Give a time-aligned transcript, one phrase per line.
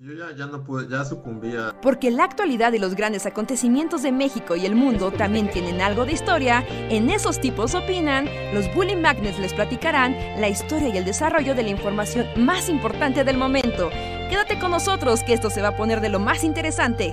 [0.00, 1.74] Yo ya, ya no pude, ya sucumbía.
[1.82, 6.06] Porque la actualidad y los grandes acontecimientos de México y el mundo también tienen algo
[6.06, 11.04] de historia, en esos tipos opinan, los Bully Magnets les platicarán la historia y el
[11.04, 13.90] desarrollo de la información más importante del momento.
[14.30, 17.12] Quédate con nosotros que esto se va a poner de lo más interesante.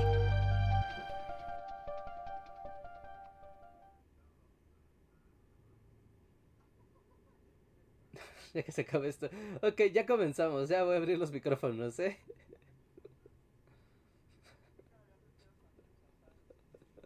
[8.53, 9.27] ya que se acabe esto.
[9.63, 10.69] Ok, ya comenzamos.
[10.69, 12.19] Ya voy a abrir los micrófonos, ¿eh?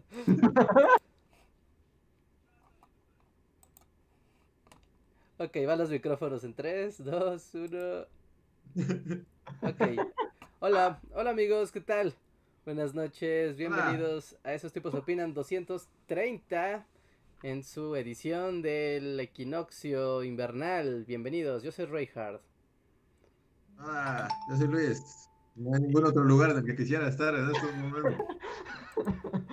[5.37, 7.77] ok, van los micrófonos en 3, 2, 1.
[9.61, 9.81] Ok.
[10.59, 12.13] Hola, hola amigos, ¿qué tal?
[12.65, 16.85] Buenas noches, bienvenidos a Esos Tipos Opinan 230
[17.43, 21.05] en su edición del equinoccio invernal.
[21.07, 22.41] Bienvenidos, yo soy Reinhardt.
[23.77, 25.29] Ah, yo soy Luis.
[25.55, 28.25] No hay ningún otro lugar en el que quisiera estar en estos momentos.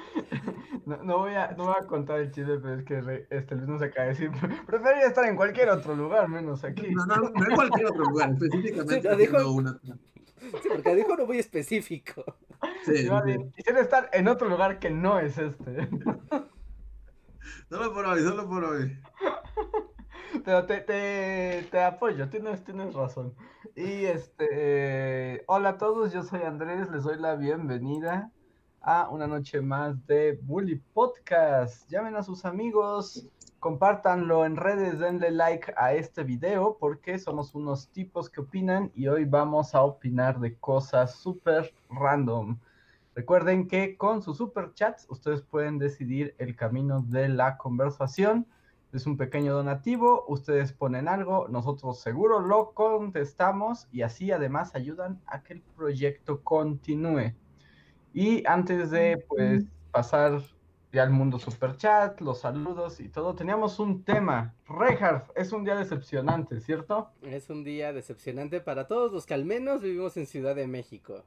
[0.87, 3.77] No, voy a, no voy a contar el chiste, pero es que este Luis no
[3.77, 4.31] se cae decir.
[4.67, 6.95] Preferiría estar en cualquier otro lugar, menos aquí.
[6.95, 9.03] No, no, no en cualquier otro lugar, específicamente.
[9.03, 9.81] Sí, dijo, una...
[9.83, 12.25] sí, porque dijo no muy específico.
[12.85, 13.11] Sí, sí.
[13.57, 15.89] Quisiera estar en otro lugar que no es este.
[17.69, 18.97] Solo por hoy, solo por hoy.
[20.45, 23.35] Pero te, te, te apoyo, tienes, tienes razón.
[23.75, 28.31] Y este, hola a todos, yo soy Andrés, les doy la bienvenida
[28.87, 31.91] a una noche más de Bully Podcast.
[31.91, 33.27] Llamen a sus amigos,
[33.59, 39.09] compártanlo en redes, denle like a este video porque somos unos tipos que opinan y
[39.09, 42.61] hoy vamos a opinar de cosas súper random.
[43.17, 48.47] Recuerden que con sus super chats ustedes pueden decidir el camino de la conversación.
[48.93, 55.21] Es un pequeño donativo, ustedes ponen algo, nosotros seguro lo contestamos y así además ayudan
[55.27, 57.35] a que el proyecto continúe.
[58.17, 60.41] Y antes de pues pasar
[60.91, 64.55] ya al mundo super chat, los saludos y todo, teníamos un tema.
[64.67, 67.11] Reinhardt, es un día decepcionante, ¿cierto?
[67.21, 71.27] Es un día decepcionante para todos los que al menos vivimos en Ciudad de México.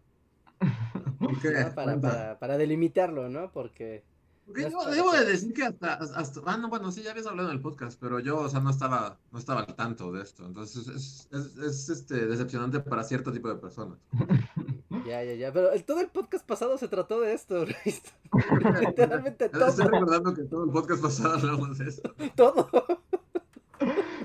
[1.75, 3.51] Para, para, delimitarlo, ¿no?
[3.51, 4.03] Porque
[4.47, 7.61] debo de decir que hasta, hasta, ah, no, bueno, sí, ya habías hablado en el
[7.61, 10.45] podcast, pero yo, o sea, no estaba, no estaba al tanto de esto.
[10.45, 13.99] Entonces es, es, es este, decepcionante para cierto tipo de personas.
[15.05, 15.51] Ya, ya, ya.
[15.51, 17.65] Pero el, todo el podcast pasado se trató de esto,
[18.79, 19.67] Literalmente todo.
[19.67, 22.13] Estoy recordando que todo el podcast pasado hablamos de esto.
[22.35, 22.69] Todo.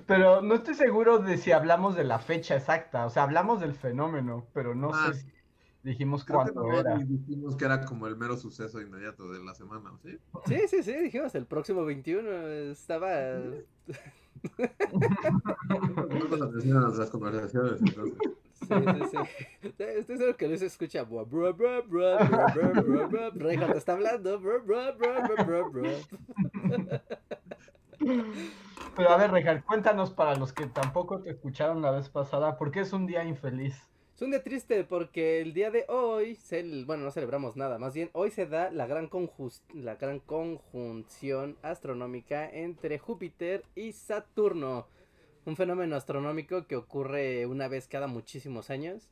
[0.06, 3.06] Pero no estoy seguro de si hablamos de la fecha exacta.
[3.06, 5.26] O sea, hablamos del fenómeno, pero no sé ah, si
[5.84, 6.96] Dijimos cuánto era.
[6.96, 10.18] Dijimos que era como el mero suceso inmediato de la semana, ¿sí?
[10.46, 12.30] Sí, sí, sí, dijimos el próximo 21
[12.70, 13.10] estaba...
[15.38, 18.18] No nuestras conversaciones, entonces.
[18.54, 19.18] Sí, sí, sí.
[19.78, 21.02] Estoy seguro que Luis escucha.
[21.04, 24.40] Bra, bra, bra, bra, bra, te está hablando.
[28.96, 32.70] Pero a ver, Rejar, cuéntanos para los que tampoco te escucharon la vez pasada, ¿por
[32.70, 33.74] qué es un día infeliz?
[34.14, 36.38] Es un día triste porque el día de hoy,
[36.86, 39.10] bueno, no celebramos nada, más bien hoy se da la gran,
[39.72, 44.86] la gran conjunción astronómica entre Júpiter y Saturno.
[45.46, 49.08] Un fenómeno astronómico que ocurre una vez cada muchísimos años,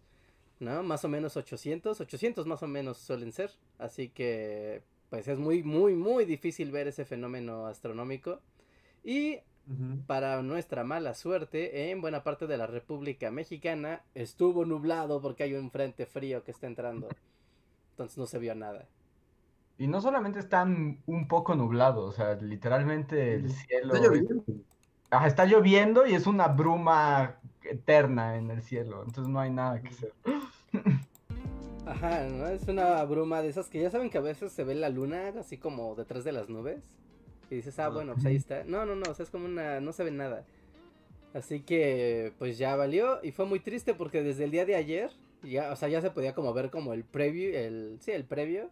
[0.61, 0.83] ¿no?
[0.83, 3.51] Más o menos 800, 800 más o menos suelen ser.
[3.79, 8.41] Así que, pues es muy, muy, muy difícil ver ese fenómeno astronómico.
[9.05, 9.41] Y
[10.07, 15.55] para nuestra mala suerte, en buena parte de la República Mexicana estuvo nublado porque hay
[15.55, 17.09] un frente frío que está entrando.
[17.91, 18.87] Entonces no se vio nada.
[19.79, 23.95] Y no solamente está un poco nublado, o sea, literalmente el cielo...
[25.13, 25.27] Está lloviendo.
[25.27, 29.89] está lloviendo y es una bruma eterna en el cielo, entonces no hay nada que
[29.89, 30.13] hacer.
[31.87, 32.47] Ajá, ¿no?
[32.47, 35.35] Es una bruma de esas que ya saben que a veces se ve la luna
[35.39, 36.83] así como detrás de las nubes.
[37.51, 38.65] Y dices, ah, bueno, pues ahí está.
[38.65, 39.81] No, no, no, o sea, es como una.
[39.81, 40.45] No se ve nada.
[41.35, 43.23] Así que, pues ya valió.
[43.23, 45.11] Y fue muy triste porque desde el día de ayer,
[45.43, 47.99] ya, o sea, ya se podía como ver como el preview, el.
[48.01, 48.71] Sí, el previo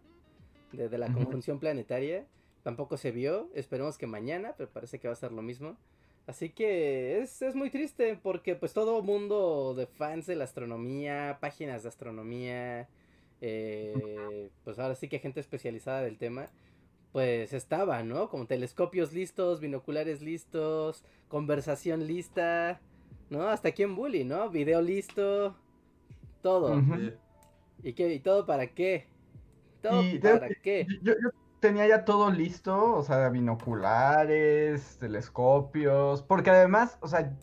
[0.71, 2.25] de, la conjunción planetaria.
[2.63, 3.49] Tampoco se vio.
[3.53, 5.77] Esperemos que mañana, pero parece que va a ser lo mismo.
[6.27, 11.39] Así que es, es muy triste porque pues todo mundo de fans de la astronomía,
[11.41, 12.87] páginas de astronomía,
[13.41, 16.47] eh, pues ahora sí que gente especializada del tema,
[17.11, 18.29] pues estaba, ¿no?
[18.29, 22.79] Como telescopios listos, binoculares listos, conversación lista,
[23.29, 23.47] ¿no?
[23.47, 24.49] Hasta aquí en Bully, ¿no?
[24.49, 25.55] Video listo,
[26.41, 26.81] todo.
[27.83, 28.13] ¿Y qué?
[28.13, 29.07] ¿Y todo para qué?
[29.81, 30.85] ¿Todo para qué?
[31.01, 31.13] Yo,
[31.61, 37.33] tenía ya todo listo, o sea, binoculares, telescopios, porque además, o sea,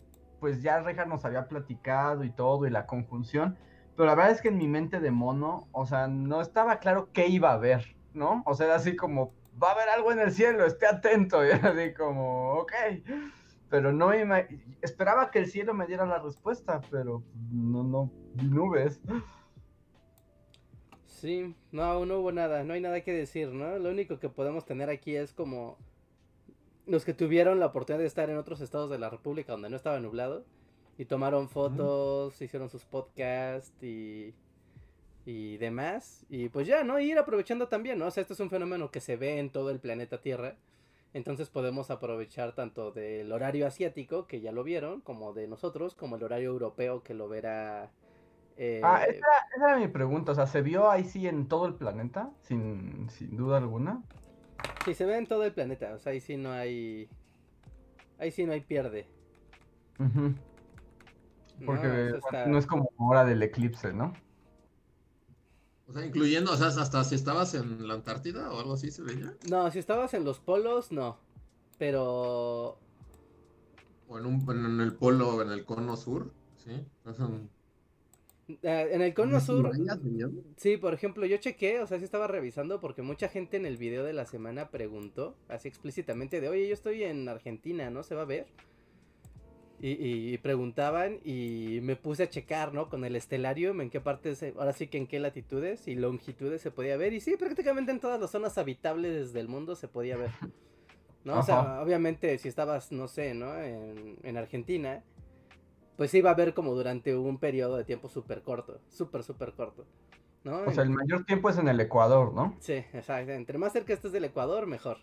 [0.41, 3.57] pues ya Reja nos había platicado y todo, y la conjunción,
[3.95, 7.09] pero la verdad es que en mi mente de mono, o sea, no estaba claro
[7.13, 8.43] qué iba a ver, ¿no?
[8.45, 11.49] O sea, era así como, va a haber algo en el cielo, esté atento, y
[11.49, 12.73] era así como, ok.
[13.69, 14.47] Pero no me
[14.81, 18.99] esperaba que el cielo me diera la respuesta, pero no, no, nubes.
[21.19, 23.77] Sí, no, no hubo nada, no hay nada que decir, ¿no?
[23.77, 25.77] Lo único que podemos tener aquí es como
[26.85, 29.75] los que tuvieron la oportunidad de estar en otros estados de la República donde no
[29.75, 30.45] estaba nublado
[30.97, 34.33] y tomaron fotos, hicieron sus podcasts y,
[35.25, 36.25] y demás.
[36.29, 37.01] Y pues ya, ¿no?
[37.01, 38.07] Y ir aprovechando también, ¿no?
[38.07, 40.55] O sea, este es un fenómeno que se ve en todo el planeta Tierra.
[41.13, 46.15] Entonces podemos aprovechar tanto del horario asiático, que ya lo vieron, como de nosotros, como
[46.15, 47.91] el horario europeo, que lo verá
[48.61, 49.25] eh, ah, esa,
[49.55, 50.33] era mi pregunta.
[50.33, 52.29] O sea, ¿se vio ahí sí en todo el planeta?
[52.41, 54.03] Sin, sin duda alguna.
[54.83, 55.93] Sí, se ve en todo el planeta.
[55.93, 57.09] O sea, ahí sí no hay.
[58.17, 59.07] Ahí sí no hay pierde.
[61.65, 64.11] Porque no, es como hora del eclipse, ¿no?
[65.87, 69.03] O sea, incluyendo, o sea, hasta si estabas en la Antártida o algo así se
[69.03, 69.35] veía.
[69.49, 71.17] No, si estabas en los polos, no.
[71.77, 72.77] Pero.
[74.09, 76.85] O en, un, en el polo, en el cono sur, sí.
[77.05, 77.29] O sea,
[78.63, 79.71] eh, en el cono sur.
[80.57, 83.77] Sí, por ejemplo, yo chequé, o sea, sí estaba revisando porque mucha gente en el
[83.77, 88.01] video de la semana preguntó, así explícitamente, de oye, yo estoy en Argentina, ¿no?
[88.03, 88.47] ¿Se va a ver?
[89.81, 92.89] Y, preguntaban y me puse a checar, ¿no?
[92.89, 96.69] Con el estelario, en qué partes, ahora sí que en qué latitudes y longitudes se
[96.69, 97.13] podía ver.
[97.13, 100.31] Y sí, prácticamente en todas las zonas habitables del mundo se podía ver.
[101.23, 101.39] ¿No?
[101.39, 103.57] O sea, obviamente si estabas, no sé, ¿no?
[103.57, 105.01] En, en Argentina
[105.99, 109.51] pues sí va a haber como durante un periodo de tiempo súper corto, súper, súper
[109.51, 109.85] corto.
[110.45, 110.61] ¿no?
[110.61, 112.55] O sea, el mayor tiempo es en el Ecuador, ¿no?
[112.61, 113.33] Sí, exacto.
[113.33, 114.99] Entre más cerca estés del Ecuador, mejor.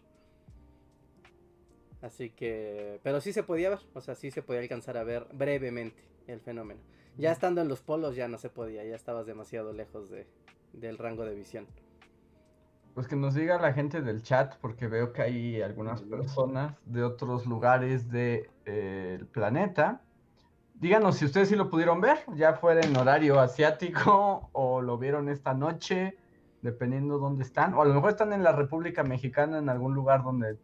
[2.00, 5.26] Así que, pero sí se podía ver, o sea, sí se podía alcanzar a ver
[5.34, 6.80] brevemente el fenómeno.
[7.18, 10.26] Ya estando en los polos ya no se podía, ya estabas demasiado lejos de,
[10.72, 11.66] del rango de visión.
[12.94, 17.02] Pues que nos diga la gente del chat, porque veo que hay algunas personas de
[17.02, 20.00] otros lugares del de, eh, planeta
[20.80, 25.28] díganos si ustedes sí lo pudieron ver, ya fuera en horario asiático o lo vieron
[25.28, 26.18] esta noche,
[26.62, 30.22] dependiendo dónde están, o a lo mejor están en la República Mexicana, en algún lugar
[30.22, 30.58] donde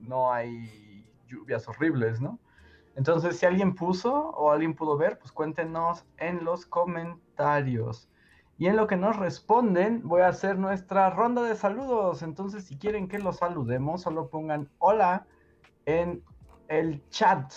[0.00, 2.38] no hay lluvias horribles, ¿no?
[2.96, 8.10] Entonces, si alguien puso o alguien pudo ver, pues cuéntenos en los comentarios.
[8.58, 12.22] Y en lo que nos responden, voy a hacer nuestra ronda de saludos.
[12.22, 15.26] Entonces, si quieren que los saludemos, solo pongan hola
[15.86, 16.22] en
[16.68, 17.50] el chat.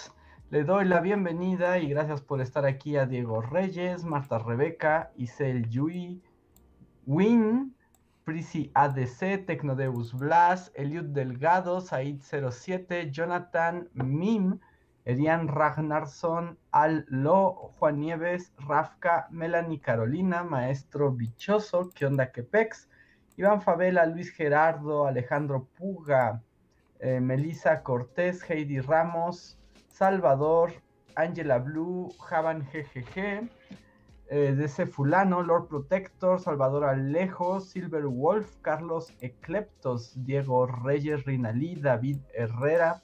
[0.54, 5.68] Le doy la bienvenida y gracias por estar aquí a Diego Reyes, Marta Rebeca, Isel
[5.68, 6.22] Yui,
[7.08, 7.76] Win,
[8.24, 14.60] Prisi ADC, Tecnodeus Blas, Eliud Delgado, Said07, Jonathan Mim,
[15.06, 22.92] Erian Ragnarsson, Al Lo, Juan Nieves, Rafka, Melanie Carolina, Maestro Bichoso, ¿Qué onda Quepex?
[23.38, 26.44] Iván Favela, Luis Gerardo, Alejandro Puga,
[27.00, 29.58] eh, Melissa Cortés, Heidi Ramos,
[30.04, 30.74] Salvador,
[31.16, 33.50] Angela Blue, Javan GGG,
[34.28, 42.18] eh, DC Fulano, Lord Protector, Salvador Alejo, Silver Wolf, Carlos Ecleptos, Diego Reyes Rinalí, David
[42.34, 43.02] Herrera,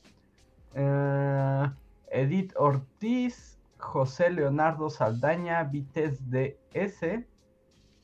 [0.73, 1.69] eh,
[2.11, 7.23] Edith Ortiz, José Leonardo Saldaña, Vites DS,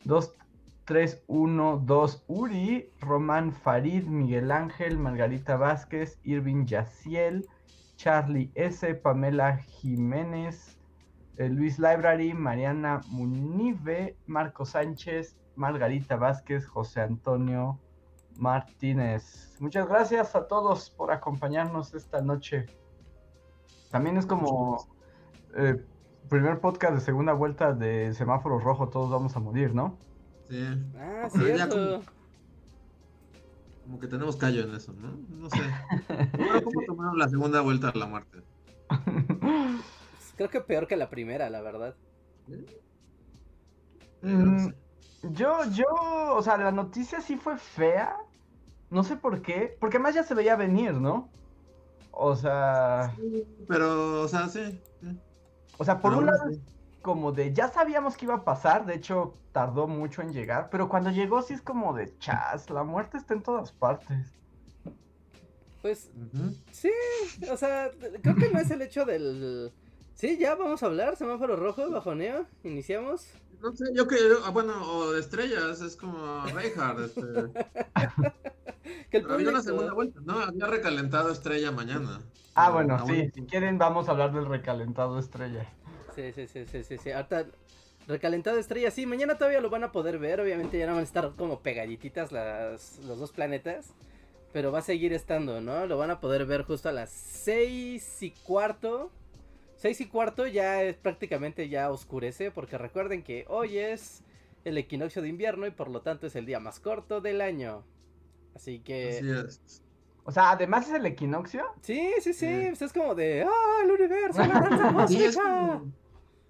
[0.05, 7.45] 2312 Uri, Román Farid, Miguel Ángel, Margarita Vázquez, Irving Yaciel,
[7.95, 10.77] Charlie S., Pamela Jiménez,
[11.37, 17.79] eh, Luis Library, Mariana Munive, Marco Sánchez, Margarita Vázquez, José Antonio
[18.37, 19.55] Martínez.
[19.59, 22.65] Muchas gracias a todos por acompañarnos esta noche.
[23.91, 24.87] También es como
[25.55, 25.81] eh,
[26.29, 29.97] primer podcast de segunda vuelta de semáforo rojo, todos vamos a morir, ¿no?
[30.49, 30.65] Sí.
[30.97, 32.01] Ah, cierto.
[33.85, 35.15] Como que tenemos callo en eso, ¿no?
[35.29, 35.59] No sé.
[36.63, 38.41] ¿Cómo tomaron la segunda vuelta a la muerte?
[40.35, 41.95] Creo que peor que la primera, la verdad.
[44.23, 44.69] Mm,
[45.31, 45.85] yo, yo,
[46.33, 48.17] o sea, la noticia sí fue fea.
[48.89, 49.77] No sé por qué.
[49.79, 51.29] Porque además ya se veía venir, ¿no?
[52.11, 53.13] O sea.
[53.67, 54.81] pero, o sea, sí.
[55.77, 56.49] O sea, por un lado,
[57.05, 60.89] como de ya sabíamos que iba a pasar, de hecho tardó mucho en llegar, pero
[60.89, 64.33] cuando llegó sí es como de chas, la muerte está en todas partes.
[65.83, 66.09] Pues
[66.71, 66.89] sí,
[67.51, 67.91] o sea,
[68.23, 69.71] creo que no es el hecho del...
[70.15, 73.27] Sí, ya vamos a hablar, semáforo rojo, bajoneo, iniciamos.
[73.61, 77.21] No sé, yo que, ah, bueno, o de estrellas, es como Reinhardt, este...
[79.11, 80.39] que el Había una segunda vuelta, ¿no?
[80.39, 82.19] Había recalentado estrella mañana.
[82.55, 85.67] Ah, bueno, sí, si quieren vamos a hablar del recalentado estrella.
[86.15, 87.11] Sí, sí, sí, sí, sí, sí.
[87.11, 87.45] Ahorita,
[88.07, 91.03] Recalentado estrella, sí, mañana todavía lo van a poder ver, obviamente ya no van a
[91.03, 93.93] estar como pegaditas las, los dos planetas,
[94.53, 95.87] pero va a seguir estando, ¿no?
[95.87, 99.11] Lo van a poder ver justo a las seis y cuarto.
[99.75, 104.21] Seis y cuarto ya es prácticamente ya oscurece, porque recuerden que hoy es
[104.65, 107.83] el equinoccio de invierno y por lo tanto es el día más corto del año.
[108.55, 109.17] Así que...
[109.17, 109.81] Así es.
[110.23, 111.65] O sea, además es el equinoccio.
[111.81, 112.65] Sí, sí, sí, Sí.
[112.69, 115.81] pues es como de, ah, el universo, la danza cósmica".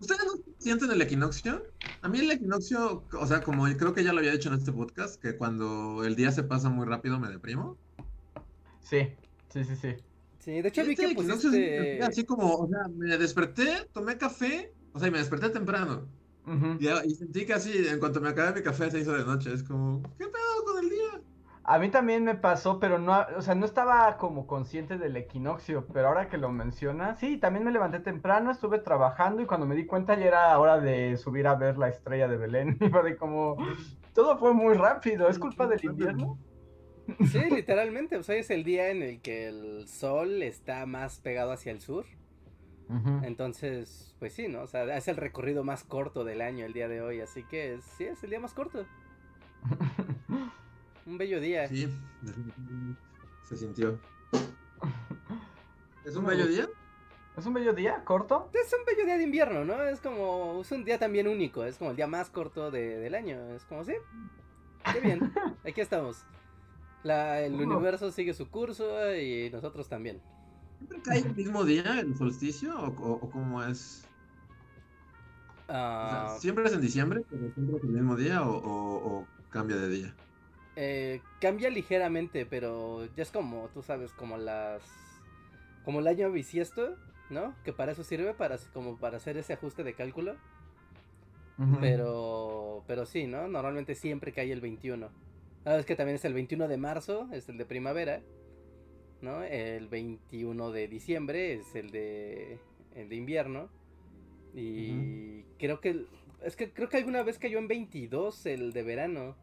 [0.06, 1.64] ¿Ustedes no sienten el equinoccio?
[2.04, 4.72] A mí el equinoccio, o sea, como creo que ya lo había dicho en este
[4.72, 7.76] podcast, que cuando el día se pasa muy rápido me deprimo.
[8.82, 9.08] Sí,
[9.52, 9.96] sí, sí, sí.
[10.38, 11.98] Sí, de hecho vi Este que equinoccio pusiste...
[11.98, 16.08] es así como, o sea, me desperté, tomé café, o sea, y me desperté temprano.
[16.80, 19.52] Y, y sentí que así, en cuanto me acabé mi café, se hizo de noche.
[19.52, 21.22] Es como, ¿qué pedo con el día?
[21.68, 25.88] A mí también me pasó, pero no, o sea, no estaba como consciente del equinoccio,
[25.92, 29.74] pero ahora que lo menciona, sí, también me levanté temprano, estuve trabajando y cuando me
[29.74, 32.78] di cuenta ya era hora de subir a ver la estrella de Belén.
[32.86, 33.58] Y fue como,
[34.14, 36.38] todo fue muy rápido, ¿es culpa del invierno?
[37.32, 41.52] Sí, literalmente, o sea, es el día en el que el sol está más pegado
[41.52, 42.06] hacia el sur.
[43.24, 44.62] Entonces, pues sí, ¿no?
[44.62, 47.80] O sea, es el recorrido más corto del año el día de hoy, así que
[47.98, 48.86] sí, es el día más corto.
[51.06, 51.68] Un bello día.
[51.68, 51.88] Sí,
[53.44, 54.00] se sintió.
[56.04, 56.68] ¿Es un bello día?
[57.38, 58.04] ¿Es un bello día?
[58.06, 58.50] ¿Corto?
[58.54, 59.84] Es un bello día de invierno, ¿no?
[59.84, 63.14] Es como, es un día también único, es como el día más corto de- del
[63.14, 63.38] año.
[63.56, 63.94] Es como, sí,
[64.94, 65.20] qué bien,
[65.66, 66.24] aquí estamos.
[67.04, 67.64] La, el Oh.
[67.64, 70.22] universo sigue su curso y nosotros también.
[70.78, 74.06] ¿Siempre cae el mismo día el solsticio o, o- o cómo es?
[75.68, 79.20] O sea, Ah, ¿Siempre es en diciembre, pero siempre es el mismo día o, o-
[79.20, 80.16] o cambia de día?
[80.76, 84.82] Eh, cambia ligeramente, pero ya es como, tú sabes, como las...
[85.84, 86.96] Como el año bisiesto,
[87.30, 87.56] ¿no?
[87.64, 90.36] Que para eso sirve, para, como para hacer ese ajuste de cálculo.
[91.80, 93.48] Pero, pero sí, ¿no?
[93.48, 95.10] Normalmente siempre cae el 21.
[95.64, 98.22] Ah, es que también es el 21 de marzo, es el de primavera,
[99.22, 99.42] ¿no?
[99.42, 102.60] El 21 de diciembre es el de,
[102.94, 103.70] el de invierno.
[104.54, 106.06] Y creo que,
[106.44, 109.36] es que creo que alguna vez cayó en 22 el de verano,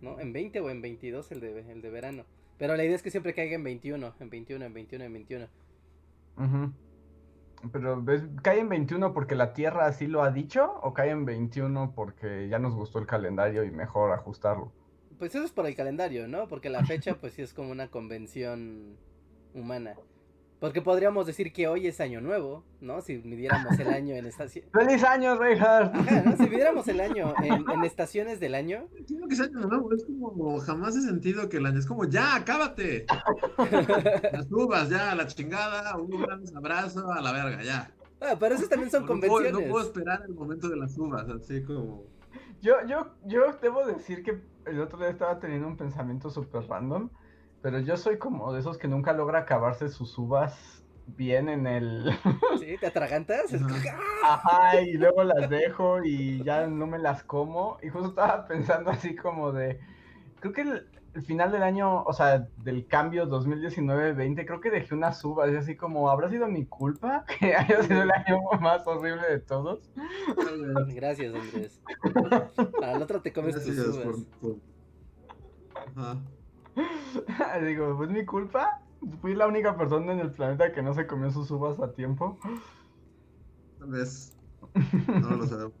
[0.00, 0.20] ¿no?
[0.20, 2.24] En 20 o en 22 el de, el de verano.
[2.58, 5.48] Pero la idea es que siempre caiga en 21, en 21, en 21, en 21.
[6.38, 6.72] Ujú.
[7.72, 8.22] Pero, ¿ves?
[8.42, 10.78] ¿Cae en 21 porque la Tierra así lo ha dicho?
[10.82, 14.72] ¿O cae en 21 porque ya nos gustó el calendario y mejor ajustarlo?
[15.18, 16.48] Pues eso es por el calendario, ¿no?
[16.48, 18.96] Porque la fecha pues sí es como una convención
[19.54, 19.96] humana.
[20.58, 23.02] Porque podríamos decir que hoy es año nuevo, ¿no?
[23.02, 24.70] Si midiéramos el año en estaciones...
[24.72, 25.94] ¡Feliz año, Reinhardt!
[26.38, 30.04] Si midiéramos el año en, en estaciones del año, Quiero que sea año nuevo, es
[30.04, 33.04] como jamás he sentido que el año es como ya, acábate.
[34.32, 37.90] Las uvas, ya, a la chingada, un gran abrazo, a la verga, ya.
[38.20, 39.70] ah, pero esos también son No puedo, no convenciones.
[39.70, 42.04] puedo esperar el momento de las uvas, así como.
[42.62, 47.10] Yo, yo, yo debo decir que el otro día estaba teniendo un pensamiento súper random,
[47.66, 52.16] pero yo soy como de esos que nunca logra acabarse sus uvas bien en el...
[52.60, 52.76] ¿Sí?
[52.78, 53.52] ¿Te atragantas?
[53.52, 53.60] Es-
[54.22, 54.80] Ajá.
[54.82, 57.78] Y luego las dejo y ya no me las como.
[57.82, 59.80] Y justo estaba pensando así como de...
[60.38, 64.94] Creo que el, el final del año, o sea, del cambio 2019-20, creo que dejé
[64.94, 68.86] unas uvas y así como, ¿habrá sido mi culpa que haya sido el año más
[68.86, 69.90] horrible de todos?
[70.94, 71.82] Gracias, Andrés.
[72.78, 74.04] Para el otro te comes tus Gracias uvas.
[74.40, 74.52] por.
[74.54, 74.60] por-
[75.96, 76.20] Ajá.
[77.64, 78.82] Digo, ¿fue mi culpa?
[79.20, 82.38] Fui la única persona en el planeta que no se comió sus uvas a tiempo.
[83.78, 84.32] Tal vez.
[85.08, 85.74] No lo sabemos.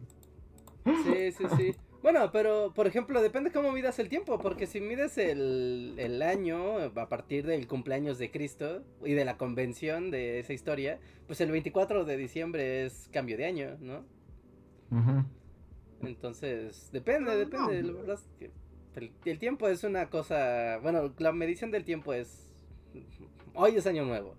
[0.84, 1.74] Sí, sí, sí.
[2.02, 6.78] Bueno, pero por ejemplo, depende cómo midas el tiempo, porque si mides el, el año
[6.78, 11.50] a partir del cumpleaños de Cristo y de la convención de esa historia, pues el
[11.50, 14.04] 24 de diciembre es cambio de año, ¿no?
[16.02, 17.82] Entonces, depende, depende.
[17.82, 17.92] no.
[17.92, 18.50] La verdad es que
[18.96, 20.78] el, el tiempo es una cosa.
[20.82, 22.52] Bueno, la medición del tiempo es.
[23.54, 24.34] Hoy es año nuevo.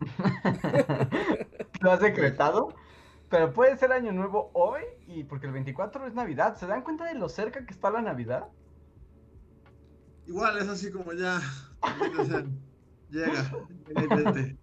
[1.80, 2.74] Lo has decretado.
[3.28, 6.56] Pero puede ser año nuevo hoy y porque el 24 es Navidad.
[6.56, 8.48] ¿Se dan cuenta de lo cerca que está la Navidad?
[10.26, 11.40] Igual es así como ya.
[13.10, 13.50] Llega.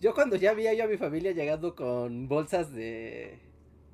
[0.00, 3.40] Yo cuando ya vi a yo a mi familia llegando con bolsas de,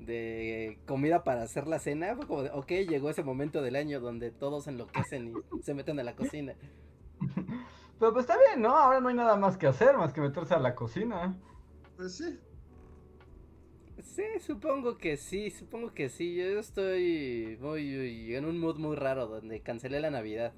[0.04, 4.00] de comida para hacer la cena, fue como de, ok, llegó ese momento del año
[4.00, 6.54] donde todos enloquecen y se meten a la cocina.
[7.98, 8.76] Pero pues está bien, ¿no?
[8.76, 11.38] Ahora no hay nada más que hacer más que meterse a la cocina.
[11.96, 12.38] Pues sí.
[14.02, 16.34] Sí, supongo que sí, supongo que sí.
[16.34, 20.52] Yo estoy muy en un mood muy raro donde cancelé la Navidad.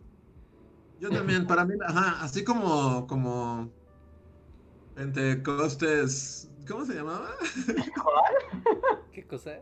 [1.00, 3.70] Yo también, para mí, ajá, así como, como
[4.94, 7.30] Pentecostes ¿Cómo se llamaba?
[9.12, 9.58] ¿Qué cosa?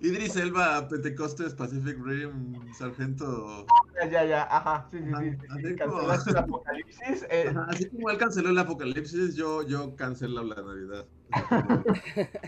[0.00, 3.66] Idris Elba, Pentecostes, Pacific Rim, Sargento.
[4.00, 5.68] Ya, ya, ya, ajá, sí, sí, sí.
[5.68, 7.26] sí, como- el apocalipsis.
[7.30, 11.06] eh, Ajá, Así como él canceló el apocalipsis, yo, yo cancelo la Navidad.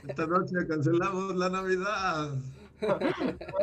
[0.07, 2.39] Esta noche cancelamos la Navidad.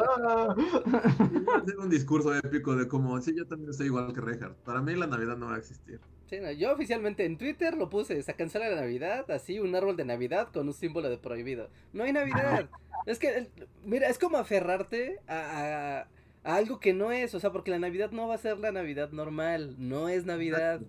[1.31, 4.19] Y voy a hacer un discurso épico de como, sí, yo también estoy igual que
[4.19, 4.57] Reinhardt.
[4.63, 6.01] Para mí la Navidad no va a existir.
[6.29, 9.95] Sí, no, yo oficialmente en Twitter lo puse, se cancela la Navidad, así un árbol
[9.95, 11.69] de Navidad con un símbolo de prohibido.
[11.93, 12.67] No hay Navidad.
[13.05, 13.49] Es que,
[13.83, 16.07] mira, es como aferrarte a, a-
[16.43, 18.71] a algo que no es, o sea, porque la Navidad no va a ser la
[18.71, 20.81] Navidad normal, no es Navidad,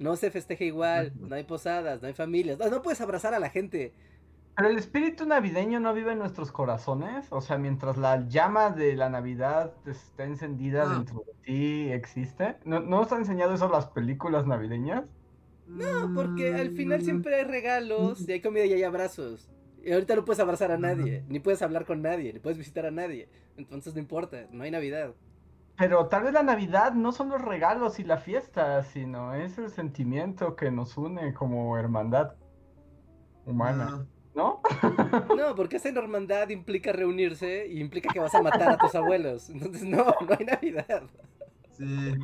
[0.00, 3.38] no se festeja igual, no hay posadas, no hay familias, no, no puedes abrazar a
[3.38, 3.92] la gente.
[4.56, 7.28] Pero el espíritu navideño no vive en nuestros corazones.
[7.32, 10.88] O sea, mientras la llama de la Navidad está encendida Ah.
[10.88, 12.58] dentro de ti, existe.
[12.64, 15.04] ¿No, ¿no nos han enseñado eso las películas navideñas?
[15.66, 19.50] No, porque al final Mm, siempre hay regalos, y hay comida y hay abrazos.
[19.82, 22.86] Y ahorita no puedes abrazar a nadie, ni puedes hablar con nadie, ni puedes visitar
[22.86, 23.30] a nadie.
[23.56, 25.16] Entonces no importa, no hay Navidad.
[25.76, 29.70] Pero tal vez la Navidad no son los regalos y la fiesta, sino es el
[29.70, 32.36] sentimiento que nos une como hermandad
[33.44, 34.06] humana, ¿no?
[35.36, 39.50] No, porque esa hermandad implica reunirse y implica que vas a matar a tus abuelos.
[39.50, 41.02] Entonces, no, no hay Navidad.
[41.76, 42.14] Sí.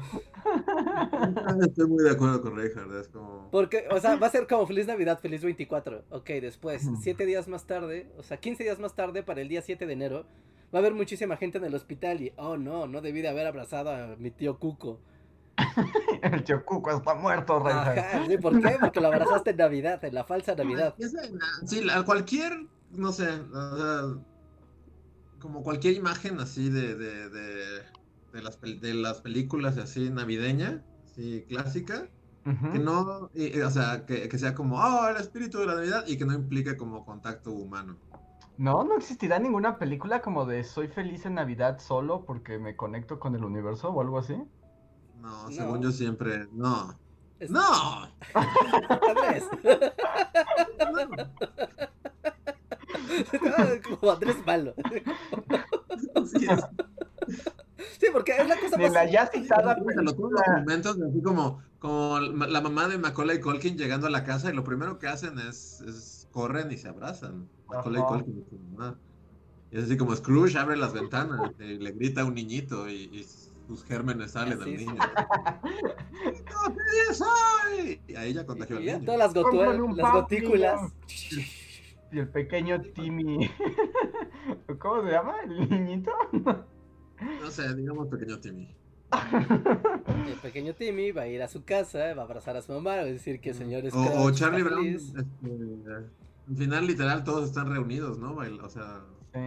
[1.62, 2.92] Estoy muy de acuerdo con Reinhardt.
[3.00, 3.48] Es como.
[3.50, 6.04] Porque, o sea, va a ser como Feliz Navidad, Feliz 24.
[6.10, 6.96] Ok, después, Ujú.
[6.96, 9.92] siete días más tarde, o sea, 15 días más tarde, para el día 7 de
[9.92, 10.26] enero,
[10.74, 13.46] va a haber muchísima gente en el hospital y, oh no, no debí de haber
[13.46, 15.00] abrazado a mi tío Cuco.
[16.22, 17.66] El tío Cuco está muerto.
[17.66, 18.38] Ajá, ¿sí?
[18.38, 18.78] ¿por qué?
[18.80, 20.96] Porque lo abrazaste en Navidad, en la falsa Navidad.
[21.66, 22.52] Sí, la- cualquier,
[22.88, 24.02] no sé, o sea,
[25.38, 27.82] como cualquier imagen así de, de, de,
[28.32, 32.10] de las, de las películas así navideña, así clásica,
[32.70, 35.74] que no, y- y, o sea, que, que sea como, oh, el espíritu de la
[35.76, 37.98] Navidad y que no implique como contacto humano.
[38.58, 43.18] No, no existirá ninguna película como de Soy feliz en Navidad solo porque me conecto
[43.18, 44.34] con el universo o algo así.
[45.20, 45.50] No, No.
[45.50, 46.98] según yo siempre, no.
[47.38, 47.60] Es- ¡No!
[48.34, 49.44] Andrés.
[54.00, 54.74] Como Andrés malo.
[56.26, 56.64] Sí, es-
[58.00, 58.92] Sí, porque es la cosa más...
[58.92, 60.42] la ya citada todos los película.
[60.58, 64.64] momentos así como, como la mamá de Macaulay Culkin llegando a la casa y lo
[64.64, 67.48] primero que hacen es, es corren y se abrazan.
[67.68, 68.08] Macaulay Ajá.
[68.10, 68.98] Culkin y su mamá.
[69.70, 73.04] Y es así como Scrooge abre las ventanas y le grita a un niñito y,
[73.12, 73.26] y
[73.66, 74.92] sus gérmenes salen al niño.
[74.92, 78.00] ¡Niñito, ¿qué día soy?
[78.08, 79.00] Y ahí ya contagió al niño.
[79.04, 79.44] todas las,
[79.80, 80.92] un las gotículas.
[82.12, 83.50] Y el pequeño Timmy.
[84.78, 85.34] ¿Cómo se llama?
[85.44, 86.12] ¿El niñito?
[87.40, 88.76] No sé, digamos pequeño Timmy.
[90.28, 92.96] El pequeño Timmy va a ir a su casa, va a abrazar a su mamá,
[92.96, 95.14] va a decir que el señor O, o Charlie Brown, feliz.
[95.16, 95.26] este,
[96.46, 98.34] al final literal todos están reunidos, ¿no?
[98.36, 99.00] O sea,
[99.32, 99.40] Sí.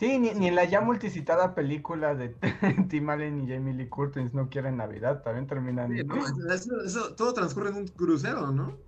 [0.00, 2.30] Sí, ni, ni en la ya multicitada película de
[2.88, 5.94] Tim Allen y Jamie Lee Curtis no quieren Navidad, también terminan.
[5.94, 6.16] sí, ¿no?
[6.52, 8.82] Eso- eso- todo transcurre en un crucero, ¿no?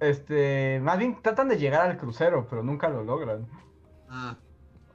[0.00, 3.46] Este, más bien tratan de llegar al crucero, pero nunca lo logran.
[4.08, 4.42] Ah,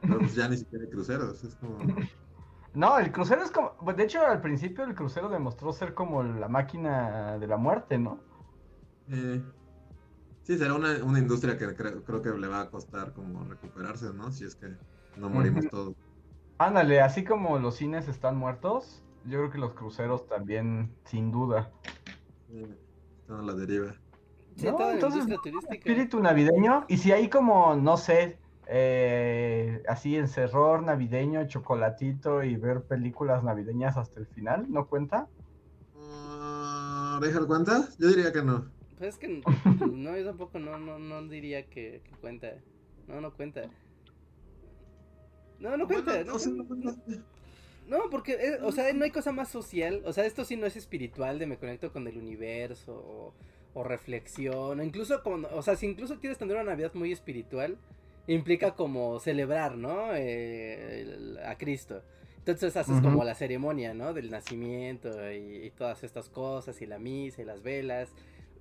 [0.06, 1.78] pero pues ya ni siquiera hay cruceros, es como...
[2.74, 6.24] No, el crucero es como, pues, de hecho al principio el crucero demostró ser como
[6.24, 8.20] la máquina de la muerte, ¿no?
[9.08, 9.44] eh,
[10.44, 14.14] sí, será una, una industria que creo, creo que le va a costar como recuperarse,
[14.14, 14.32] ¿no?
[14.32, 14.78] Si es que
[15.18, 15.96] no morimos todos.
[16.58, 21.72] Ándale, así como los cines están muertos, yo creo que los cruceros también, sin duda.
[23.22, 23.94] Están a la deriva.
[24.56, 25.26] Sí, No, entonces.
[25.70, 32.84] Espíritu navideño, y si hay como, no sé, eh, así encerror navideño, chocolatito y ver
[32.84, 35.28] películas navideñas hasta el final, ¿no cuenta?
[35.96, 37.90] Uh, ¿Dejar cuenta?
[38.00, 38.66] Yo diría que no.
[38.98, 39.42] Pues es que
[39.92, 42.54] no, yo tampoco no, no, no diría que, que cuenta.
[43.08, 43.70] No, no cuenta.
[45.60, 46.12] No, no cuenta.
[46.24, 47.24] Bueno, no, no- no- no-
[47.88, 50.02] No, porque, eh, o sea, no hay cosa más social.
[50.06, 53.34] O sea, esto sí no es espiritual de me conecto con el universo o,
[53.80, 54.80] o reflexión.
[54.80, 57.78] O incluso, con, o sea, si incluso quieres tener una Navidad muy espiritual,
[58.28, 60.16] implica como celebrar, ¿no?
[60.16, 62.02] Eh, el- a Cristo.
[62.40, 64.14] Entonces haces como la ceremonia, ¿no?
[64.14, 68.10] Del nacimiento y, y todas estas cosas, y la misa y las velas.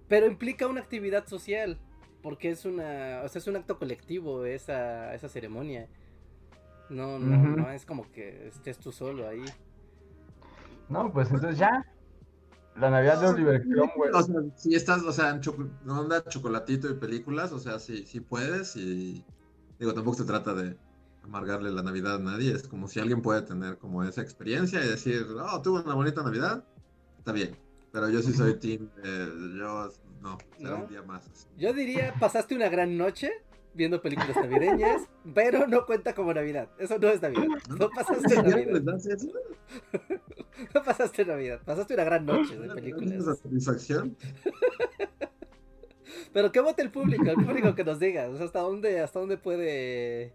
[0.08, 1.78] Pero implica una actividad social.
[2.22, 3.20] Porque es una.
[3.24, 5.86] O sea, es un acto colectivo esa, esa ceremonia.
[6.88, 7.56] No, no, Ujú.
[7.56, 9.44] no es como que estés tú solo ahí.
[10.88, 11.84] No, pues entonces ya.
[12.76, 14.14] La Navidad de Oliver Cromwell.
[14.14, 18.20] O sea, si estás, o sea, en onda chocolatito y películas, o sea, sí, sí
[18.20, 19.24] puedes y
[19.78, 20.76] digo, tampoco se trata de
[21.22, 24.88] amargarle la Navidad a nadie, es como si alguien puede tener como esa experiencia y
[24.88, 26.64] decir, oh, tuve una bonita Navidad,
[27.18, 27.56] está bien,
[27.92, 29.88] pero yo sí soy team, eh, yo
[30.20, 31.48] No, será un día más.
[31.56, 33.30] Yo diría, pasaste una gran noche
[33.74, 35.02] viendo películas navideñas,
[35.34, 36.68] pero no cuenta como Navidad.
[36.78, 37.48] Eso no es Navidad.
[37.68, 38.82] No pasaste Navidad.
[40.72, 41.60] No pasaste Navidad.
[41.64, 43.38] Pasaste una gran noche de películas.
[43.38, 44.16] satisfacción?
[46.32, 47.24] Pero ¿qué vote el público?
[47.24, 48.28] El público que nos diga.
[48.28, 50.32] O sea, ¿hasta dónde, hasta dónde puede.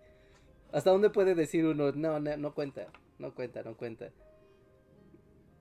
[0.73, 1.91] ¿Hasta dónde puede decir uno?
[1.93, 2.87] No, no, no cuenta.
[3.17, 4.09] No cuenta, no cuenta.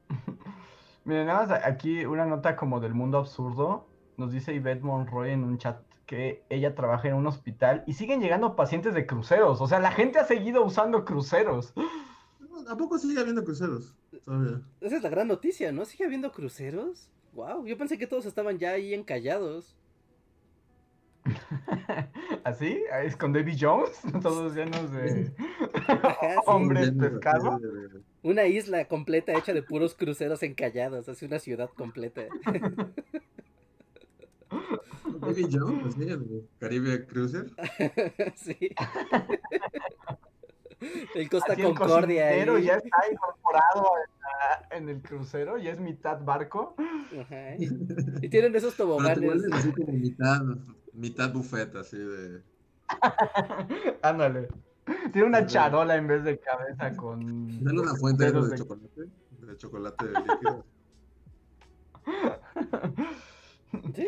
[1.04, 3.86] Miren, nada más aquí una nota como del mundo absurdo.
[4.16, 8.22] Nos dice Yvette Monroy en un chat que ella trabaja en un hospital y siguen
[8.22, 9.60] llegando pacientes de cruceros.
[9.60, 11.74] O sea, la gente ha seguido usando cruceros.
[12.66, 13.94] ¿A poco sigue habiendo cruceros?
[14.24, 14.62] Todavía.
[14.80, 15.84] Esa es la gran noticia, ¿no?
[15.84, 17.10] ¿Sigue habiendo cruceros?
[17.34, 19.76] Wow, yo pensé que todos estaban ya ahí encallados.
[22.44, 22.82] ¿Así?
[23.04, 24.00] ¿Es con Davy Jones?
[24.22, 25.30] Todos llenos de
[26.46, 27.60] hombres pescados.
[28.22, 32.22] Una isla completa hecha de puros cruceros encallados, así una ciudad completa.
[35.34, 36.08] ¿Sí?
[36.08, 37.50] El Caribe Cruiser.
[38.36, 38.56] sí.
[41.14, 42.32] El Costa Concordia.
[42.32, 43.86] El ya está incorporado
[44.70, 46.76] en, el crucero, ya es mitad barco.
[47.20, 47.56] Ajá.
[48.22, 49.44] Y tienen esos toboganes.
[49.52, 50.42] así como mitad,
[50.92, 52.42] mitad buffet, así de.
[54.02, 54.48] Ándale.
[55.12, 57.62] Tiene una charola en vez de cabeza con.
[57.62, 59.08] Dale una fuente de, chocolate.
[59.40, 60.64] De chocolate líquido.
[63.94, 64.06] Sí.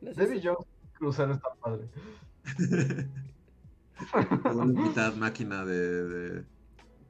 [0.00, 1.88] Debbie Jones, crucero está padre.
[4.66, 6.44] Mitad máquina de, de.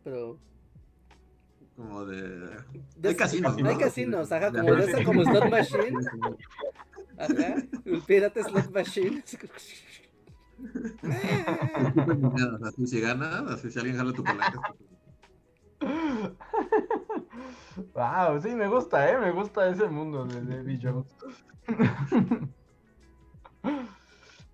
[0.05, 0.39] Pero.
[1.77, 2.57] Como de.
[3.05, 3.57] Hay casinos.
[3.57, 3.69] ¿no?
[3.69, 5.93] Hay casinos, ajá, como de esa como slot machine.
[7.19, 7.57] Ajá.
[7.85, 9.23] El pirata slot machine.
[12.65, 14.61] así si gana, así si alguien jala tu palanca.
[17.95, 21.17] Wow, sí, me gusta, eh, me gusta ese mundo de Debbie Jones.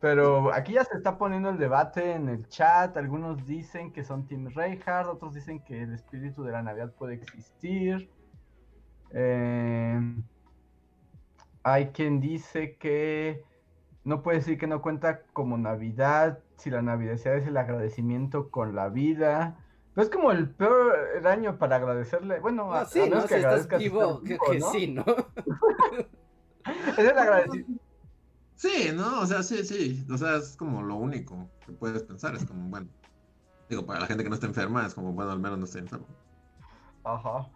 [0.00, 2.94] Pero aquí ya se está poniendo el debate en el chat.
[2.98, 7.14] Algunos dicen que son Team Reinhardt, otros dicen que el espíritu de la Navidad puede
[7.14, 8.10] existir.
[9.12, 9.98] Eh,
[11.62, 13.42] hay quien dice que
[14.04, 18.74] no puede decir que no cuenta como Navidad si la Navidad es el agradecimiento con
[18.74, 19.63] la vida.
[19.94, 22.40] Pero es como el peor año para agradecerle.
[22.40, 24.38] Bueno, no, sí, no, que si estás vivo, que,
[24.72, 25.04] sí, ¿no?
[26.66, 27.84] es el agradecimiento.
[28.56, 29.20] Sí, ¿no?
[29.20, 30.04] O sea, sí, sí.
[30.10, 32.34] O sea, es como lo único que puedes pensar.
[32.34, 32.88] Es como, bueno.
[33.68, 35.78] Digo, para la gente que no está enferma, es como, bueno, al menos no está
[35.78, 36.06] enfermo.
[37.04, 37.48] Ajá.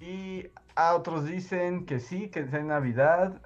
[0.00, 3.40] Y a otros dicen que sí, que es en Navidad.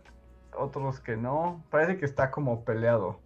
[0.56, 1.64] Otros que no.
[1.70, 3.20] Parece que está como peleado.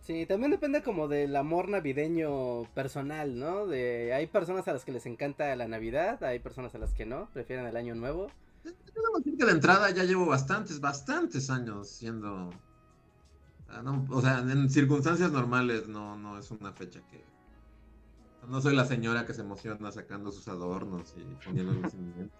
[0.00, 3.66] Sí, también depende como del amor navideño personal, ¿no?
[3.66, 7.04] De hay personas a las que les encanta la Navidad, hay personas a las que
[7.04, 8.28] no, prefieren el año nuevo.
[8.64, 12.50] Yo debo decir que de entrada ya llevo bastantes, bastantes años siendo.
[13.68, 17.22] Ah, o sea, en circunstancias normales no, no es una fecha que.
[18.48, 22.34] No soy la señora que se emociona sacando sus adornos y poniendo el nacimiento.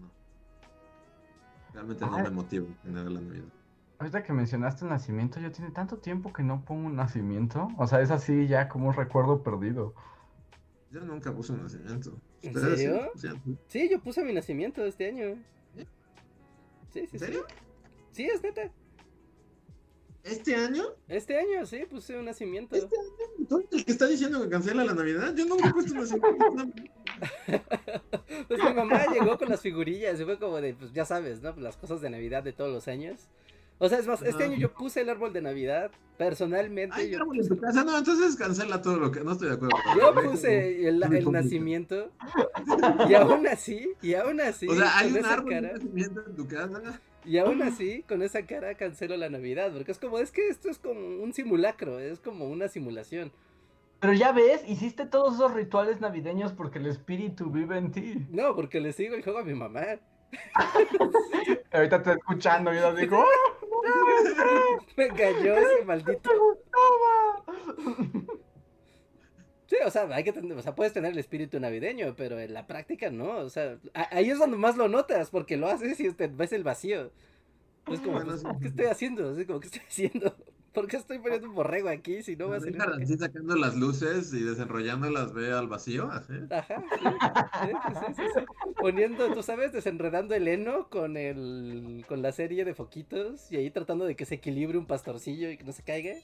[0.00, 0.10] no.
[1.72, 3.61] Realmente no me motiva tener la Navidad.
[4.02, 7.68] Ahorita que mencionaste el nacimiento, yo tiene tanto tiempo que no pongo un nacimiento.
[7.78, 9.94] O sea, es así ya como un recuerdo perdido.
[10.90, 12.20] Yo nunca puse un nacimiento.
[12.42, 13.12] ¿En serio?
[13.68, 15.40] Sí, yo puse mi nacimiento este año.
[16.92, 17.46] Sí, sí, ¿En serio?
[18.10, 18.72] Sí, es neta.
[20.24, 20.82] ¿Este año?
[21.06, 22.74] Este año, sí, puse un nacimiento.
[22.74, 23.62] ¿Este año?
[23.70, 25.32] ¿El que está diciendo que cancela la Navidad?
[25.36, 26.36] Yo nunca he puesto un nacimiento.
[28.48, 31.54] pues mi mamá llegó con las figurillas y fue como de, pues ya sabes, ¿no?
[31.54, 33.28] Las cosas de Navidad de todos los años.
[33.78, 35.90] O sea, es más, este año yo puse el árbol de Navidad.
[36.16, 36.94] Personalmente.
[36.96, 37.58] Ay, yo árbol puse...
[37.58, 37.84] casa.
[37.84, 39.20] No, entonces cancela todo lo que.
[39.20, 39.76] No estoy de acuerdo.
[39.98, 42.10] Yo puse el, el nacimiento.
[43.08, 44.68] Y aún así, y aún así.
[44.68, 47.00] O sea, hay un árbol cara, de nacimiento en tu casa.
[47.24, 49.72] Y aún así, con esa cara cancelo la Navidad.
[49.72, 51.98] Porque es como, es que esto es como un simulacro.
[51.98, 53.32] Es como una simulación.
[54.02, 58.26] Pero ya ves, hiciste todos esos rituales navideños porque el espíritu vive en ti.
[58.30, 59.82] No, porque le sigo el juego a mi mamá.
[61.72, 63.61] Ahorita estoy escuchando y yo digo, ¡Oh, no,
[64.96, 66.30] me engañó ese maldito.
[69.66, 72.52] Sí, o sea, hay que tener, o sea, puedes tener el espíritu navideño, pero en
[72.52, 76.12] la práctica no, o sea, ahí es donde más lo notas, porque lo haces y
[76.12, 77.10] te ves el vacío.
[77.90, 79.30] Es como, pues, ¿qué estoy haciendo?
[79.30, 80.36] Así como, ¿qué estoy haciendo?
[80.72, 82.80] ¿Por qué estoy poniendo un borrego aquí si no va a ser?
[82.80, 86.32] así sacando las luces y desenrollándolas ve al vacío, así.
[86.50, 86.82] Ajá.
[87.62, 87.72] Sí,
[88.16, 88.40] sí, sí,
[88.80, 93.70] Poniendo, tú sabes, desenredando el heno con el con la serie de foquitos y ahí
[93.70, 96.14] tratando de que se equilibre un pastorcillo y que no se caiga.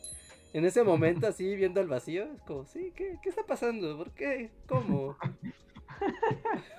[0.54, 3.98] En ese momento así viendo al vacío, es como, sí, ¿qué, qué está pasando?
[3.98, 4.50] ¿Por qué?
[4.66, 5.16] ¿Cómo?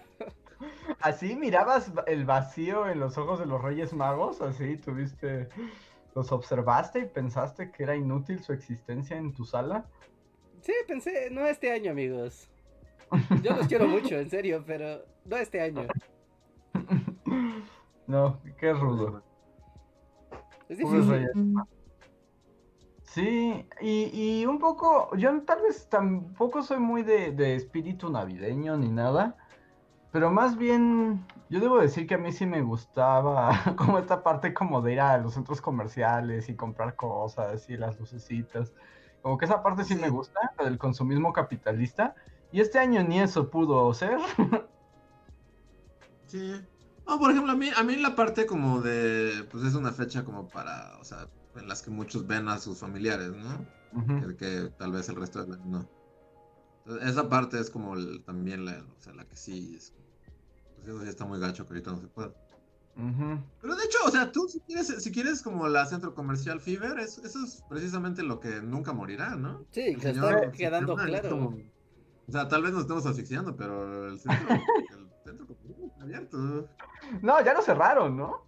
[0.99, 4.41] ¿Así mirabas el vacío en los ojos de los Reyes Magos?
[4.41, 5.47] ¿Así tuviste,
[6.15, 9.85] los observaste y pensaste que era inútil su existencia en tu sala?
[10.61, 12.49] Sí, pensé, no este año, amigos.
[13.41, 15.87] Yo los quiero mucho, en serio, pero no este año.
[18.07, 19.21] No, qué rudo.
[20.67, 21.29] Es difícil.
[23.03, 28.77] Sí, y, y un poco, yo tal vez tampoco soy muy de, de espíritu navideño
[28.77, 29.37] ni nada,
[30.11, 34.53] pero más bien, yo debo decir que a mí sí me gustaba como esta parte
[34.53, 38.73] como de ir a los centros comerciales y comprar cosas y las lucecitas,
[39.21, 40.01] como que esa parte sí, Sí.
[40.01, 42.15] me gusta, la del consumismo capitalista,
[42.51, 44.17] y este año ni eso pudo ser.
[46.27, 46.61] Sí.
[47.07, 50.23] No, por ejemplo, a mí, a mí la parte como de, pues es una fecha
[50.23, 53.65] como para, o sea, en las que muchos ven a sus familiares, ¿no?
[54.27, 55.98] Que, que tal vez el resto del año no.
[57.01, 59.93] Esa parte es como el- también la, o sea, la que sí es,
[60.75, 62.31] pues eso sí está muy gacho que ahorita no se puede.
[63.61, 66.99] Pero de hecho, o sea, tú si quieres, si quieres como la centro comercial Fever,
[66.99, 69.63] es- eso es precisamente lo que nunca morirá, ¿no?
[69.71, 71.29] Sí, El que señor está quedando claro.
[71.29, 71.49] como-
[72.27, 74.47] o sea, tal vez nos estemos asfixiando, pero el centro,
[74.91, 76.69] el centro comercial está abierto.
[77.21, 78.43] No, ya lo cerraron, ¿no?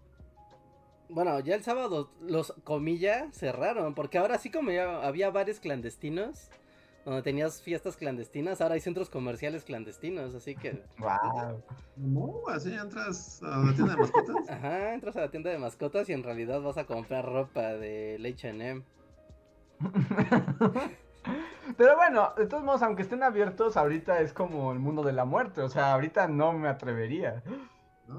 [1.10, 6.50] Bueno, ya el sábado los comillas cerraron, porque ahora sí como ya había bares clandestinos,
[7.06, 11.64] donde tenías fiestas clandestinas, ahora hay centros comerciales clandestinos, así que, Wow.
[11.98, 14.36] No, así entras a la tienda de mascotas.
[14.50, 18.26] ajá, entras a la tienda de mascotas y en realidad vas a comprar ropa del
[18.26, 18.84] H&M.
[21.78, 25.26] Pero bueno, de todos modos, aunque estén abiertos, ahorita es como el mundo de la
[25.26, 25.62] muerte.
[25.62, 27.44] O sea, ahorita no me atrevería.
[28.08, 28.18] ¿no?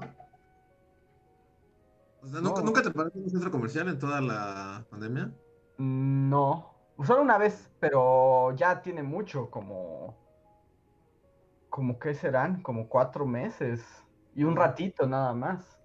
[2.21, 2.65] O sea, ¿nunca, No.
[2.65, 5.31] ¿nunca te paraste en un centro comercial en toda la pandemia?
[5.77, 6.72] No.
[7.05, 10.15] Solo una vez, pero ya tiene mucho, como.
[11.69, 13.83] como qué serán, como cuatro meses.
[14.35, 15.79] Y un ratito nada más.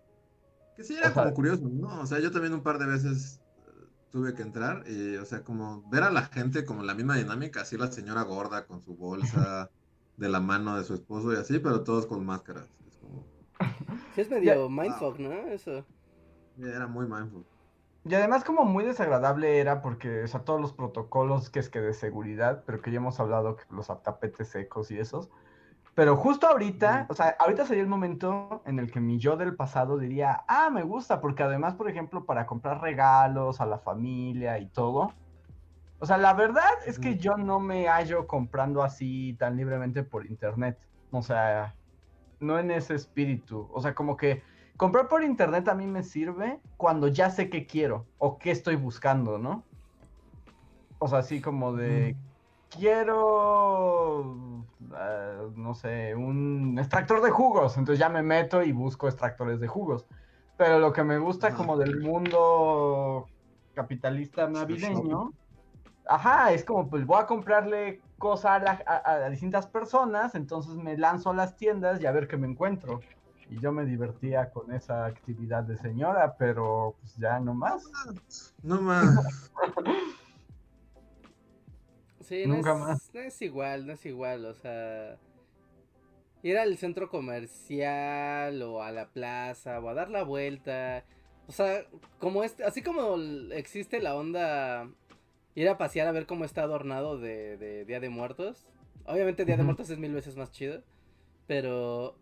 [0.77, 2.01] Que sí, era O sea- como curioso, ¿no?
[2.03, 3.71] O sea, yo también un par de veces eh,
[4.11, 7.62] tuve que entrar y, o sea, como ver a la gente como la misma dinámica,
[7.62, 9.71] así la señora gorda con su bolsa
[10.16, 12.68] de la mano de su esposo y así, pero todos con máscaras.
[12.87, 13.25] Es como,
[14.14, 15.33] Sí es medio mindfuck, ¿no?
[15.49, 15.85] Eso.
[16.59, 17.44] era muy mindful.
[18.09, 21.81] Y además como muy desagradable era porque, o sea, todos los protocolos que es que
[21.81, 25.29] de seguridad, pero que ya hemos hablado que los tapetes secos y esos.
[25.94, 29.57] Pero justo ahorita, o sea, ahorita sería el momento en el que mi yo del
[29.57, 34.59] pasado diría, ah, me gusta, porque además, por ejemplo, para comprar regalos a la familia
[34.59, 35.12] y todo.
[35.99, 40.25] O sea, la verdad es que yo no me hallo comprando así tan libremente por
[40.25, 40.79] internet.
[41.11, 41.75] O sea,
[42.40, 43.68] no en ese espíritu.
[43.73, 44.42] O sea, como que
[44.79, 48.77] comprar por internet a mí me sirve cuando ya sé qué quiero o qué estoy
[48.77, 49.64] buscando, ¿no?
[51.01, 52.17] O sea, así como de
[52.71, 54.25] quiero,
[54.97, 57.77] eh, no sé, un extractor de jugos.
[57.77, 60.07] Entonces ya me meto y busco extractores de jugos.
[60.57, 61.57] Pero lo que me gusta Ajá.
[61.57, 63.27] como del mundo
[63.75, 65.33] capitalista navideño,
[66.07, 71.31] ajá, es como pues voy a comprarle cosas a- a distintas personas, entonces me lanzo
[71.31, 73.01] a las tiendas y a ver qué me encuentro.
[73.51, 77.85] Y yo me divertía con esa actividad de señora, pero pues ya no más.
[78.63, 79.51] No más.
[82.29, 83.11] Sí, no Nunca es, más.
[83.15, 85.17] no es igual, no es igual, o sea...
[86.43, 91.05] Ir al centro comercial o a la plaza o a dar la vuelta.
[91.47, 91.87] O sea,
[92.19, 93.17] como este, así como
[93.53, 94.91] existe la onda
[95.55, 98.67] ir a pasear a ver cómo está adornado de, de Día de Muertos.
[99.07, 99.65] Obviamente Día de.
[99.65, 100.83] Muertos es mil veces más chido.
[101.47, 102.15] Pero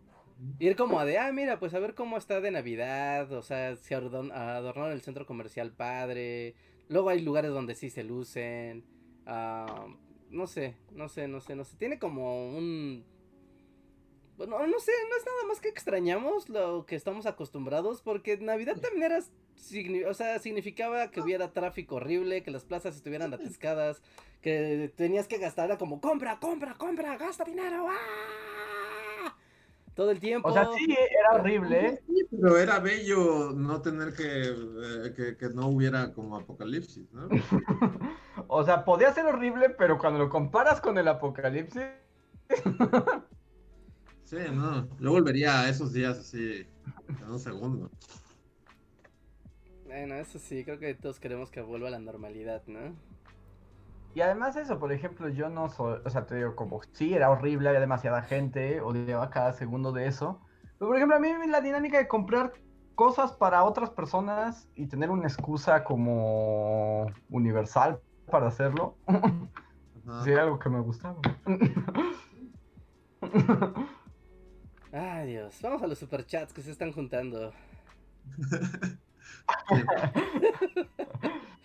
[0.59, 3.31] ir como a de, ah, mira, pues a ver cómo está de Navidad.
[3.31, 6.55] O sea, adorn- adornaron el centro comercial padre.
[6.89, 8.85] Luego hay lugares donde sí se lucen.
[9.25, 9.87] Ah,
[10.29, 11.75] no sé, no sé, no sé, no sé.
[11.77, 13.05] Tiene como un...
[14.37, 18.77] Bueno, no sé, no es nada más que extrañamos lo que estamos acostumbrados, porque Navidad
[18.79, 19.19] también era,
[20.07, 24.03] o sea, significaba que hubiera tráfico horrible, que las plazas estuvieran atascadas,
[24.43, 28.56] que tenías que gastar, era como, compra, compra, compra, gasta dinero, ¡ah!
[29.97, 30.47] Todo el tiempo.
[30.47, 32.01] O sea, sí, era horrible.
[32.07, 37.27] Sí, pero era bello no tener que, eh, que, que no hubiera como apocalipsis, ¿no?
[38.49, 41.83] O sea, podía ser horrible, pero cuando lo comparas con el apocalipsis,
[44.23, 44.87] Sí, no.
[44.99, 46.67] Yo volvería a esos días así
[47.07, 47.89] en un segundo.
[49.85, 52.93] Bueno, eso sí, creo que todos queremos que vuelva a la normalidad, ¿no?
[54.17, 57.29] Y además eso, por ejemplo, yo no soy, o sea, te digo, como sí, era
[57.29, 60.41] horrible, había demasiada gente, odiaba cada segundo de eso.
[60.79, 62.51] Pero, por ejemplo, a mí la dinámica de comprar
[62.95, 69.21] cosas para otras personas y tener una excusa como universal para hacerlo, Ajá.
[70.23, 71.21] sí era algo que me gustaba.
[74.91, 75.59] Ay, Dios.
[75.61, 77.53] Vamos a los superchats que se están juntando.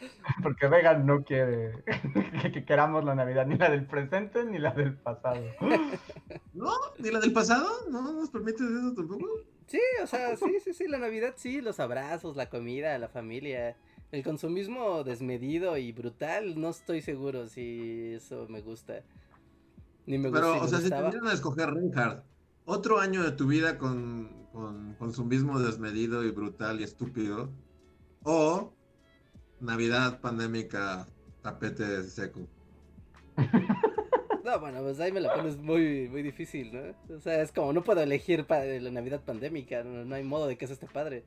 [0.42, 1.72] Porque Regan no quiere
[2.52, 5.42] que queramos la Navidad, ni la del presente ni la del pasado.
[6.54, 6.72] ¿No?
[6.98, 7.68] ¿Ni la del pasado?
[7.90, 9.26] ¿No nos permites eso tampoco?
[9.66, 13.76] Sí, o sea, sí, sí, sí, la Navidad sí, los abrazos, la comida, la familia.
[14.10, 19.02] El consumismo desmedido y brutal, no estoy seguro si eso me gusta.
[20.04, 22.22] Ni me Pero, o sea, si tuvieran a escoger Reinhardt,
[22.66, 27.50] otro año de tu vida con, con consumismo desmedido y brutal y estúpido,
[28.22, 28.74] o
[29.62, 31.06] Navidad pandémica,
[31.42, 32.40] tapete seco.
[34.44, 37.14] No, bueno, pues ahí me la pones muy, muy difícil, ¿no?
[37.14, 40.56] O sea, es como, no puedo elegir para la Navidad pandémica, no, hay modo de
[40.56, 41.22] que eso esté padre.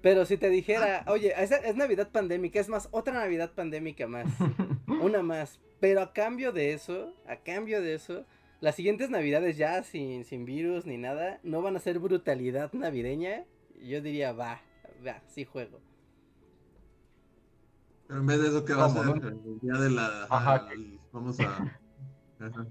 [0.00, 4.26] Pero si te dijera, oye, es, es, Navidad pandémica, es más, otra Navidad pandémica más,
[5.02, 5.60] una más.
[5.80, 8.24] Pero a cambio de eso, a cambio de eso,
[8.62, 13.44] las siguientes Navidades ya sin, sin virus ni nada, no van a ser brutalidad navideña.
[13.82, 14.62] Yo diría, va,
[15.06, 15.78] va, sí juego.
[18.06, 19.04] Pero en vez de eso, ¿qué va a ser?
[19.06, 20.26] El día de la.
[20.28, 20.68] Ajá.
[21.12, 21.44] vamos a.
[22.40, 22.66] Ajá.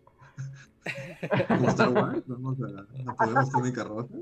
[1.48, 3.04] Como Star Wars, vamos a.
[3.04, 4.13] ¿No podemos con carroza?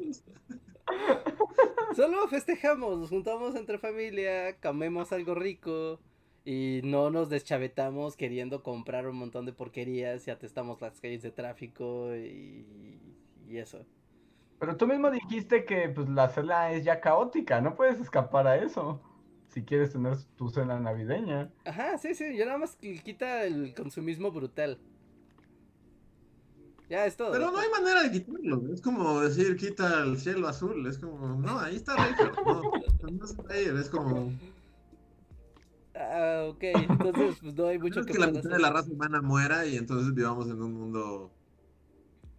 [1.96, 6.00] Solo festejamos, nos juntamos entre familia, comemos algo rico
[6.46, 11.32] y no nos deschavetamos queriendo comprar un montón de porquerías y atestamos las calles de
[11.32, 12.66] tráfico y,
[13.48, 13.86] y eso.
[14.60, 18.56] Pero tú mismo dijiste que pues la cena es ya caótica, no puedes escapar a
[18.56, 19.02] eso
[19.54, 21.50] si quieres tener tu cena navideña.
[21.66, 24.80] Ajá, sí, sí, yo nada más quita el consumismo brutal.
[26.90, 27.32] Ya es todo.
[27.32, 28.74] Pero no hay manera de quitarlo.
[28.74, 30.86] Es como decir, quita el cielo azul.
[30.88, 31.96] Es como, no, ahí está.
[31.96, 32.62] No,
[33.10, 34.34] no es es como.
[35.96, 36.64] Ah, ok.
[36.64, 39.78] Entonces, pues no hay mucho que, que la mitad de la raza humana muera y
[39.78, 41.32] entonces vivamos en un mundo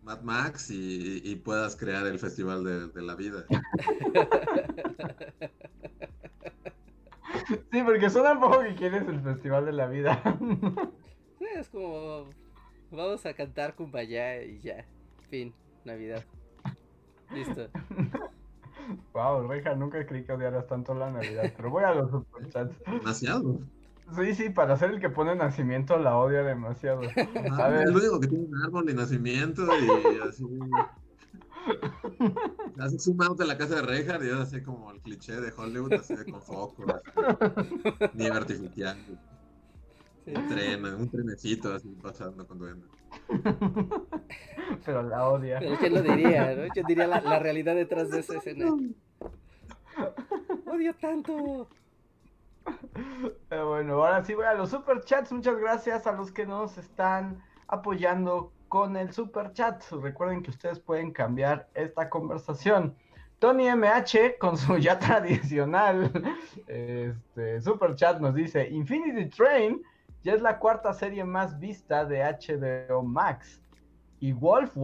[0.02, 3.46] Mad Max y, y puedas crear el festival de, de la vida.
[7.70, 10.22] Sí, porque suena un poco que quieres el festival de la vida.
[11.38, 12.30] Sí, es como.
[12.90, 14.84] Vamos a cantar Kumbaya y ya.
[15.30, 16.24] Fin, Navidad.
[17.30, 17.68] Listo.
[19.12, 22.74] Wow, Reja, nunca creí que odiaras tanto la Navidad, pero voy a los superchats.
[22.84, 23.60] Demasiado.
[24.14, 27.00] Sí, sí, para ser el que pone nacimiento la odia demasiado.
[27.52, 27.82] Ah, a ver.
[27.82, 30.44] Es el único que tiene un árbol de nacimiento y así.
[32.78, 35.52] Haces un mouse de la casa de Reinhardt y es así como el cliché de
[35.56, 36.86] Hollywood, así de con focos,
[38.14, 38.98] nieve artificial.
[40.26, 42.88] Un tren, un trenecito así pasando con duendes.
[44.84, 45.58] Pero la odia.
[45.58, 46.54] Pero ¿quién lo diría?
[46.54, 46.62] ¿no?
[46.74, 48.66] Yo diría la, la realidad detrás de esa escena.
[50.66, 51.68] Odio tanto.
[53.48, 55.32] Pero bueno, ahora sí voy a los superchats.
[55.32, 59.82] Muchas gracias a los que nos están apoyando con el super chat.
[59.90, 62.96] Recuerden que ustedes pueden cambiar esta conversación.
[63.38, 66.10] Tony MH con su ya tradicional
[66.66, 69.82] este, super chat nos dice Infinity Train
[70.22, 73.60] ya es la cuarta serie más vista de HBO Max
[74.20, 74.74] y Wolf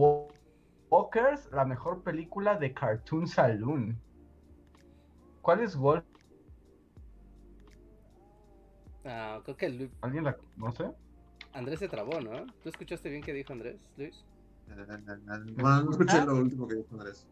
[0.91, 3.99] Walkers la mejor película de Cartoon Saloon.
[5.41, 6.05] ¿Cuál es Wolf?
[9.03, 10.91] Ah, creo que ¿Alguien la conoce?
[11.59, 12.45] Andrés se trabó, ¿no?
[12.63, 14.23] ¿Tú escuchaste bien qué dijo Andrés, Luis?
[14.67, 17.27] Bueno, no escuché lo último que dijo Andrés.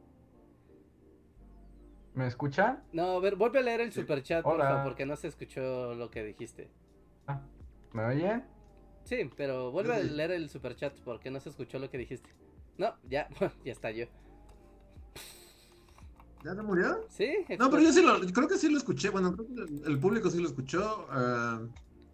[2.14, 2.82] ¿Me escucha?
[2.92, 6.10] No, a ver, vuelve a leer el superchat, por favor, porque no se escuchó lo
[6.10, 6.70] que dijiste.
[7.28, 7.42] Ah,
[7.94, 8.44] ¿Me oye?
[9.04, 12.30] Sí, pero vuelve a leer el superchat porque no se escuchó lo que dijiste.
[12.78, 13.30] No, ya,
[13.64, 14.08] ya está yo.
[16.44, 17.06] ¿Ya se murió?
[17.10, 17.46] Sí.
[17.58, 19.10] No, pero yo sí lo, creo que sí lo escuché.
[19.10, 21.08] Bueno, creo que el público sí lo escuchó.
[21.10, 21.68] Uh,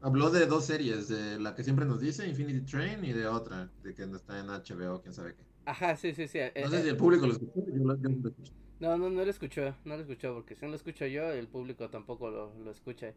[0.03, 3.69] Habló de dos series, de la que siempre nos dice, Infinity Train, y de otra,
[3.83, 5.43] de que está en HBO, quién sabe qué.
[5.63, 6.39] Ajá, sí, sí, sí.
[6.39, 8.51] No eh, sé si eh, el público lo escuchó, yo lo, escuché.
[8.81, 11.47] No, no, no lo escuchó, no lo escuchó, porque si no lo escucho yo, el
[11.47, 13.13] público tampoco lo, lo escucha.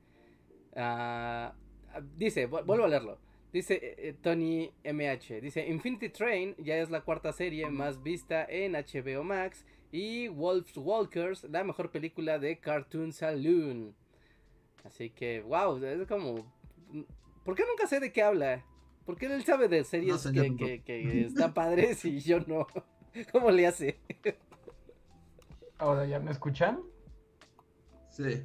[0.77, 1.53] Uh,
[2.17, 3.19] dice, vuelvo a leerlo.
[3.53, 8.75] Dice eh, Tony MH, dice, Infinity Train ya es la cuarta serie más vista en
[8.75, 13.93] HBO Max y Wolf's Walkers, la mejor película de Cartoon Saloon.
[14.85, 16.55] Así que, wow, es como
[17.45, 18.65] ¿Por qué nunca sé de qué habla?
[19.05, 22.67] ¿Por qué él sabe de series que, que, están padres y yo no?
[23.33, 24.01] ¿Cómo le hace?
[25.79, 26.81] Ahora, ¿ya me escuchan?
[28.09, 28.45] Sí.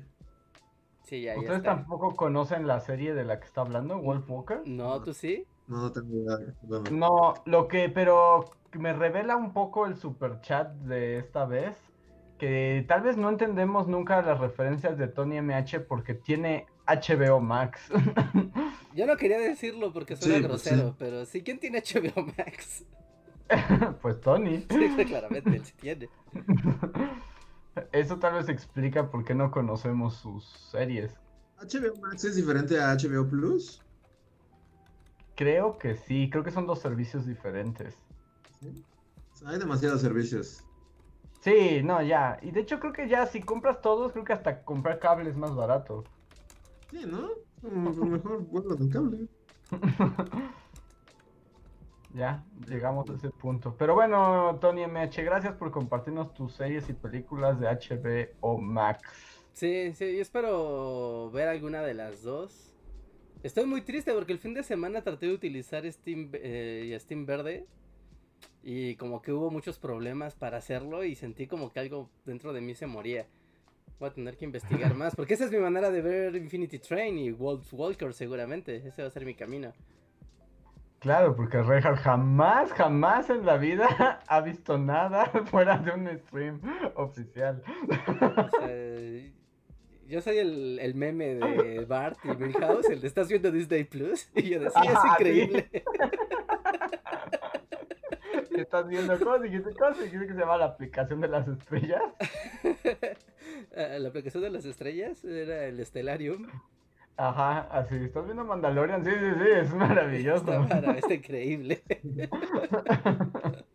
[1.04, 4.62] Sí, ya, ¿Ustedes tampoco conocen la serie de la que está hablando, Wolf Walker?
[4.66, 5.46] No, ¿tú sí?
[5.68, 6.38] No, no tengo idea.
[6.92, 11.76] No, lo que, pero me revela un poco el super chat de esta vez,
[12.38, 17.82] que tal vez no entendemos nunca las referencias de Tony MH porque tiene HBO Max.
[18.96, 22.86] Yo no quería decirlo porque suena grosero, pero sí, ¿quién tiene HBO Max?
[24.02, 24.66] pues Tony.
[24.70, 26.10] Sí, claramente, él sí tiene.
[27.92, 31.14] Eso tal vez explica por qué no conocemos sus series.
[31.60, 33.82] ¿HBO Max es diferente a HBO Plus?
[35.36, 37.96] Creo que sí, creo que son dos servicios diferentes.
[38.60, 38.84] ¿Sí?
[39.46, 40.64] Hay demasiados servicios.
[41.42, 42.38] Sí, no, ya.
[42.42, 45.38] Y de hecho creo que ya si compras todos, creo que hasta comprar cable es
[45.38, 46.04] más barato.
[46.92, 47.30] Sí, ¿no?
[47.62, 49.28] Mm, Mejor guarda el cable.
[52.14, 53.76] Ya, llegamos a ese punto.
[53.78, 59.02] Pero bueno, Tony MH, gracias por compartirnos tus series y películas de HBO Max.
[59.54, 62.76] Sí, sí, yo espero ver alguna de las dos.
[63.44, 67.26] Estoy muy triste porque el fin de semana traté de utilizar Steam eh, y Steam
[67.26, 67.66] Verde.
[68.64, 72.62] Y como que hubo muchos problemas para hacerlo y sentí como que algo dentro de
[72.62, 73.26] mí se moría.
[74.02, 77.20] Voy a tener que investigar más, porque esa es mi manera de ver Infinity Train
[77.20, 78.78] y Wolf Walker seguramente.
[78.78, 79.74] Ese va a ser mi camino.
[80.98, 86.60] Claro, porque Reinhardt jamás, jamás en la vida ha visto nada fuera de un stream
[86.96, 87.62] oficial.
[87.92, 89.32] O sea,
[90.08, 94.32] yo soy el, el meme de Bart y Milhouse, el de estás viendo Disney Plus.
[94.34, 95.08] Y yo decía, es sí.
[95.12, 95.70] increíble.
[98.50, 99.70] Estás viendo cosas dijiste
[100.04, 102.02] dijiste que se llama la aplicación de las estrellas.
[103.76, 106.48] Ah, La aplicación de las estrellas era el Stellarium.
[107.18, 110.40] Ajá, así, estás viendo Mandalorian, sí, sí, sí, es maravilloso.
[110.54, 111.84] Está, mara- está increíble.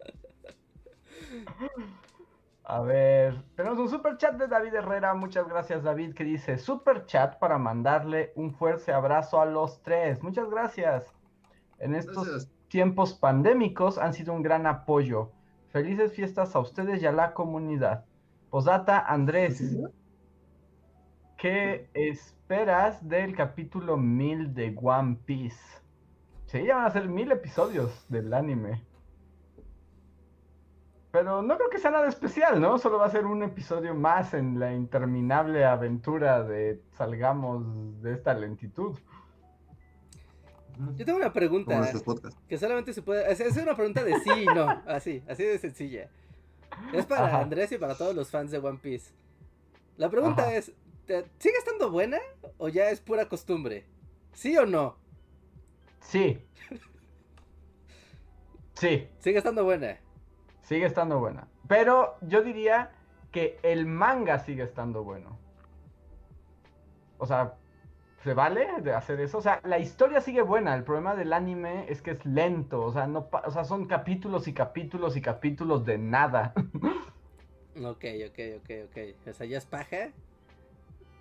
[2.68, 7.04] A ver, tenemos un super chat de David Herrera, muchas gracias David, que dice super
[7.06, 10.20] chat para mandarle un fuerte abrazo a los tres.
[10.22, 11.14] Muchas gracias.
[11.78, 12.50] En estos Gracias.
[12.68, 15.30] tiempos pandémicos han sido un gran apoyo.
[15.70, 18.04] Felices fiestas a ustedes y a la comunidad.
[18.50, 19.76] Posdata, Andrés,
[21.36, 25.60] ¿qué esperas del capítulo 1000 de One Piece?
[26.46, 28.84] Sí, ya van a ser mil episodios del anime.
[31.10, 32.78] Pero no creo que sea nada especial, ¿no?
[32.78, 38.34] Solo va a ser un episodio más en la interminable aventura de salgamos de esta
[38.34, 38.96] lentitud.
[40.94, 41.90] Yo tengo una pregunta
[42.46, 43.32] que solamente se puede.
[43.32, 44.68] Es una pregunta de sí y no.
[44.86, 46.10] Así, así de sencilla.
[46.92, 47.40] Es para Ajá.
[47.40, 49.12] Andrés y para todos los fans de One Piece.
[49.96, 50.54] La pregunta Ajá.
[50.54, 50.72] es:
[51.06, 52.18] ¿te- ¿sigue estando buena
[52.58, 53.84] o ya es pura costumbre?
[54.32, 54.96] ¿Sí o no?
[56.00, 56.38] Sí.
[58.74, 59.98] Sí, Sigue estando buena.
[60.62, 61.48] sigue estando buena.
[61.66, 62.90] Pero yo diría
[63.32, 65.38] que el manga sigue estando bueno.
[67.18, 67.54] O sea,
[68.26, 69.38] ¿se vale de hacer eso?
[69.38, 70.74] O sea, la historia sigue buena.
[70.74, 72.82] El problema del anime es que es lento.
[72.82, 76.52] O sea, no pa- o sea, son capítulos y capítulos y capítulos de nada.
[77.76, 78.96] Ok, ok, ok, ok.
[79.28, 80.12] O sea, ya es paja.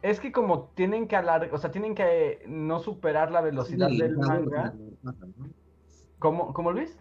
[0.01, 3.97] Es que como tienen que alargar, o sea, tienen que no superar la velocidad Sí,
[3.97, 4.71] del manga.
[5.01, 5.49] paja, ¿no?
[6.19, 6.97] ¿Cómo, cómo Luis?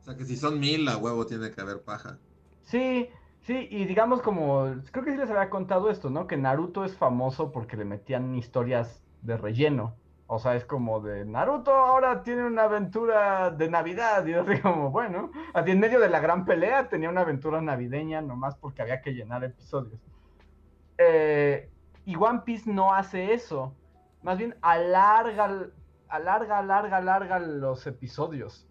[0.00, 2.22] O sea que si son mil, a huevo tiene que haber paja.
[2.62, 3.08] Sí,
[3.44, 6.26] sí, y digamos como, creo que sí les había contado esto, ¿no?
[6.26, 9.96] Que Naruto es famoso porque le metían historias de relleno.
[10.26, 14.26] O sea, es como de Naruto ahora tiene una aventura de Navidad.
[14.26, 17.60] Y yo así como, bueno, así en medio de la gran pelea tenía una aventura
[17.60, 20.00] navideña nomás porque había que llenar episodios.
[20.98, 21.70] Eh,
[22.06, 23.74] y One Piece no hace eso.
[24.22, 25.68] Más bien alarga,
[26.08, 28.66] alarga, alarga, alarga los episodios.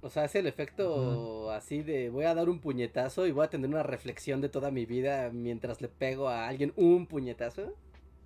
[0.00, 3.50] O sea, es el efecto así de voy a dar un puñetazo y voy a
[3.50, 7.74] tener una reflexión de toda mi vida mientras le pego a alguien un puñetazo.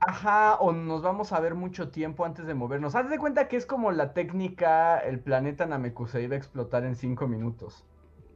[0.01, 2.95] Ajá, o nos vamos a ver mucho tiempo antes de movernos.
[2.95, 6.97] Haz de cuenta que es como la técnica, el planeta Namekusei iba a explotar en
[6.97, 7.85] cinco minutos.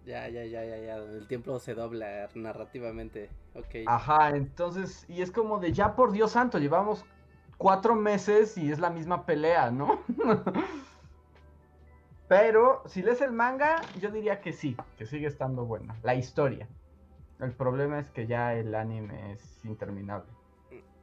[0.06, 0.96] Ya, ya, ya, ya, ya.
[0.96, 3.28] El tiempo se dobla narrativamente.
[3.54, 3.82] Ok.
[3.86, 7.04] Ajá, entonces, y es como de ya por Dios santo, llevamos
[7.58, 10.00] cuatro meses y es la misma pelea, ¿no?
[12.28, 15.96] Pero si lees el manga, yo diría que sí, que sigue estando buena.
[16.02, 16.68] La historia.
[17.38, 20.30] El problema es que ya el anime es interminable.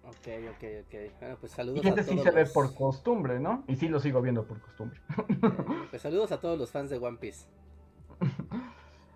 [0.06, 1.20] Ok, ok, ok.
[1.20, 3.64] Bueno, pues Y saludos gente a sí todos se ve por costumbre, ¿no?
[3.68, 5.00] Y sí lo sigo viendo por costumbre.
[5.18, 7.48] Eh, Pues saludos a todos los fans de One Piece.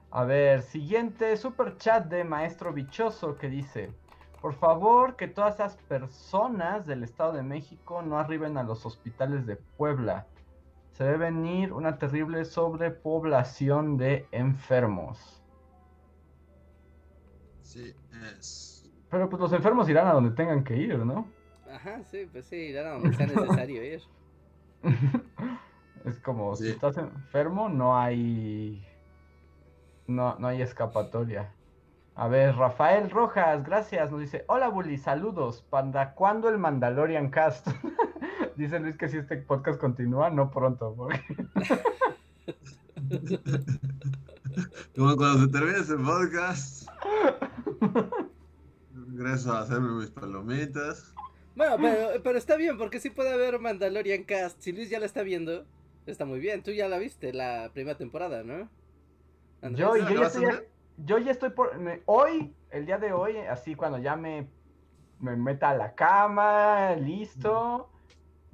[0.09, 3.91] A ver, siguiente super chat de Maestro Bichoso que dice:
[4.41, 9.45] Por favor, que todas esas personas del Estado de México no arriben a los hospitales
[9.45, 10.25] de Puebla.
[10.97, 15.43] Se debe venir una terrible sobrepoblación de enfermos.
[17.61, 17.93] Sí,
[18.31, 18.91] es.
[19.11, 21.27] Pero pues los enfermos irán a donde tengan que ir, ¿no?
[21.71, 24.01] Ajá, sí, pues sí, irán a donde sea necesario ir.
[26.03, 28.83] es como si estás enfermo, no hay.
[30.07, 31.53] No, no hay escapatoria.
[32.15, 34.09] A ver, Rafael Rojas, gracias.
[34.09, 35.61] Nos dice: Hola, Bully, saludos.
[35.69, 37.67] ¿Para cuándo el Mandalorian Cast?
[38.57, 40.93] dice Luis que si este podcast continúa, no pronto.
[40.95, 41.21] porque-
[44.95, 46.87] Como cuando se termine ese podcast.
[48.93, 51.13] Regreso a hacerme mis palomitas.
[51.55, 54.61] Bueno, pero, pero está bien, porque sí puede haber Mandalorian Cast.
[54.61, 55.65] Si Luis ya la está viendo,
[56.05, 56.63] está muy bien.
[56.63, 58.69] Tú ya la viste, la primera temporada, ¿no?
[59.61, 59.79] Andrés?
[59.79, 60.45] Yo, yo, ya estoy,
[60.97, 61.71] yo ya estoy por...
[62.05, 64.47] Hoy, el día de hoy, así cuando ya me,
[65.19, 67.89] me meta a la cama, listo,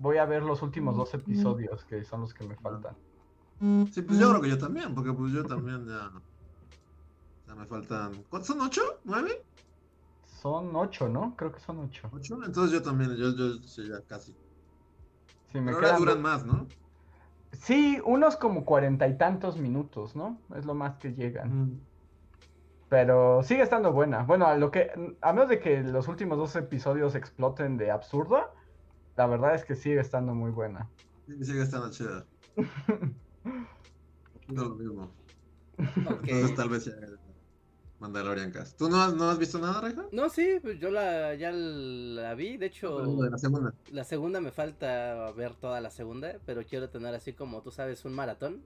[0.03, 2.93] voy a ver los últimos dos episodios, que son los que me faltan.
[3.89, 6.11] Sí, pues yo creo que yo también, porque pues yo también ya...
[7.47, 8.11] Ya me faltan...
[8.29, 8.61] ¿Cuántos son?
[8.61, 8.81] ¿Ocho?
[9.05, 9.45] ¿Nueve?
[10.25, 11.35] Son ocho, ¿no?
[11.37, 12.09] Creo que son ocho.
[12.11, 12.43] ¿Ocho?
[12.43, 14.35] Entonces yo también, yo, yo sí, ya casi.
[15.53, 16.67] Sí, me Pero ahora duran más, ¿no?
[17.53, 20.37] Sí, unos como cuarenta y tantos minutos, ¿no?
[20.53, 21.79] Es lo más que llegan.
[22.89, 24.23] Pero sigue estando buena.
[24.23, 24.91] Bueno, a lo que,
[25.21, 28.51] a menos de que los últimos dos episodios exploten de absurdo,
[29.15, 30.89] la verdad es que sigue estando muy buena.
[31.27, 32.25] Sí, sigue estando chida.
[34.47, 35.11] no lo mismo.
[35.77, 36.93] Entonces tal vez ya
[38.03, 38.77] Mandalorian Cast.
[38.77, 40.03] ¿Tú no has, no has visto nada, Reja?
[40.11, 42.57] No, sí, pues yo la, ya la vi.
[42.57, 42.99] De hecho,
[43.29, 43.73] la segunda.
[43.91, 48.03] La segunda me falta ver toda la segunda, pero quiero tener así como tú sabes,
[48.03, 48.61] un maratón.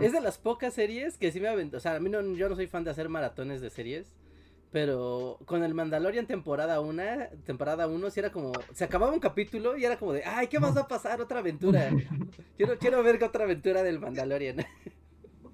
[0.00, 1.78] Es de las pocas series que sí me aventó.
[1.78, 4.06] O sea, a mí no, yo no soy fan de hacer maratones de series.
[4.74, 7.02] Pero con el Mandalorian temporada 1,
[7.46, 10.58] temporada 1, sí era como, se acababa un capítulo y era como de, ay, ¿qué
[10.58, 11.20] más va a pasar?
[11.20, 11.90] Otra aventura.
[12.56, 14.66] quiero, quiero ver que otra aventura del Mandalorian.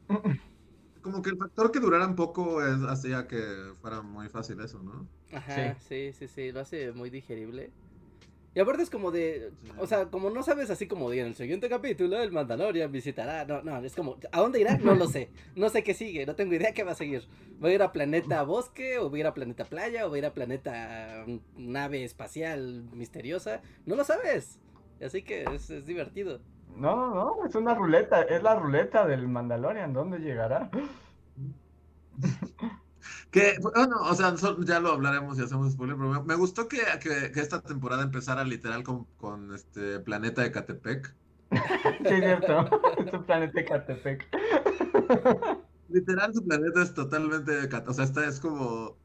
[1.03, 3.43] como que el factor que durara un poco es, hacía que
[3.83, 5.07] fuera muy fácil eso, ¿no?
[5.37, 6.15] Ajá, sí.
[6.15, 7.73] sí, sí, lo hace muy digerible.
[8.53, 11.35] Y aparte es como de, o sea, como no sabes así como de en el
[11.37, 14.77] siguiente capítulo el Mandalorian visitará, no, no, es como, ¿a dónde irá?
[14.79, 17.29] No lo sé, no sé qué sigue, no tengo idea qué va a seguir.
[17.61, 20.19] ¿Voy a ir a planeta bosque o voy a ir a planeta playa o voy
[20.19, 21.25] a ir a planeta
[21.57, 23.63] nave espacial misteriosa?
[23.87, 24.59] No lo sabes,
[25.01, 26.41] así que es, es divertido.
[26.75, 30.71] No, no, es una ruleta, es la ruleta del Mandalorian, ¿dónde llegará?
[33.31, 37.41] Que, bueno, o sea, ya lo hablaremos y hacemos spoiler, pero me, gustó que, que,
[37.41, 41.15] esta temporada empezara literal con, con este planeta de Catepec.
[41.51, 42.69] sí, cierto,
[43.07, 44.27] es un planeta de Catepec.
[45.89, 48.97] Literal, su planeta es totalmente, o sea, esta es como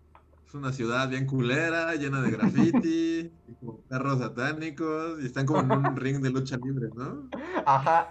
[0.56, 5.72] una ciudad bien culera, llena de graffiti, y como perros satánicos, y están como en
[5.72, 7.30] un ring de lucha libre, ¿no?
[7.66, 8.10] Ajá.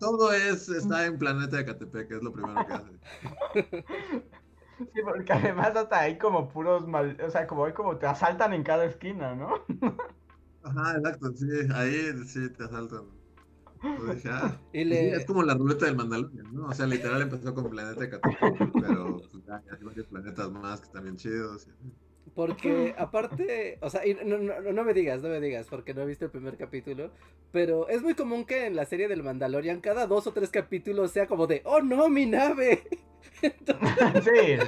[0.00, 3.00] todo es, está en Planeta de Catepec, es lo primero que hace.
[4.78, 8.52] Sí, porque además hasta hay como puros mal, o sea, como hay como te asaltan
[8.52, 9.54] en cada esquina, ¿no?
[10.62, 13.25] Ajá, exacto, sí, ahí sí te asaltan.
[13.82, 16.66] Ah, es como la ruleta del Mandalorian, ¿no?
[16.66, 20.86] O sea, literal empezó con Planeta Catepec, pero pues, ya, hay varios planetas más que
[20.86, 21.68] están bien chidos.
[22.36, 26.06] Porque aparte, o sea, no, no, no, me digas, no me digas, porque no he
[26.06, 27.10] visto el primer capítulo,
[27.50, 31.10] pero es muy común que en la serie del Mandalorian cada dos o tres capítulos
[31.10, 32.84] sea como de, oh no, mi nave.
[33.42, 34.58] sí.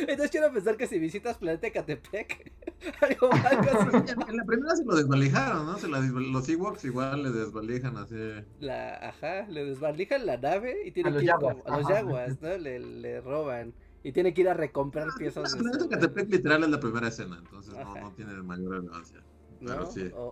[0.00, 2.52] Entonces quiero pensar que si visitas Planeta Catepec,
[3.00, 4.12] algo, algo así.
[4.28, 5.78] En la primera se lo desvalijaron, ¿no?
[5.78, 8.16] Se la los Ewoks igual le desvalijan así.
[8.60, 12.58] La, ajá, le desvalijan la nave y tiene que ir a los Jaguars, ¿no?
[12.58, 13.72] Le, le roban.
[14.04, 15.56] Y tiene que ir a recomprar ah, piezas.
[15.56, 19.20] Planeta Catepec literal es la primera escena, entonces no, no, tiene mayor relevancia.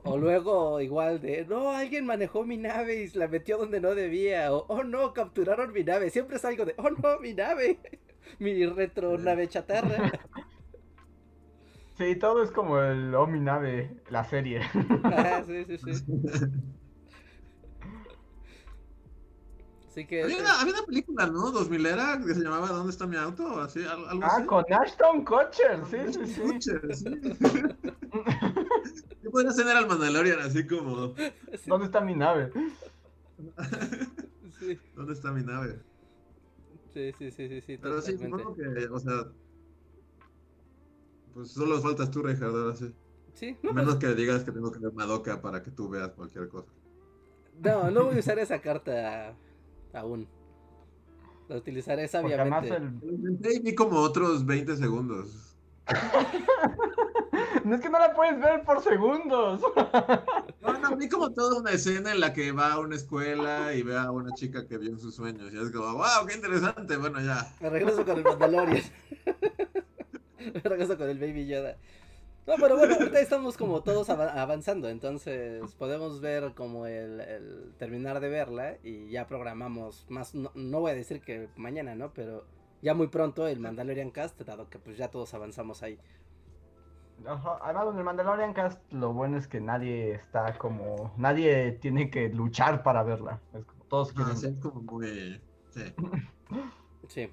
[0.05, 4.53] O, luego igual de, no, alguien manejó mi nave y la metió donde no debía.
[4.53, 6.11] O, oh no, capturaron mi nave.
[6.11, 7.81] Siempre es algo de, oh no, mi nave.
[8.39, 10.13] mi retro nave chatarra.
[11.99, 14.63] Sí, todo es como el Oh mi nave, la serie.
[15.05, 16.05] Ah, sí, sí, sí.
[19.93, 20.23] Así que...
[20.23, 21.51] Había una, había una, película, ¿no?
[21.51, 23.61] 2000 era que se llamaba ¿Dónde está mi auto?
[23.61, 26.41] Así, algo ah, con Ashton Kutcher, sí, sí, sí.
[26.41, 27.05] Kutcher, sí.
[29.23, 31.13] ¿Qué podría tener al Mandalorian así como...
[31.67, 32.51] ¿Dónde está mi nave?
[34.59, 34.79] sí.
[34.97, 35.79] ¿Dónde está mi nave?
[36.95, 37.77] Sí, sí, sí, sí, sí.
[37.77, 39.27] Pero sí, supongo que, o sea...
[41.35, 42.95] Pues solo faltas tú, Richard, ahora sí.
[43.35, 43.59] Sí.
[43.63, 46.49] No, Menos pues que digas que tengo que ver Madoka para que tú veas cualquier
[46.49, 46.73] cosa.
[47.61, 49.37] No, no voy a usar esa carta
[49.95, 50.29] aún.
[51.49, 52.75] La utilizaré sabiamente.
[52.77, 53.61] El...
[53.63, 55.57] Vi como otros 20 segundos.
[57.65, 59.61] no es que no la puedes ver por segundos.
[60.63, 63.83] no, no, vi como toda una escena en la que va a una escuela y
[63.83, 65.53] ve a una chica que vio en sus sueños.
[65.53, 66.97] Y es como, wow, qué interesante.
[66.97, 67.55] Bueno, ya.
[67.61, 68.85] Me regreso con el Mandalorian.
[70.55, 71.77] Me regreso con el Baby Yoda.
[72.47, 78.29] No, pero bueno, ahorita estamos como todos avanzando, entonces podemos ver como el, terminar de
[78.29, 82.13] verla y ya programamos más, no, voy a decir que mañana, ¿no?
[82.13, 82.45] Pero
[82.83, 86.01] ya muy pronto el Mandalorian Cast, dado que pues ya todos avanzamos ahí.
[87.25, 92.11] Ajá, además en el Mandalorian Cast lo bueno es que nadie está como, nadie tiene
[92.11, 93.41] que luchar para verla.
[93.55, 94.37] Es como, todos Ah, quieren.
[94.37, 95.41] sí, es como muy.
[95.71, 95.83] Sí.
[97.09, 97.29] Sí,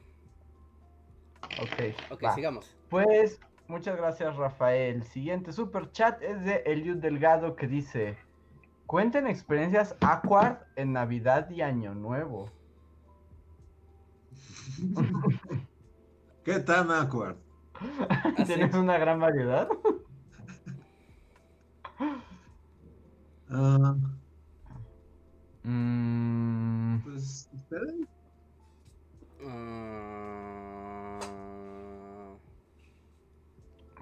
[1.61, 2.31] Ok, ok, va.
[2.35, 2.75] sigamos.
[2.89, 3.39] Pues,
[3.69, 5.03] muchas gracias, Rafael.
[5.03, 8.17] Siguiente super chat es de Eliud Delgado que dice:
[8.85, 12.51] Cuenten experiencias awkward en Navidad y Año Nuevo.
[16.43, 16.89] ¿Qué tan?
[18.37, 18.45] Así.
[18.45, 19.69] ¿Tienes una gran variedad?
[25.63, 28.07] Mm, pues, ¿ustedes?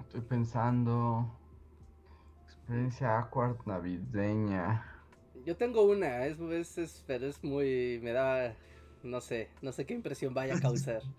[0.08, 1.30] Estoy pensando.
[2.46, 4.84] Experiencia awkward navideña.
[5.46, 8.54] yo tengo una, es, es, es- pero es muy, me da,
[9.02, 11.02] no sé, no sé qué impresión vaya a causar.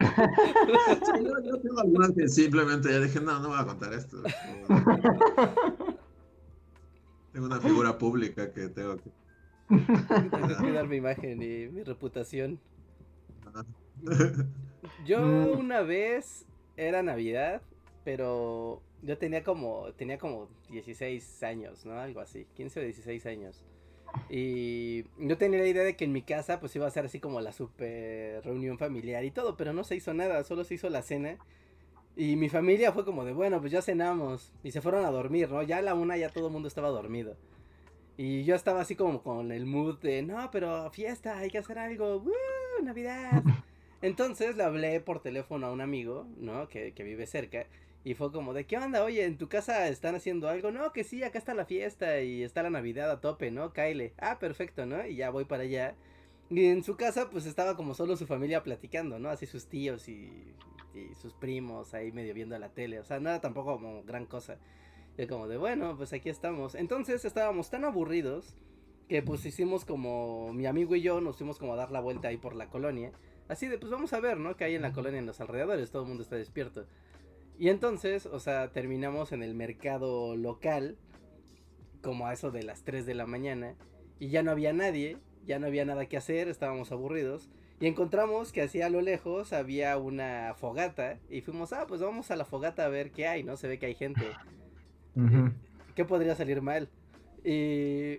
[0.00, 4.22] Sí, yo, yo tengo algunas que simplemente ya dije, no, no voy a contar esto.
[7.32, 9.10] Tengo una figura pública que tengo que.
[9.68, 12.58] Tengo que cuidar mi imagen y mi reputación.
[15.06, 15.58] Yo Mm.
[15.58, 17.60] una vez era Navidad,
[18.08, 21.92] pero yo tenía como tenía como 16 años, ¿no?
[22.00, 23.62] Algo así, 15 o 16 años.
[24.30, 27.20] Y yo tenía la idea de que en mi casa pues iba a ser así
[27.20, 30.88] como la super reunión familiar y todo, pero no se hizo nada, solo se hizo
[30.88, 31.36] la cena.
[32.16, 34.54] Y mi familia fue como de, bueno, pues ya cenamos.
[34.62, 35.62] Y se fueron a dormir, ¿no?
[35.62, 37.36] Ya a la una ya todo el mundo estaba dormido.
[38.16, 41.78] Y yo estaba así como con el mood de, no, pero fiesta, hay que hacer
[41.78, 42.20] algo.
[42.20, 42.32] ¡Woo!
[42.82, 43.42] Navidad.
[44.00, 46.68] Entonces le hablé por teléfono a un amigo, ¿no?
[46.68, 47.66] Que, que vive cerca.
[48.04, 49.04] Y fue como de, ¿qué onda?
[49.04, 50.70] Oye, ¿en tu casa están haciendo algo?
[50.70, 53.72] No, que sí, acá está la fiesta y está la Navidad a tope, ¿no?
[53.72, 54.12] Kyle.
[54.18, 55.04] Ah, perfecto, ¿no?
[55.06, 55.94] Y ya voy para allá.
[56.50, 59.28] Y en su casa, pues estaba como solo su familia platicando, ¿no?
[59.28, 60.54] Así sus tíos y,
[60.94, 63.00] y sus primos ahí medio viendo la tele.
[63.00, 64.58] O sea, nada tampoco como gran cosa.
[65.18, 66.74] Y como de, bueno, pues aquí estamos.
[66.76, 68.54] Entonces estábamos tan aburridos
[69.08, 72.28] que pues hicimos como mi amigo y yo nos fuimos como a dar la vuelta
[72.28, 73.10] ahí por la colonia.
[73.48, 74.56] Así de, pues vamos a ver, ¿no?
[74.56, 76.86] Que hay en la colonia en los alrededores, todo el mundo está despierto.
[77.58, 80.96] Y entonces, o sea, terminamos en el mercado local,
[82.02, 83.74] como a eso de las 3 de la mañana,
[84.20, 87.50] y ya no había nadie, ya no había nada que hacer, estábamos aburridos.
[87.80, 92.30] Y encontramos que así a lo lejos había una fogata, y fuimos, ah, pues vamos
[92.30, 93.56] a la fogata a ver qué hay, ¿no?
[93.56, 94.22] Se ve que hay gente.
[95.96, 96.88] ¿Qué podría salir mal?
[97.44, 98.18] Y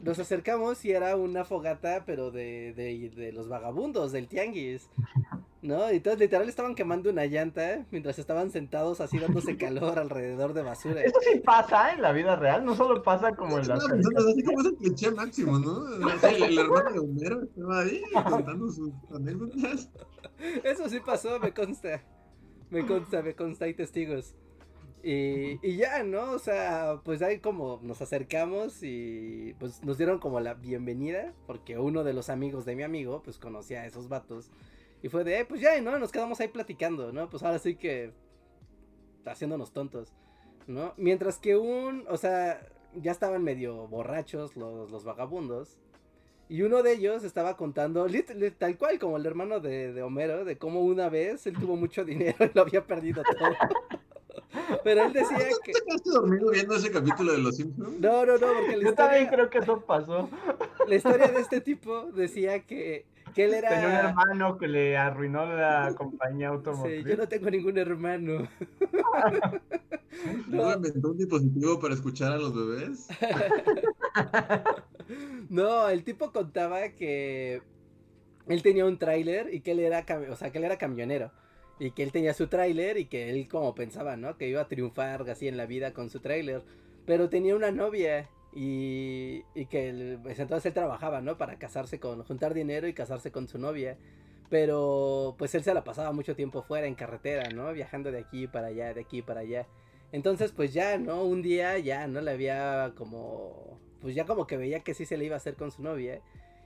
[0.00, 4.88] nos acercamos y era una fogata, pero de, de, de los vagabundos, del tianguis.
[5.60, 5.90] ¿No?
[5.92, 10.62] Y entonces literal estaban quemando una llanta mientras estaban sentados así dándose calor alrededor de
[10.62, 11.02] basura.
[11.02, 14.30] Eso sí pasa en la vida real, no solo pasa como en las Estaba pensando,
[14.30, 15.86] así como es el cliché máximo, ¿no?
[16.28, 19.90] El, el hermano de Homero estaba ahí contando sus anécdotas.
[20.62, 22.04] Eso sí pasó, me consta.
[22.70, 24.34] Me consta, me consta, hay testigos.
[25.02, 26.32] Y, y ya, ¿no?
[26.32, 31.78] O sea, pues ahí como nos acercamos y pues nos dieron como la bienvenida, porque
[31.78, 34.50] uno de los amigos de mi amigo, pues conocía a esos vatos.
[35.02, 35.98] Y fue de, eh, pues ya, ¿no?
[35.98, 37.28] Nos quedamos ahí platicando, ¿no?
[37.30, 38.12] Pues ahora sí que
[39.24, 40.12] haciéndonos tontos,
[40.66, 40.94] ¿no?
[40.96, 45.78] Mientras que un, o sea, ya estaban medio borrachos los, los vagabundos.
[46.50, 48.06] Y uno de ellos estaba contando,
[48.56, 52.04] tal cual como el hermano de, de Homero, de cómo una vez él tuvo mucho
[52.06, 53.50] dinero y lo había perdido todo.
[54.84, 55.72] Pero él decía que...
[55.72, 58.00] ¿Te quedaste dormido viendo ese capítulo de Los Simpsons?
[58.00, 60.30] No, no, no, porque la Yo también creo que eso pasó.
[60.86, 63.04] la historia de este tipo decía que,
[63.34, 63.68] que él era...
[63.70, 67.04] Tenía un hermano que le arruinó la compañía Sí, automotriz.
[67.06, 68.48] yo no tengo ningún hermano.
[70.50, 73.08] Luego inventó un dispositivo para escuchar a los bebés.
[75.48, 77.62] No, el tipo contaba que
[78.46, 81.32] él tenía un tráiler y que él era, cam- o sea, que él era camionero.
[81.78, 84.36] Y que él tenía su tráiler y que él como pensaba, ¿no?
[84.36, 86.62] Que iba a triunfar así en la vida con su tráiler.
[87.06, 88.28] Pero tenía una novia
[88.60, 91.38] y, y que él, pues, entonces él trabajaba, ¿no?
[91.38, 93.96] Para casarse con, juntar dinero y casarse con su novia.
[94.50, 97.72] Pero pues él se la pasaba mucho tiempo fuera en carretera, ¿no?
[97.72, 99.68] Viajando de aquí para allá, de aquí para allá.
[100.10, 101.22] Entonces pues ya, ¿no?
[101.22, 103.78] Un día ya no le había como...
[104.00, 106.20] Pues ya como que veía que sí se le iba a hacer con su novia.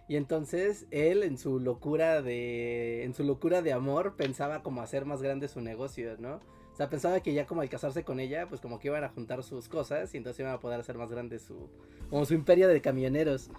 [0.08, 3.04] Y entonces él en su locura de...
[3.04, 6.40] En su locura de amor pensaba como hacer más grande su negocio, ¿no?
[6.82, 9.42] Sea, pensaba que ya como al casarse con ella, pues como que iban a juntar
[9.44, 11.68] sus cosas y entonces iban a poder hacer más grande su...
[12.10, 13.50] Como su imperio de camioneros.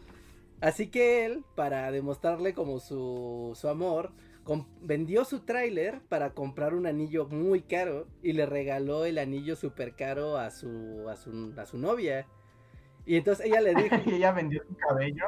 [0.60, 4.12] Así que él, para demostrarle como su, su amor,
[4.82, 9.96] vendió su tráiler para comprar un anillo muy caro y le regaló el anillo súper
[9.96, 12.28] caro a su, a, su, a su novia.
[13.06, 15.26] Y entonces ella le dijo, Y ella vendió su cabello.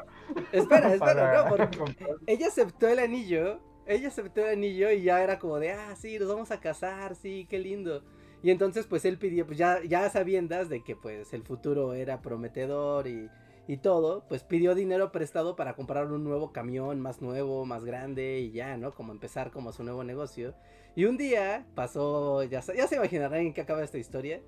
[0.51, 5.39] espera, espera, no, porque ella aceptó el anillo, ella aceptó el anillo y ya era
[5.39, 8.03] como de, ah, sí, nos vamos a casar, sí, qué lindo.
[8.43, 12.21] Y entonces pues él pidió, pues ya, ya sabiendas de que pues el futuro era
[12.21, 13.29] prometedor y,
[13.67, 18.39] y todo, pues pidió dinero prestado para comprar un nuevo camión más nuevo, más grande
[18.39, 18.93] y ya, ¿no?
[18.93, 20.53] Como empezar como su nuevo negocio.
[20.95, 24.41] Y un día pasó, ya, ya se imaginarán en qué acaba esta historia,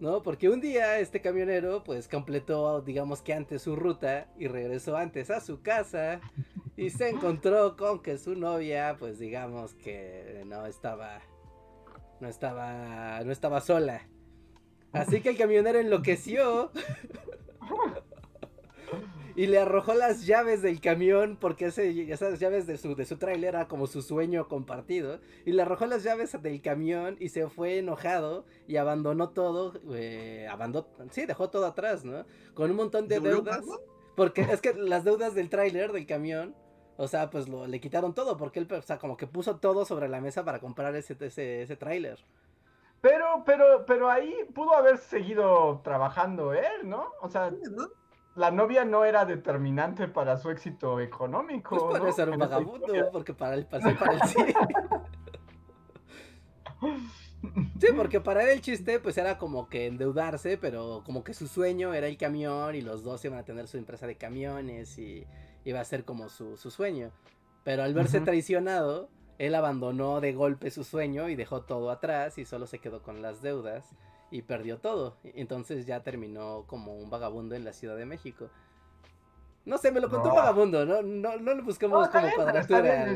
[0.00, 0.22] ¿no?
[0.22, 5.30] Porque un día este camionero pues completó, digamos que antes su ruta y regresó antes
[5.30, 6.20] a su casa
[6.80, 11.20] y se encontró con que su novia pues digamos que no estaba,
[12.20, 14.08] no estaba, no estaba sola.
[14.90, 16.70] Así que el camionero enloqueció
[19.36, 23.18] y le arrojó las llaves del camión porque ese, esas llaves de su, de su
[23.18, 25.20] trailer era como su sueño compartido.
[25.44, 29.78] Y le arrojó las llaves del camión y se fue enojado y abandonó todo.
[29.92, 32.24] Eh, abandonó, sí, dejó todo atrás, ¿no?
[32.54, 33.66] Con un montón de deudas.
[34.16, 36.54] Porque es que las deudas del tráiler, del camión,
[37.00, 39.86] o sea, pues lo, le quitaron todo porque él, o sea, como que puso todo
[39.86, 42.18] sobre la mesa para comprar ese, ese, ese tráiler.
[43.00, 47.06] Pero, pero, pero ahí pudo haber seguido trabajando él, ¿no?
[47.22, 47.50] O sea,
[48.34, 51.88] la novia no era determinante para su éxito económico.
[51.88, 54.38] Pues puede ser un vagabundo, porque para él, para, para él sí.
[57.80, 61.48] Sí, porque para él el chiste pues era como que endeudarse, pero como que su
[61.48, 65.26] sueño era el camión y los dos iban a tener su empresa de camiones y
[65.64, 67.10] iba a ser como su, sueño.
[67.64, 69.08] Pero al verse traicionado,
[69.38, 73.22] él abandonó de golpe su sueño y dejó todo atrás y solo se quedó con
[73.22, 73.94] las deudas
[74.30, 75.16] y perdió todo.
[75.24, 78.48] Entonces ya terminó como un vagabundo en la Ciudad de México.
[79.66, 83.12] No sé, me lo contó un vagabundo, no, no, no lo buscamos como cuadratura.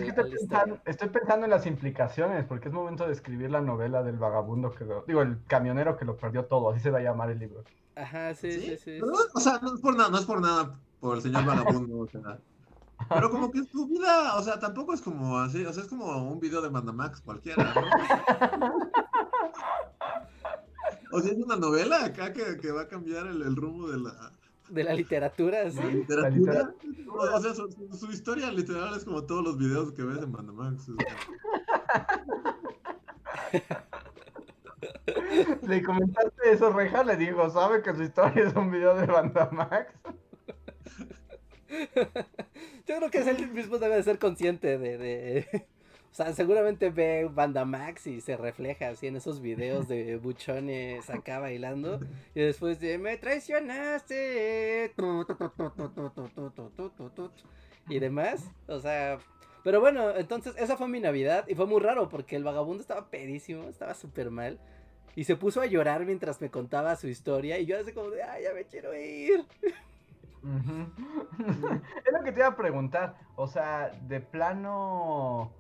[0.85, 4.85] estoy, pensando, en las implicaciones, porque es momento de escribir la novela del vagabundo que
[4.85, 7.65] lo, digo, el camionero que lo perdió todo, así se va a llamar el libro.
[7.97, 9.01] Ajá, sí, sí, sí.
[9.35, 10.75] o sea, no es por nada, no es por nada
[11.05, 12.39] por el señor vagabundo, o sea.
[13.11, 16.33] Pero como que su vida, o sea, tampoco es como así, o sea, es como
[16.33, 17.83] un video de Mandamax cualquiera, ¿no?
[21.13, 24.33] O sea, es una novela acá que, va a cambiar el, rumbo de la...
[24.69, 25.81] De la literatura, sí.
[25.83, 26.75] literatura.
[27.09, 30.89] O sea, su, historia literal es como todos los videos que ves en Bandamax.
[35.63, 39.93] Le comentaste eso, Reja, le digo, ¿sabe que su historia es un video de Bandamax?
[42.87, 45.47] Yo creo que es él mismo debe de ser consciente de,
[46.13, 51.11] o sea, seguramente ve Banda Max y se refleja así en esos videos de buchones
[51.11, 52.01] acá bailando.
[52.35, 54.95] Y después de me traicionaste.
[57.89, 58.51] Y demás.
[58.69, 59.19] O sea.
[59.63, 61.47] Pero bueno, entonces esa fue mi Navidad.
[61.49, 64.61] Y fue muy raro porque el vagabundo estaba pedísimo, estaba súper mal.
[65.17, 67.59] Y se puso a llorar mientras me contaba su historia.
[67.59, 69.45] Y yo así como de, ay, ya me quiero ir.
[72.05, 73.17] es lo que te iba a preguntar.
[73.37, 75.53] O sea, de plano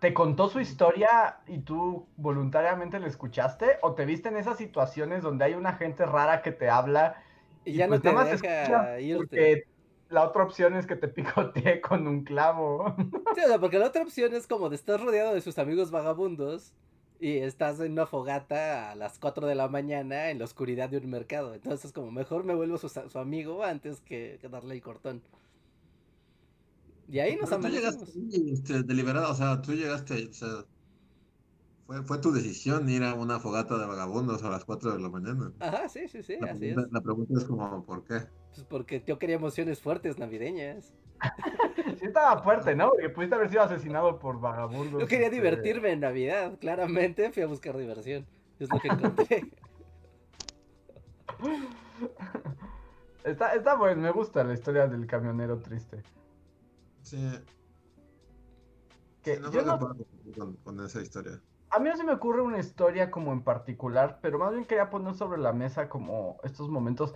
[0.00, 3.78] ¿Te contó su historia y tú voluntariamente le escuchaste?
[3.82, 7.22] ¿O te viste en esas situaciones donde hay una gente rara que te habla
[7.64, 9.16] y, ya no pues te deja irte?
[9.16, 9.64] Porque
[10.10, 11.08] la otra opción es que te
[11.54, 12.94] picotee con un clavo.
[13.34, 15.90] Sí, o sea, porque la otra opción es como de estar rodeado de sus amigos
[15.90, 16.74] vagabundos
[17.20, 20.98] y estás en una fogata a las 4 de la mañana en la oscuridad de
[20.98, 21.54] un mercado.
[21.54, 25.22] Entonces, como mejor me vuelvo su, su amigo antes que darle el cortón.
[27.08, 28.04] Y ahí nos Tú llegaste
[28.52, 30.64] este, deliberado, o sea, tú llegaste, o sea,
[31.86, 35.10] fue, fue tu decisión ir a una fogata de vagabundos a las 4 de la
[35.10, 35.52] mañana.
[35.60, 36.92] Ajá, sí, sí, sí, la así pregunta, es.
[36.92, 38.26] La pregunta es como, ¿por qué?
[38.54, 40.94] Pues porque yo quería emociones fuertes navideñas.
[41.98, 42.90] sí estaba fuerte, ¿no?
[42.90, 45.00] Porque pudiste haber sido asesinado por vagabundos.
[45.00, 48.26] Yo quería este, divertirme en Navidad, claramente fui a buscar diversión.
[48.58, 49.50] Es lo que encontré.
[53.24, 56.02] está, está bueno, me gusta la historia del camionero triste.
[57.02, 57.30] Sí.
[59.22, 59.50] Que no
[60.64, 61.40] con, esa historia.
[61.70, 64.90] A mí no se me ocurre una historia como en particular, pero más bien quería
[64.90, 67.14] poner sobre la mesa como estos momentos.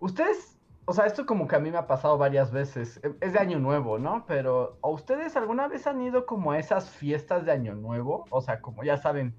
[0.00, 0.55] Ustedes,
[0.86, 3.00] o sea, esto como que a mí me ha pasado varias veces.
[3.02, 4.24] E, es de Año Nuevo, ¿no?
[4.26, 8.24] Pero ¿a ustedes alguna vez han ido como a esas fiestas de Año Nuevo?
[8.30, 9.34] O sea, como ya saben,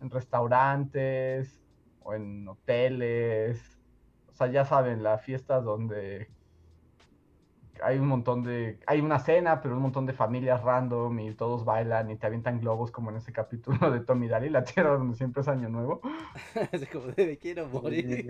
[0.00, 1.60] en restaurantes
[2.02, 3.80] o en hoteles.
[4.30, 6.30] O sea, ya saben, la fiesta donde
[7.82, 11.64] hay un montón de, hay una cena, pero un montón de familias random y todos
[11.64, 15.16] bailan y te avientan globos como en ese capítulo de Tommy Daly, la tierra donde
[15.16, 16.00] siempre es año nuevo.
[16.72, 18.24] es como de quiero morir.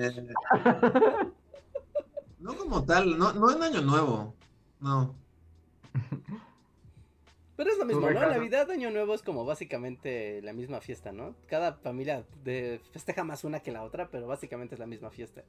[2.42, 4.34] No como tal, no, no en año nuevo,
[4.80, 5.14] no.
[7.56, 8.20] Pero es lo mismo, ¿no?
[8.20, 11.34] Navidad, Año Nuevo es como básicamente la misma fiesta, ¿no?
[11.48, 12.24] Cada familia
[12.92, 15.42] festeja más una que la otra, pero básicamente es la misma fiesta.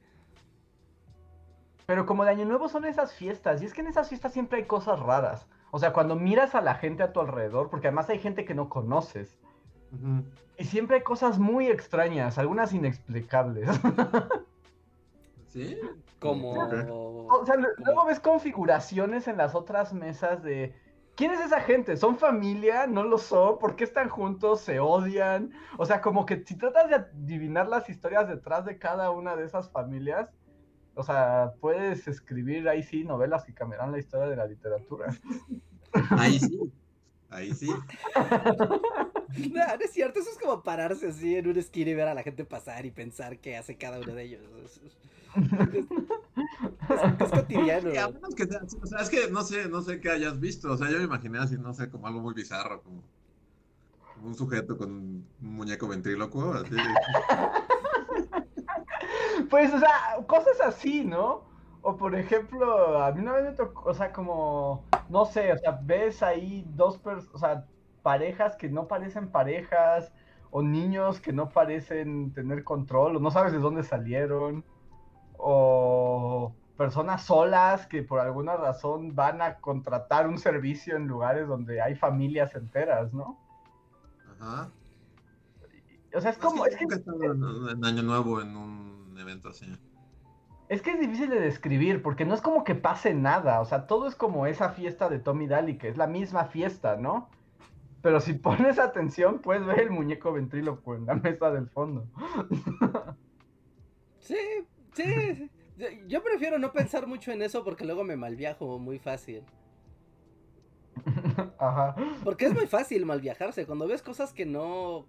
[1.86, 4.58] Pero como de Año Nuevo son esas fiestas, y es que en esas fiestas siempre
[4.58, 5.46] hay cosas raras.
[5.70, 8.54] O sea, cuando miras a la gente a tu alrededor, porque además hay gente que
[8.54, 9.36] no conoces.
[10.56, 13.68] Y siempre hay cosas muy extrañas, algunas inexplicables.
[15.48, 15.78] ¿Sí?
[16.18, 16.52] Como...
[17.26, 20.74] O sea, luego ves configuraciones en las otras mesas de...
[21.16, 21.96] ¿Quién es esa gente?
[21.96, 22.86] ¿Son familia?
[22.86, 23.58] ¿No lo son?
[23.58, 24.60] ¿Por qué están juntos?
[24.60, 25.52] ¿Se odian?
[25.78, 29.44] O sea, como que si tratas de adivinar las historias detrás de cada una de
[29.44, 30.28] esas familias,
[30.94, 35.16] o sea, puedes escribir ahí sí novelas que cambiarán la historia de la literatura.
[36.10, 36.72] Ahí sí.
[37.30, 37.70] Ahí sí.
[39.52, 42.14] No, no es cierto, eso es como pararse así en un esquina y ver a
[42.14, 44.40] la gente pasar y pensar qué hace cada uno de ellos.
[45.34, 47.90] Es, es, cotidiano.
[48.36, 50.72] que o sea, es que no sé, no sé qué hayas visto.
[50.72, 53.02] O sea, yo me imaginé así, no sé, como algo muy bizarro, como,
[54.22, 56.54] un sujeto con un muñeco ventrílocuo.
[56.54, 56.76] Así.
[59.50, 61.44] Pues, o sea, cosas así, ¿no?
[61.82, 65.58] O por ejemplo, a mí una vez me tocó, o sea, como, no sé, o
[65.58, 67.66] sea, ves ahí dos personas, o sea,
[68.02, 70.12] parejas que no parecen parejas,
[70.50, 74.64] o niños que no parecen tener control, o no sabes de dónde salieron,
[75.38, 81.80] o personas solas que por alguna razón van a contratar un servicio en lugares donde
[81.80, 83.38] hay familias enteras, ¿no?
[84.40, 84.70] Ajá.
[86.14, 86.66] O sea, es como...
[86.66, 86.84] Es que...
[86.84, 89.66] en Año Nuevo en un evento así.
[90.68, 93.86] Es que es difícil de describir porque no es como que pase nada, o sea,
[93.86, 97.28] todo es como esa fiesta de Tommy Daly, que es la misma fiesta, ¿no?
[98.02, 102.06] Pero si pones atención, puedes ver el muñeco ventríloco en la mesa del fondo.
[104.20, 104.38] Sí,
[104.94, 105.50] sí.
[106.06, 109.42] Yo prefiero no pensar mucho en eso porque luego me malviajo muy fácil.
[111.58, 111.96] Ajá.
[112.22, 113.66] Porque es muy fácil malviajarse.
[113.66, 115.04] Cuando ves cosas que no.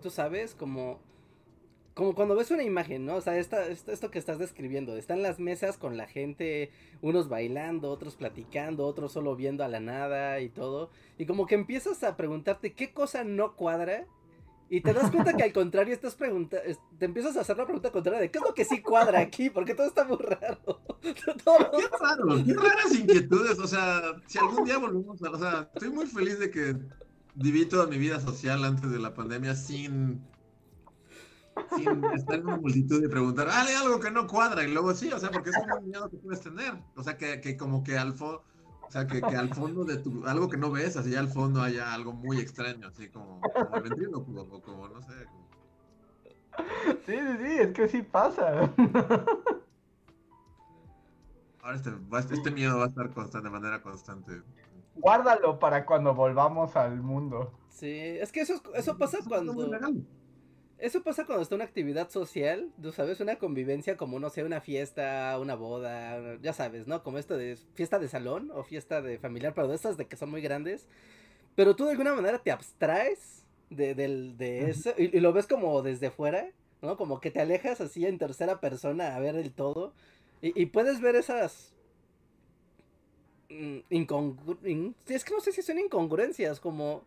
[0.00, 1.00] Tú sabes, como
[1.94, 3.16] como cuando ves una imagen, ¿no?
[3.16, 6.70] O sea, esta, esto, que estás describiendo, están las mesas con la gente,
[7.02, 11.54] unos bailando, otros platicando, otros solo viendo a la nada y todo, y como que
[11.54, 14.06] empiezas a preguntarte qué cosa no cuadra,
[14.76, 16.66] y te das cuenta que al contrario estás preguntando,
[16.98, 19.48] te empiezas a hacer la pregunta contraria de qué es lo que sí cuadra aquí,
[19.48, 20.80] porque todo está muy raro.
[21.00, 21.14] Qué
[22.00, 26.06] raro, qué raras inquietudes, o sea, si algún día volvemos a, o sea, estoy muy
[26.06, 26.76] feliz de que
[27.34, 30.22] viví toda mi vida social antes de la pandemia sin
[31.76, 34.94] sin estar en una multitud y preguntar, ah, hay algo que no cuadra, y luego
[34.94, 37.84] sí, o sea, porque es un miedo que puedes tener, o sea, que, que como
[37.84, 38.42] que al, o
[38.94, 41.92] sea, que, que, al fondo de tu, algo que no ves, así al fondo haya
[41.92, 45.26] algo muy extraño, así como, como el como, como, no sé.
[47.04, 48.72] Sí, sí, sí, es que sí pasa.
[51.60, 51.90] Ahora este,
[52.34, 54.42] este miedo va a estar constante, de manera constante.
[54.94, 57.52] Guárdalo para cuando volvamos al mundo.
[57.70, 59.54] Sí, es que eso, eso pasa cuando...
[60.78, 64.60] Eso pasa cuando está una actividad social, tú sabes, una convivencia como, no sé, una
[64.60, 67.02] fiesta, una boda, ya sabes, ¿no?
[67.02, 70.16] Como esto de fiesta de salón o fiesta de familiar, pero de estas de que
[70.16, 70.88] son muy grandes.
[71.54, 76.10] Pero tú de alguna manera te abstraes de, de, eso y, lo ves como desde
[76.10, 76.50] fuera,
[76.82, 76.96] ¿no?
[76.96, 79.94] Como que te alejas así en tercera persona a ver el todo.
[80.42, 81.72] Y, puedes ver esas...
[83.48, 83.78] Mm,
[85.06, 87.04] es que no sé si son incongruencias, como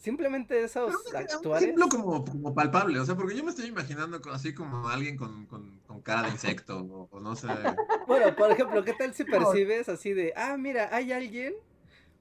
[0.00, 1.62] Simplemente esos actuales.
[1.62, 5.44] Ejemplo como, como, palpable, o sea, porque yo me estoy imaginando así como alguien con,
[5.44, 7.48] con, con cara de insecto, o, no sé.
[8.06, 11.52] Bueno, por ejemplo, ¿qué tal si percibes así de, ah, mira, hay alguien,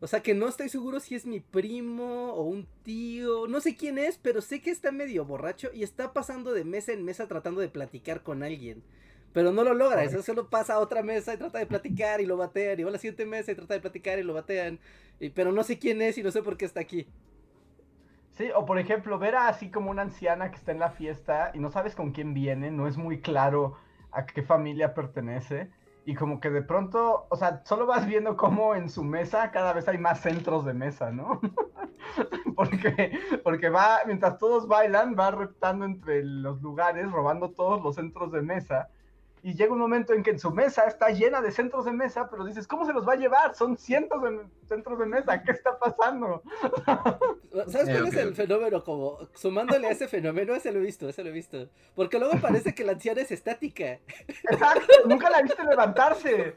[0.01, 3.77] o sea, que no estoy seguro si es mi primo o un tío, no sé
[3.77, 7.29] quién es, pero sé que está medio borracho y está pasando de mesa en mesa
[7.29, 8.83] tratando de platicar con alguien.
[9.31, 12.25] Pero no lo logra, eso solo pasa a otra mesa y trata de platicar y
[12.25, 14.79] lo batean, y va a la siguiente mesa y trata de platicar y lo batean,
[15.19, 17.07] y, pero no sé quién es y no sé por qué está aquí.
[18.55, 21.59] O por ejemplo, ver a así como una anciana que está en la fiesta y
[21.59, 23.75] no sabes con quién viene, no es muy claro
[24.11, 25.69] a qué familia pertenece.
[26.05, 29.73] Y como que de pronto, o sea, solo vas viendo cómo en su mesa cada
[29.73, 31.41] vez hay más centros de mesa, ¿no?
[32.55, 38.31] porque, porque va, mientras todos bailan, va reptando entre los lugares, robando todos los centros
[38.31, 38.89] de mesa
[39.41, 42.29] y llega un momento en que en su mesa está llena de centros de mesa,
[42.29, 43.55] pero dices, ¿cómo se los va a llevar?
[43.55, 46.43] Son cientos de centros de mesa, ¿qué está pasando?
[47.67, 48.83] ¿Sabes cuál es el fenómeno?
[48.83, 51.69] Como sumándole a ese fenómeno, ese lo he visto, ese lo he visto.
[51.95, 53.99] Porque luego parece que la anciana es estática.
[54.27, 56.55] Exacto, nunca la viste levantarse.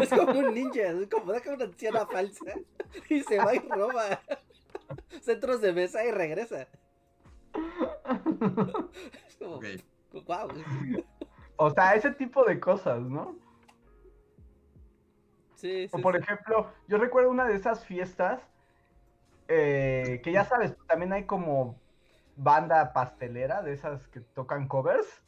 [0.00, 2.54] Es como un ninja, es como una anciana falsa
[3.08, 4.20] y se va y roba
[5.22, 6.68] centros de mesa y regresa.
[9.28, 9.60] Es como,
[10.26, 10.48] wow.
[11.56, 13.36] O sea, ese tipo de cosas, ¿no?
[15.54, 15.90] Sí, sí.
[15.92, 18.40] O por ejemplo, yo recuerdo una de esas fiestas
[19.48, 21.78] eh, que ya sabes, también hay como
[22.36, 25.22] banda pastelera de esas que tocan covers.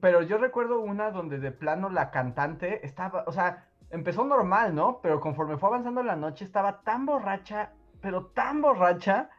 [0.00, 5.00] Pero yo recuerdo una donde de plano la cantante estaba, o sea, empezó normal, ¿no?
[5.02, 9.30] Pero conforme fue avanzando la noche estaba tan borracha, pero tan borracha,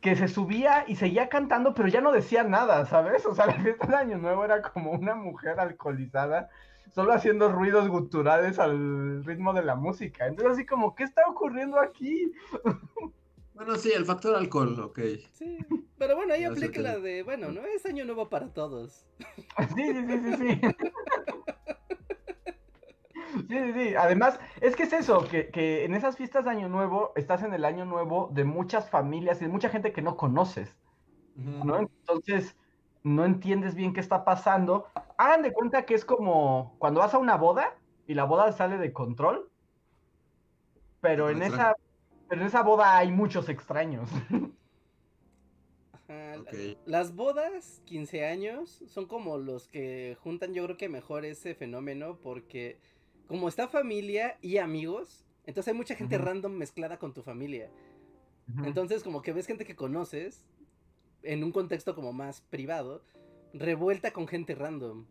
[0.00, 3.26] que se subía y seguía cantando, pero ya no decía nada, ¿sabes?
[3.26, 6.48] O sea, la fiesta de Año Nuevo era como una mujer alcoholizada,
[6.94, 10.26] solo haciendo ruidos guturales al ritmo de la música.
[10.26, 12.32] Entonces, así como, ¿qué está ocurriendo aquí?
[13.54, 15.00] Bueno, sí, el factor alcohol, ok.
[15.32, 15.56] Sí,
[15.96, 19.06] pero bueno, ahí No aplica la de, bueno, no es año nuevo para todos.
[19.74, 20.60] Sí, sí, sí, sí, sí.
[23.32, 23.94] Sí, sí, sí.
[23.94, 27.54] Además, es que es eso, que, que en esas fiestas de Año Nuevo estás en
[27.54, 30.76] el Año Nuevo de muchas familias y de mucha gente que no conoces.
[31.36, 31.78] ¿no?
[31.78, 32.56] Entonces,
[33.02, 34.86] no entiendes bien qué está pasando.
[35.18, 38.78] Hagan de cuenta que es como cuando vas a una boda y la boda sale
[38.78, 39.50] de control,
[41.00, 41.74] pero en esa,
[42.28, 44.10] pero en esa boda hay muchos extraños.
[45.92, 46.36] Ajá.
[46.84, 52.18] Las bodas, 15 años, son como los que juntan yo creo que mejor ese fenómeno
[52.22, 52.78] porque
[53.26, 57.70] como está familia y amigos, entonces hay mucha gente random mezclada con tu familia.
[58.64, 60.44] Entonces como que ves gente que conoces
[61.22, 63.02] en un contexto como más privado,
[63.52, 65.06] revuelta con gente random,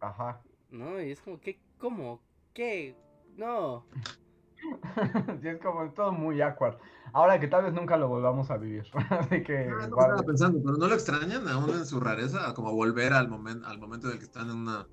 [0.00, 0.42] Ajá.
[0.70, 1.00] ¿no?
[1.00, 1.58] Y es como, ¿qué?
[1.78, 2.20] ¿Cómo?
[2.52, 2.96] ¿Qué?
[3.36, 3.86] No.
[5.42, 6.78] Sí, es como todo muy awkward.
[7.12, 8.84] Ahora que tal vez nunca lo volvamos a vivir.
[9.10, 9.58] Así que.
[9.68, 12.54] Ah, no guarda- estaba pensando, pero ¿no lo extrañan aún en su rareza?
[12.54, 14.86] Como volver al momento, al momento en el que están en una...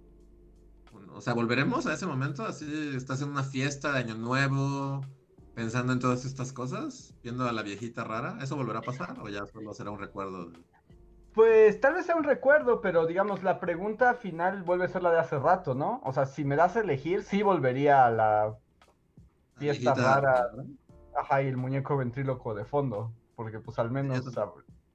[1.14, 2.46] O sea, ¿volveremos a ese momento?
[2.46, 5.02] Así, estás en una fiesta de Año Nuevo,
[5.56, 8.38] pensando en todas estas cosas, viendo a la viejita rara.
[8.42, 10.52] ¿Eso volverá a pasar o ya solo será un recuerdo?
[11.34, 15.12] Pues tal vez sea un recuerdo, pero digamos, la pregunta final vuelve a ser la
[15.12, 16.02] de hace rato, ¿no?
[16.04, 18.58] O sea, si me das a elegir, sí volvería a la
[19.58, 20.48] Fiesta viejita rara.
[21.16, 23.14] Ajá, y el muñeco ventríloco de fondo.
[23.36, 24.46] Porque pues al menos, eso o sea,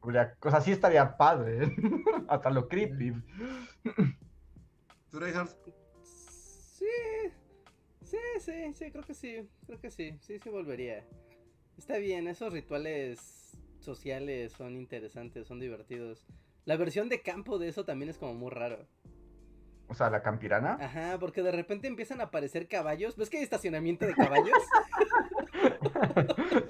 [0.03, 1.75] habría- o sea, sí estaría padre.
[2.29, 3.13] Hasta lo creepy.
[5.11, 5.53] ¿Tú, Reinhardt?
[8.03, 8.19] Sí.
[8.41, 9.49] Sí, sí, creo que sí.
[9.67, 10.17] Creo que sí.
[10.21, 11.05] Sí, sí volvería.
[11.79, 16.25] Está bien, esos rituales sociales son interesantes, son divertidos.
[16.65, 18.87] La versión de campo de eso también es como muy raro.
[19.89, 20.79] O sea, la campirana.
[20.81, 23.17] Ajá, porque de repente empiezan a aparecer caballos.
[23.17, 24.59] ¿Ves que hay estacionamiento de caballos?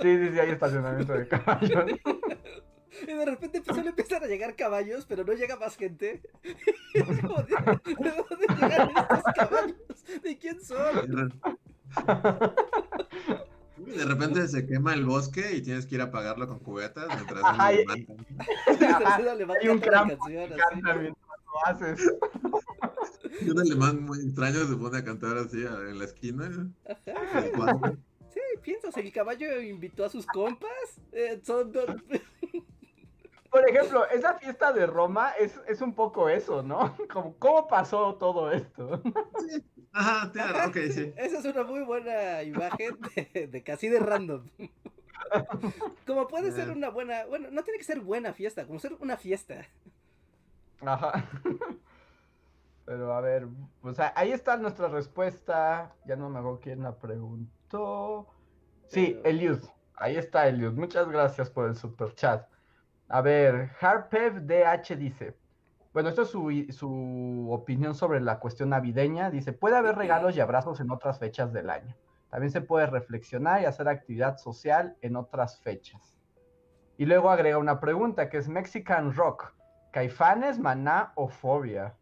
[0.00, 1.70] Sí, sí, sí, hay estacionamiento de caballos.
[3.02, 6.22] Y de repente pues, solo empiezan a llegar caballos, pero no llega más gente.
[6.94, 10.22] De, ¿de dónde llegan estos caballos?
[10.22, 11.32] ¿De quién son?
[13.76, 17.42] De repente se quema el bosque y tienes que ir a apagarlo con cubetas mientras
[19.28, 20.18] alemán Hay un canción.
[20.56, 22.12] Canta mientras lo haces.
[23.40, 26.70] Y un alemán muy extraño se pone a cantar así en la esquina.
[26.88, 27.94] Ajá.
[28.32, 30.70] Sí, piensas, el caballo invitó a sus compas.
[31.12, 31.86] Eh, son do-
[33.54, 36.96] Por ejemplo, esa fiesta de Roma es, es un poco eso, ¿no?
[37.12, 39.00] Como, ¿Cómo pasó todo esto?
[39.92, 41.14] Ajá, tiene- ok, sí.
[41.16, 44.48] Esa es una muy buena imagen de, de casi de random.
[46.04, 49.16] Como puede ser una buena, bueno, no tiene que ser buena fiesta, como ser una
[49.16, 49.64] fiesta.
[50.84, 51.24] Ajá.
[52.84, 53.46] Pero a ver,
[53.80, 55.94] pues ahí está nuestra respuesta.
[56.06, 58.26] Ya no me acuerdo quién la preguntó.
[58.88, 59.58] Sí, Pero- Eliud.
[59.94, 60.72] Ahí está Eliud.
[60.72, 62.48] Muchas gracias por el super chat.
[63.08, 65.36] A ver, Harpev DH dice.
[65.92, 69.30] Bueno, esto es su, su opinión sobre la cuestión navideña.
[69.30, 71.94] Dice, puede haber regalos y abrazos en otras fechas del año.
[72.30, 76.16] También se puede reflexionar y hacer actividad social en otras fechas.
[76.96, 79.52] Y luego agrega una pregunta que es Mexican Rock.
[79.92, 81.94] ¿Caifanes, Maná o Fobia?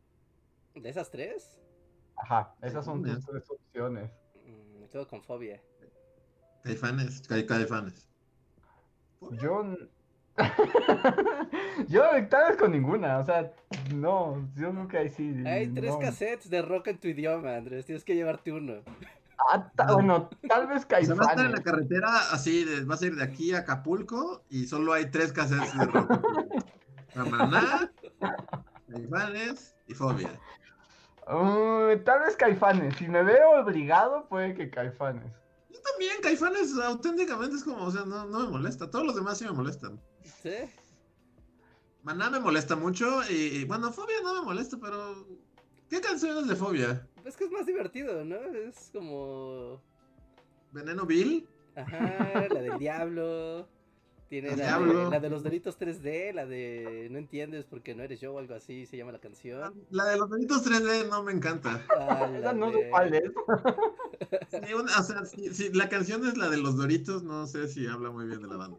[0.75, 1.59] ¿De esas tres?
[2.17, 4.11] Ajá, esas son tus tres opciones.
[4.47, 5.61] Mm, Me quedo con fobia.
[6.63, 8.09] Caifanes, cai- caifanes.
[9.33, 9.65] Yo.
[11.89, 13.53] yo tal vez con ninguna, o sea,
[13.95, 15.35] no, yo ahí sí.
[15.47, 15.99] Hay tres no.
[15.99, 17.85] cassettes de rock en tu idioma, Andrés.
[17.87, 18.83] Tienes que llevarte uno.
[19.51, 21.53] Ah, ta- bueno, tal vez O sea, vas a estar en Caifanes.
[21.53, 25.33] la carretera así, de- vas a ir de aquí a Acapulco y solo hay tres
[25.33, 26.11] cassettes de rock.
[27.15, 27.91] La
[28.91, 30.31] Caifanes y Fobia.
[31.27, 32.97] Uh, tal vez Caifanes.
[32.97, 35.31] Si me veo obligado, puede que Caifanes.
[35.71, 38.91] Yo también, Caifanes auténticamente es como, o sea, no, no me molesta.
[38.91, 40.01] Todos los demás sí me molestan.
[40.25, 40.55] ¿Sí?
[42.03, 45.27] Maná me molesta mucho y, y, bueno, Fobia no me molesta, pero
[45.89, 47.07] ¿qué canciones de Fobia?
[47.25, 48.37] Es que es más divertido, ¿no?
[48.37, 49.81] Es como.
[50.73, 51.47] Veneno Bill,
[51.77, 53.69] Ajá, la del diablo.
[54.29, 55.05] Tiene la, diablo.
[55.05, 58.39] De, la de los doritos 3D, la de no entiendes porque no eres yo o
[58.39, 59.85] algo así, se llama la canción.
[59.91, 61.85] la de los delitos 3D no me encanta.
[61.99, 63.31] Ah, Esa no sé de- cuál es.
[64.51, 67.69] Sí, una- o sea, si, si la canción es la de los Doritos, no sé
[67.69, 68.79] si habla muy bien de la banda.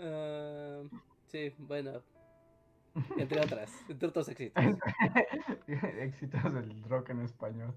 [0.00, 0.82] Ah,
[1.26, 2.02] sí, bueno.
[3.16, 4.64] Entre otras, entre otros éxitos.
[5.66, 7.74] Éxitos del rock en español.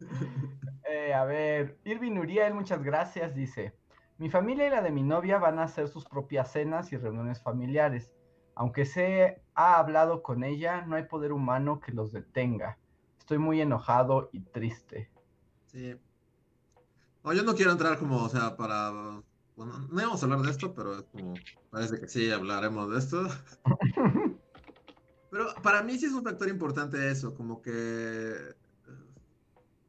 [0.89, 3.73] Eh, a ver, Irving Uriel, muchas gracias, dice.
[4.17, 7.41] Mi familia y la de mi novia van a hacer sus propias cenas y reuniones
[7.41, 8.11] familiares.
[8.55, 12.77] Aunque se ha hablado con ella, no hay poder humano que los detenga.
[13.17, 15.09] Estoy muy enojado y triste.
[15.65, 15.97] Sí.
[17.23, 18.91] No, yo no quiero entrar como, o sea, para...
[19.55, 21.33] Bueno, no íbamos a hablar de esto, pero es como...
[21.69, 23.27] Parece que sí, hablaremos de esto.
[25.31, 28.53] Pero para mí sí es un factor importante eso, como que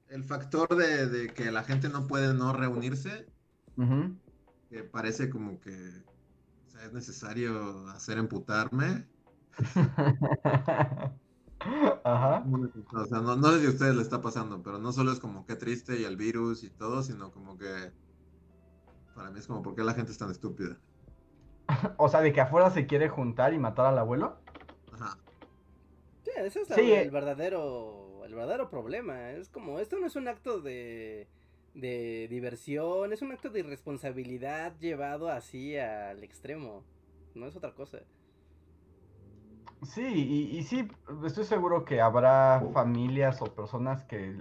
[0.08, 3.26] el factor de, de que la gente no puede no reunirse,
[4.70, 6.04] que parece como que
[6.66, 9.06] o sea, es necesario hacer emputarme.
[12.04, 12.44] Ajá.
[12.92, 15.20] O sea, no, no sé si a ustedes le está pasando, pero no solo es
[15.20, 17.92] como que triste y el virus y todo, sino como que
[19.14, 20.76] para mí es como, ¿por qué la gente es tan estúpida?
[21.96, 24.36] O sea, de que afuera se quiere juntar y matar al abuelo.
[24.92, 25.18] Ajá.
[26.24, 27.10] Sí, ese es la- Sí, el eh.
[27.10, 29.30] verdadero el verdadero problema.
[29.32, 31.28] Es como, esto no es un acto de,
[31.74, 36.84] de diversión, es un acto de irresponsabilidad llevado así al extremo.
[37.34, 37.98] No es otra cosa.
[39.82, 40.88] Sí, y, y sí,
[41.24, 44.36] estoy seguro que habrá familias o personas que,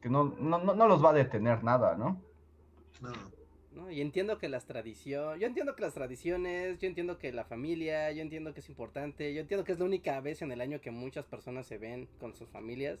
[0.00, 2.20] que no, no, no, no los va a detener nada, ¿no?
[3.00, 3.12] No.
[3.72, 3.90] ¿no?
[3.90, 8.10] Y entiendo que las tradiciones, yo entiendo que las tradiciones, yo entiendo que la familia,
[8.10, 10.80] yo entiendo que es importante, yo entiendo que es la única vez en el año
[10.80, 12.98] que muchas personas se ven con sus familias,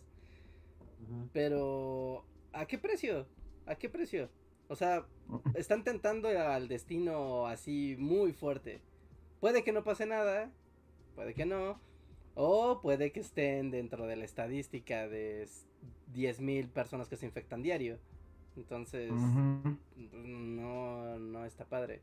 [1.32, 3.26] pero ¿a qué precio?
[3.66, 4.28] ¿A qué precio?
[4.68, 5.04] O sea,
[5.54, 8.80] están tentando al destino así muy fuerte.
[9.40, 10.50] Puede que no pase nada,
[11.14, 11.80] puede que no,
[12.34, 15.66] o puede que estén dentro de la estadística de s-
[16.12, 17.98] 10.000 personas que se infectan diario.
[18.56, 19.10] Entonces,
[19.96, 22.00] no, no está padre.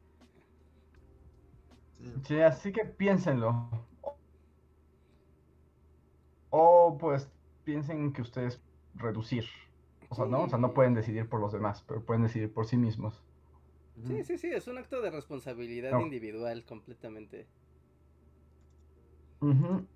[1.99, 2.11] Sí.
[2.27, 3.69] Sí, así que piénsenlo.
[6.49, 7.29] O pues
[7.63, 8.61] piensen que ustedes
[8.95, 9.45] reducir.
[10.09, 10.43] O sea, ¿no?
[10.43, 13.21] O sea, no pueden decidir por los demás, pero pueden decidir por sí mismos.
[14.05, 16.01] Sí, sí, sí, es un acto de responsabilidad No.
[16.01, 17.47] individual completamente.
[19.41, 19.87] Ujú.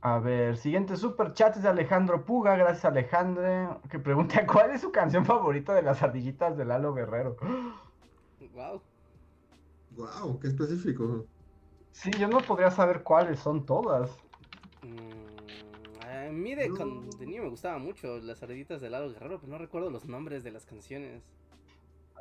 [0.00, 2.56] A ver, siguiente super chat es de Alejandro Puga.
[2.56, 3.80] Gracias, Alejandro.
[3.90, 7.36] Que pregunta: ¿Cuál es su canción favorita de las ardillitas de Lalo Guerrero?
[8.54, 8.82] Wow.
[9.90, 11.26] Wow, qué específico.
[11.92, 14.10] Sí, yo no podría saber cuáles son todas.
[14.82, 16.76] Mm, a mí de, No.
[16.76, 20.06] con- de niño me gustaban mucho las ardillitas de Lalo Guerrero, pero no recuerdo los
[20.08, 21.22] nombres de las canciones.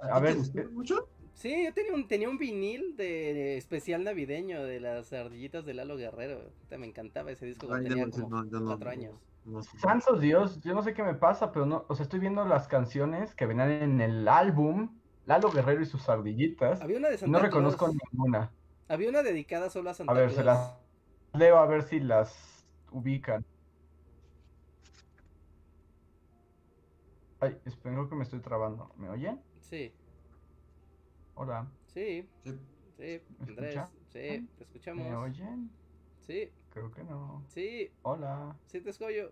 [0.02, 1.08] A ¿A ver, ¿Te gustó eh, mucho?
[1.38, 5.75] Sí, yo tenía un, tenía un vinil de, de especial navideño de las ardillitas de
[5.75, 6.51] Lalo Guerrero.
[6.79, 9.13] Me encantaba ese disco cuando tenía no, como no, yo no- cuatro años.
[9.79, 12.67] Santos Dios, yo no sé qué me pasa, pero no, o sea, estoy viendo las
[12.67, 16.81] canciones que venían en el álbum Lalo Guerrero y sus ardillitas.
[16.81, 17.97] Había una de Santa no reconozco Claus.
[18.11, 18.51] ninguna.
[18.88, 20.35] Había una dedicada solo a Santa A ver, Claus.
[20.35, 20.81] se las
[21.33, 23.45] leo a ver si las ubican.
[27.39, 28.91] Ay, espero que me estoy trabando.
[28.97, 29.41] ¿Me oyen?
[29.59, 29.91] Sí,
[31.39, 31.67] Hola.
[31.93, 32.51] sí, Sí.
[32.97, 33.75] sí, ¿Me Andrés.
[33.75, 33.85] escucha?
[34.11, 35.15] Sí, te ¿Me escuchamos.
[35.17, 35.69] oyen?
[36.25, 37.43] Sí, Creo que no.
[37.47, 38.55] sí, Hola.
[38.65, 39.31] sí te escucho.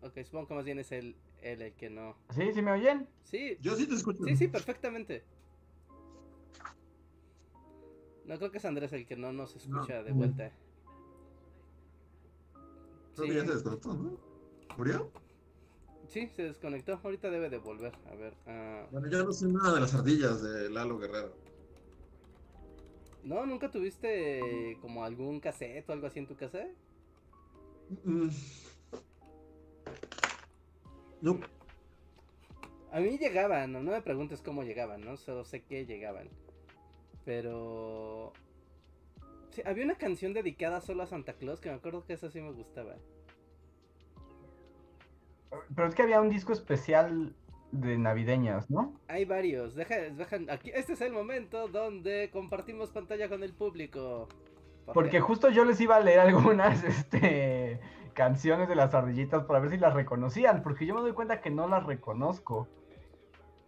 [0.00, 2.16] Ok, supongo que más bien es el, el, el que no.
[2.30, 2.52] ¿Sí?
[2.54, 3.06] ¿Sí me oyen?
[3.24, 4.24] Sí, Yo sí te escucho.
[4.24, 5.22] sí, sí, perfectamente.
[8.24, 10.52] No creo que es Andrés el que no nos escucha No, de vuelta.
[13.14, 14.18] Creo que ya se desconectó, ¿no?
[14.78, 15.10] ¿Murió?
[16.12, 17.00] Sí, se desconectó.
[17.02, 17.94] Ahorita debe de volver.
[18.10, 18.34] A ver.
[18.46, 21.34] ah, Bueno, yo no sé nada de las ardillas de Lalo Guerrero.
[23.22, 23.46] ¿No?
[23.46, 26.66] ¿Nunca tuviste como algún cassette o algo así en tu casa?
[28.04, 28.28] Mm.
[31.22, 31.40] No,
[32.90, 35.16] A mí llegaban, no, no me preguntes cómo llegaban, ¿no?
[35.16, 36.28] Solo sé que llegaban.
[37.24, 38.32] Pero...
[39.50, 42.40] Sí, había una canción dedicada solo a Santa Claus que me acuerdo que esa sí
[42.42, 42.96] me gustaba.
[45.74, 47.34] Pero es que había un disco especial
[47.72, 48.94] de navideñas, ¿no?
[49.08, 49.74] Hay varios.
[49.74, 54.28] Deja, deja- aquí, este es el momento donde compartimos pantalla con el público.
[54.92, 57.80] Porque justo yo les iba a leer algunas este,
[58.14, 61.50] canciones de las ardillitas para ver si las reconocían, porque yo me doy cuenta que
[61.50, 62.68] no las reconozco.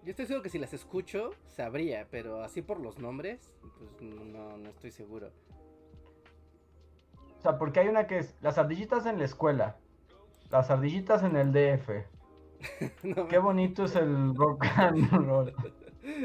[0.04, 4.58] Yo estoy seguro que si las escucho, sabría, pero así por los nombres, pues no,
[4.58, 5.30] no estoy seguro.
[7.38, 9.78] O sea, porque hay una que es las ardillitas en la escuela,
[10.54, 11.90] las ardillitas en el DF.
[13.02, 15.52] No Qué bonito es el rock and roll.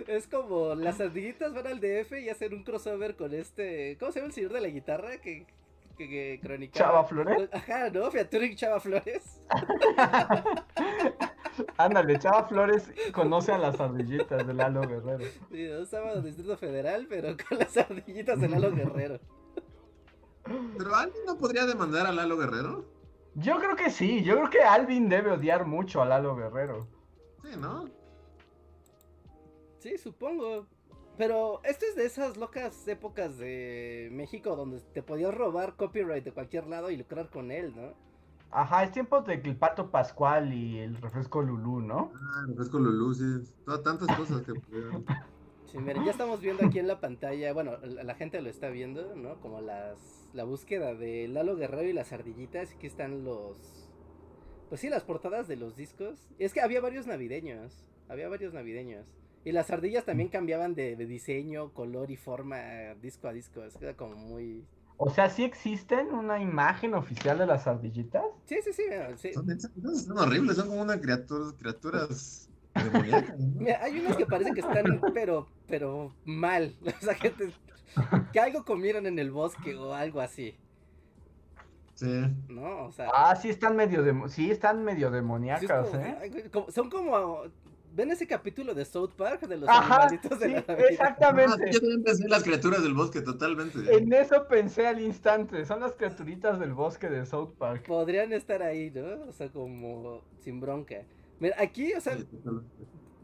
[0.08, 3.98] Es como las ardillitas van al DF y hacen un crossover con este.
[3.98, 5.22] ¿Cómo se llama el señor de la guitarra?
[5.22, 5.48] Que,
[5.98, 6.92] que, que cronicaba.
[6.92, 7.50] Chava Flores.
[7.54, 8.12] Ajá, ¿no?
[8.12, 9.42] Featuring Chava Flores.
[11.78, 15.26] Ándale, Chava Flores conoce a las ardillitas de Lalo Guerrero.
[15.50, 19.20] Sí, no estaba en el Distrito Federal, pero con las ardillitas de Lalo Guerrero.
[20.78, 22.99] ¿Pero alguien no podría demandar a Lalo Guerrero?
[23.40, 26.88] Yo creo que sí, yo creo que Alvin debe odiar mucho a Lalo Guerrero.
[27.41, 27.86] Sí, ¿no?
[29.80, 30.66] Sí, supongo.
[31.18, 36.34] Pero esto es de esas locas épocas de México donde te podías robar copyright de
[36.34, 37.94] cualquier lado y lucrar con él, ¿no?
[38.52, 42.11] Ajá, es tiempo de que el pato Pascual y el refresco Lulú, ¿no?
[42.16, 43.53] Ah, el refresco Lulú, sí.
[43.66, 45.06] Todas, tantas cosas que pudieron.
[45.66, 48.70] Sí, miren, ya estamos viendo aquí en la pantalla, bueno, la, la gente lo está
[48.70, 49.40] viendo, ¿no?
[49.40, 53.58] Como las la búsqueda de Lalo Guerrero y las ardillitas, aquí están los
[54.70, 56.30] pues sí, las portadas de los discos.
[56.38, 59.08] Es que había varios navideños, había varios navideños.
[59.44, 63.78] Y las ardillas también cambiaban de, de diseño, color y forma disco a disco, es
[63.78, 64.64] que era como muy
[64.98, 68.24] O sea, ¿sí existen una imagen oficial de las ardillitas?
[68.46, 69.32] Sí, sí, sí.
[69.34, 69.46] Son,
[69.96, 72.50] son horribles, son como unas criaturas, criaturas.
[72.74, 76.76] Mira, hay unos que parece que están, pero, pero mal.
[77.02, 77.54] O sea, que, te-
[78.34, 80.56] que algo comieron en el bosque o algo así,
[81.95, 82.07] Sí.
[82.48, 82.86] ¿no?
[82.86, 86.49] O sea, Ah, sí están medio demo- sí están medio sí es demoníacas, como- ¿eh?
[86.52, 87.41] como- son como,
[87.94, 90.78] ¿ven ese capítulo de South Park de los Ajá, animalitos de sí, la Navidad?
[90.88, 91.68] Ah, exactamente.
[91.68, 93.80] sí, yo también pensé en las criaturas del bosque, totalmente.
[93.98, 95.66] En eso pensé al instante.
[95.66, 97.86] Son las criaturitas del bosque de South Park.
[97.86, 99.26] Podrían estar ahí, ¿no?
[99.28, 101.03] O sea, como sin bronca.
[101.41, 102.18] Mira, aquí, o sea.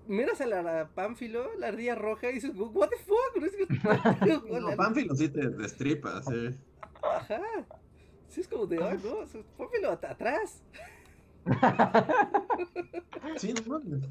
[0.08, 3.66] Miras a la, Pánfilo, la ardilla roja, y dices, what the fuck, no es que...
[4.60, 6.50] No, Pánfilo sí te destripa, sí.
[7.02, 7.42] Ajá.
[8.28, 10.64] Sí, es como de, ay, no, o sea, Pánfilo at- atrás.
[13.38, 14.04] Sí, no mames.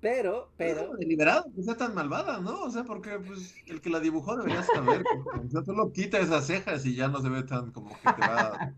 [0.00, 2.62] Pero, Pero deliberado que sea tan malvada, ¿no?
[2.62, 5.04] O sea, porque pues, el que la dibujó debería saber.
[5.04, 8.12] que, O sea, solo quita esas cejas y ya no se ve tan como que
[8.12, 8.74] te va.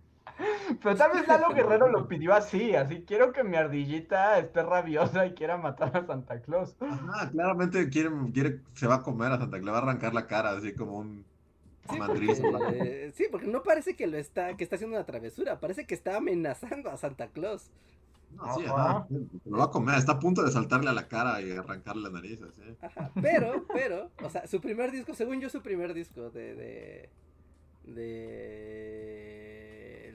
[0.83, 5.27] Pero tal vez Lalo Guerrero lo pidió así, así quiero que mi ardillita esté rabiosa
[5.27, 6.77] y quiera matar a Santa Claus.
[6.81, 10.27] Ajá, claramente quiere, quiere, se va a comer a Santa, le va a arrancar la
[10.27, 11.25] cara, así como un
[11.91, 15.87] sí porque, sí, porque no parece que lo está, que está haciendo una travesura, parece
[15.87, 17.71] que está amenazando a Santa Claus.
[18.33, 18.65] No, sí,
[19.45, 22.11] lo va a comer, está a punto de saltarle a la cara y arrancarle la
[22.11, 22.63] nariz, así.
[22.81, 23.13] Ajá.
[23.23, 27.11] Pero, pero, o sea, su primer disco, según yo, su primer disco de, de,
[27.85, 29.44] de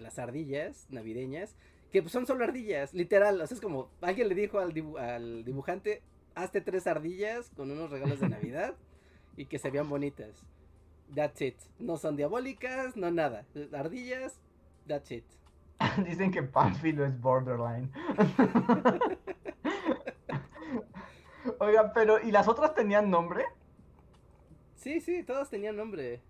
[0.10, 1.56] las ardillas navideñas,
[1.91, 4.98] que pues son solo ardillas, literal, o sea, es como, alguien le dijo al, dibu-
[4.99, 6.02] al dibujante,
[6.34, 8.73] hazte tres ardillas con unos regalos de Navidad
[9.38, 10.44] y que se vean bonitas.
[11.14, 11.57] That's it.
[11.77, 13.45] No son diabólicas, no nada.
[13.72, 14.40] Ardillas,
[14.88, 15.26] that's it.
[16.03, 17.91] Dicen que Pánfilo es borderline.
[21.60, 23.45] Oiga, pero ¿y las otras tenían nombre?
[24.76, 26.22] Sí, sí, todas tenían nombre.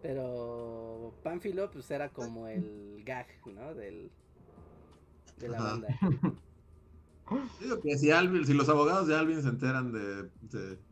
[0.00, 3.74] Pero Pánfilo, pues era como el gag, ¿no?
[3.74, 4.10] Del,
[5.36, 5.62] de la Ajá.
[5.62, 5.88] banda.
[7.58, 10.84] Digo que si, Alvin, si los abogados de Alvin se enteran de, de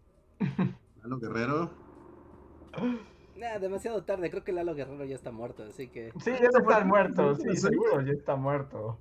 [0.96, 1.70] Lalo Guerrero,
[3.34, 6.12] Nah, demasiado tarde, creo que Lalo Guerrero ya está muerto, así que...
[6.20, 7.60] Sí, ya está muerto, Sí, sí, sí.
[7.60, 8.98] seguro, ya está muerto.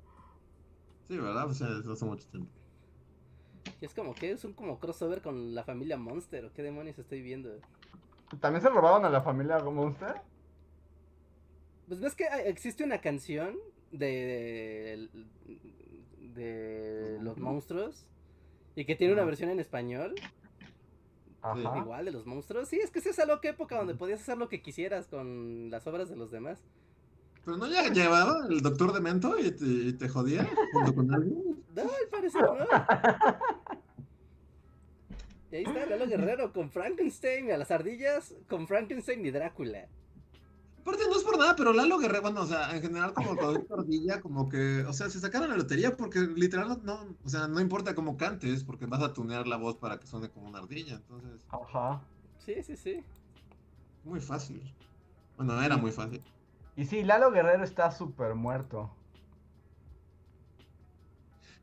[1.09, 1.45] sí, ¿verdad?
[1.45, 2.51] Pues ya hace mucho tiempo.
[3.79, 6.97] y es como que es un como crossover con la familia Monster, ¿o qué demonios
[6.99, 7.63] estoy viendo?
[8.39, 10.21] ¿También se robaron a la familia Monster?
[11.87, 13.55] Pues ves que existe una canción
[13.91, 15.09] de,
[16.19, 18.05] de los monstruos
[18.75, 20.13] y que tiene una versión en español,
[21.41, 21.77] Ajá.
[21.77, 22.67] igual de los monstruos.
[22.67, 25.87] Sí, es que esa es la época donde podías hacer lo que quisieras con las
[25.87, 26.59] obras de los demás.
[27.45, 31.63] Pero no ya llevaba el doctor Demento y te, y te jodía junto con Alvin.
[31.77, 32.65] No, al parecer no.
[35.52, 39.88] Y ahí está Lalo Guerrero con Frankenstein, a las ardillas con Frankenstein y Drácula.
[40.82, 43.76] Aparte, no es por nada, pero Lalo Guerrero, bueno, o sea, en general, como producto
[43.76, 47.48] ardilla, como que, o sea, se sacaron la lotería porque literal no, no, o sea,
[47.48, 50.60] no importa cómo cantes, porque vas a tunear la voz para que suene como una
[50.60, 52.02] ardilla, entonces, Ajá.
[52.40, 53.03] Sí, sí, sí.
[54.06, 54.61] muy fácil.
[55.36, 56.22] Bueno, era muy fácil.
[56.78, 58.90] Y sí, Lalo Guerrero está súper muerto.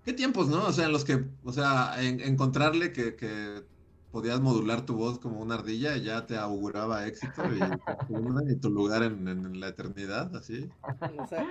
[0.04, 0.66] ¿Qué tiempos, no?
[0.66, 3.64] O sea, en los que, o sea, en- encontrarle que, que
[4.14, 7.82] podías modular tu voz como una ardilla ya te auguraba éxito y,
[8.60, 10.72] tu y lugar en, en la eternidad, así.
[11.20, 11.46] O sea,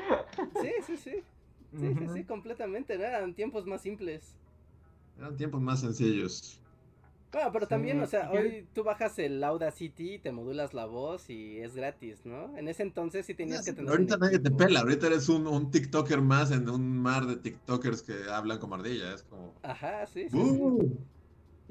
[0.54, 1.24] sí, sí, sí.
[1.76, 2.14] Sí, sí, Ujú.
[2.14, 2.98] sí, completamente.
[2.98, 3.06] ¿no?
[3.06, 4.36] Eran tiempos más simples.
[5.18, 6.62] Eran tiempos más sencillos.
[7.32, 10.86] Bueno, pero también, Sí, o sea, y- hoy tú bajas el Audacity, te modulas la
[10.86, 12.56] voz y es gratis, ¿no?
[12.58, 13.92] En ese entonces sí tenías que tener.
[13.92, 18.02] Ahorita nadie te pela, ahorita eres un, un TikToker más en un mar de TikTokers
[18.04, 19.60] que hablan como ardilla, es como...
[19.64, 20.56] Ajá, sí, sí.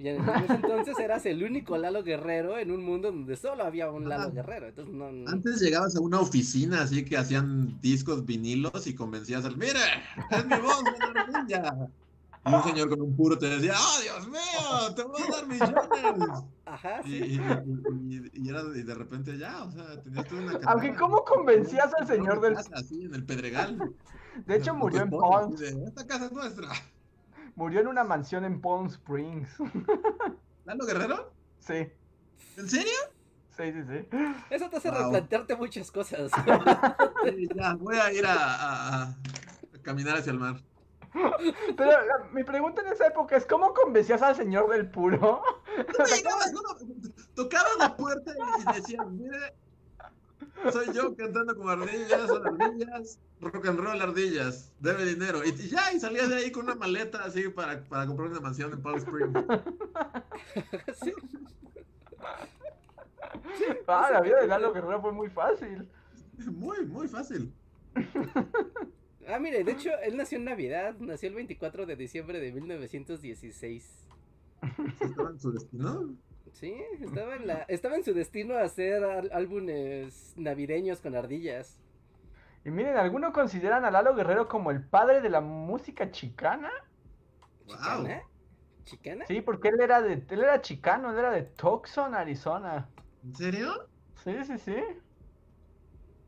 [0.02, 3.62] Y en, en ese entonces eras el único Lalo Guerrero en un mundo donde solo
[3.62, 4.30] había un Lalo Ah.
[4.30, 4.66] Guerrero.
[4.66, 5.12] Entonces no.
[5.12, 9.78] no- Antes llegabas a una oficina así que hacían discos vinilos y convencías al, mire,
[10.30, 11.88] es mi voz, una.
[12.44, 14.94] Y un señor con un puro te decía, ¡oh, Dios mío!
[14.96, 16.28] ¡Te voy a dar millones!
[16.66, 17.18] Ajá, Y, sí.
[17.20, 20.92] y, y- y era, y de repente ya, o sea, tenías toda una Aunque.
[20.96, 22.54] ¿cómo convencías al señor del.?
[22.54, 23.78] Casa, así, en el Pedregal.
[24.46, 25.10] De hecho, murió en
[25.56, 26.68] de, Esta casa es nuestra.
[27.54, 29.48] Murió en una mansión en Palm Springs.
[30.64, 31.32] ¿Lalo Guerrero?
[31.60, 31.88] Sí,
[32.56, 32.92] ¿En serio?
[33.56, 34.08] sí, sí, sí.
[34.50, 35.02] Eso te hace Wow.
[35.02, 36.30] replantearte muchas cosas.
[37.54, 39.16] Ya, voy a ir a, a- a
[39.82, 40.56] caminar hacia el mar.
[41.76, 45.42] Pero la- mi pregunta en esa época es, ¿cómo convencías al señor del puro?
[45.76, 49.54] No te llegabas, no, no, tocabas la puerta y decías, mire,
[50.70, 55.44] soy yo cantando como ardillas, ardillas, rock and roll ardillas, debe dinero.
[55.44, 58.40] Y, y ya, y salías de ahí con una maleta así para, para comprar una
[58.40, 59.32] mansión en Palm Springs.
[61.02, 61.12] Sí.
[63.86, 65.88] Ah, la vida de Lalo Guerrero fue muy fácil.
[66.46, 67.52] Muy, muy fácil.
[69.28, 73.82] Ah, mire, de hecho, él nació en Navidad, nació el 24 de diciembre de 1916.
[73.82, 76.14] ¿Sí ¿Estaba en su destino?
[76.52, 79.02] Sí, estaba en, la, estaba en su destino a hacer
[79.32, 81.78] álbumes navideños con ardillas.
[82.64, 86.70] Y miren, ¿alguno consideran a Lalo Guerrero como el padre de la música chicana?
[87.66, 87.76] Wow.
[87.76, 88.22] ¿Chicana?
[88.84, 89.26] ¿Chicana?
[89.26, 92.88] Sí, porque él era de, él era chicano, él era de Tucson, Arizona.
[93.24, 93.88] ¿En serio?
[94.22, 94.76] Sí, sí, sí.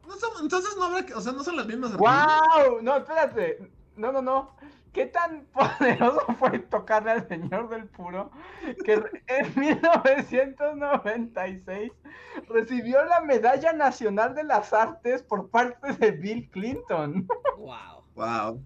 [0.07, 1.97] No son- entonces no habrá que, o sea, no son las mismas.
[1.97, 2.83] ¡Wow!
[2.83, 3.71] No, espérate.
[3.97, 4.57] No, no, no.
[4.95, 8.31] ¿Qué tan poderoso fue tocarle al señor del puro
[8.85, 11.93] que en 1996
[12.49, 17.27] recibió la Medalla Nacional de las Artes por parte de Bill Clinton?
[17.59, 18.05] Wow.
[18.15, 18.63] Wow.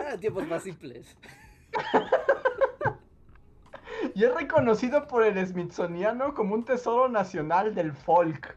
[0.00, 1.18] Eran tiempos más simples.
[4.14, 8.56] Y es reconocido por el Smithsoniano como un tesoro nacional del folk.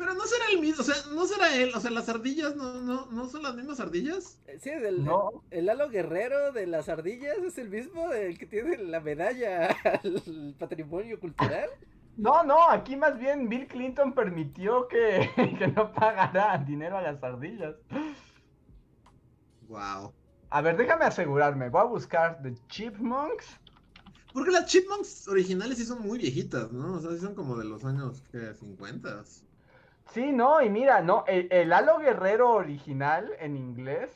[0.00, 2.80] Pero no será el mismo, o sea, no será él, o sea, las ardillas no,
[2.80, 4.40] no, no son las mismas ardillas.
[4.58, 5.44] Sí, del, No.
[5.50, 9.66] el Lalo Guerrero de las ardillas es el mismo del que tiene la medalla
[10.02, 11.68] al patrimonio cultural.
[12.16, 15.28] No, no, aquí más bien Bill Clinton permitió que,
[15.58, 17.76] que no pagara dinero a las ardillas.
[19.68, 20.14] Wow.
[20.48, 21.68] A ver, déjame asegurarme.
[21.68, 23.60] Voy a buscar The Chipmunks.
[24.32, 26.94] Porque las chipmunks originales sí son muy viejitas, ¿no?
[26.94, 28.54] O sea, sí son como de los años, ¿qué?
[28.54, 29.24] 50.
[30.12, 34.10] Sí, no, y mira, no, el, el Halo Guerrero original en inglés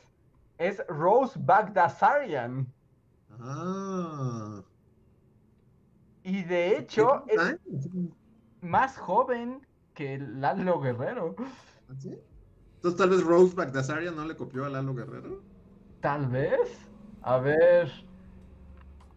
[0.57, 2.67] es Rose Bagdasarian.
[3.39, 4.61] Ah.
[6.23, 7.55] Y de hecho es ¿Ah?
[8.61, 11.35] más joven que el Lalo Guerrero.
[11.89, 12.19] ¿Así?
[12.75, 15.41] Entonces tal vez Rose Bagdasarian no le copió a Lalo Guerrero.
[16.01, 16.79] Tal vez.
[17.21, 17.91] A ver.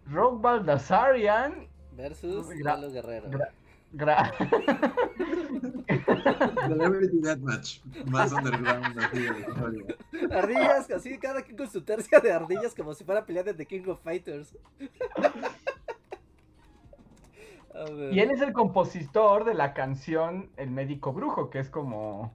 [0.06, 1.66] Rose Bagdasarian.
[1.92, 3.28] Versus Lalo Guerrero.
[3.30, 3.50] gra-
[3.92, 4.32] gra-
[6.66, 7.80] Celebrity Deathmatch.
[8.06, 9.96] Más underground así de historia.
[10.30, 13.66] Ardillas, así cada quien con su tercia de ardillas como si fuera pelea de The
[13.66, 14.56] King of Fighters.
[18.10, 22.34] Y él es el compositor de la canción El médico brujo, que es como.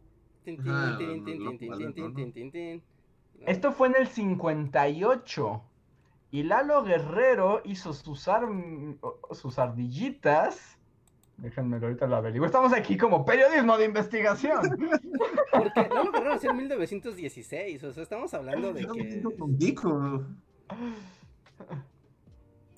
[3.46, 5.64] Esto fue en el 58.
[6.32, 8.98] Y Lalo Guerrero hizo sus, arm-
[9.32, 10.73] sus ardillitas.
[11.38, 12.46] Déjenme ahorita lo averiguo.
[12.46, 14.62] Estamos aquí como periodismo de investigación.
[15.52, 19.76] Porque Lalo Guerrero nació en 1916, o sea, estamos hablando de Estamos que...
[19.76, 20.42] con.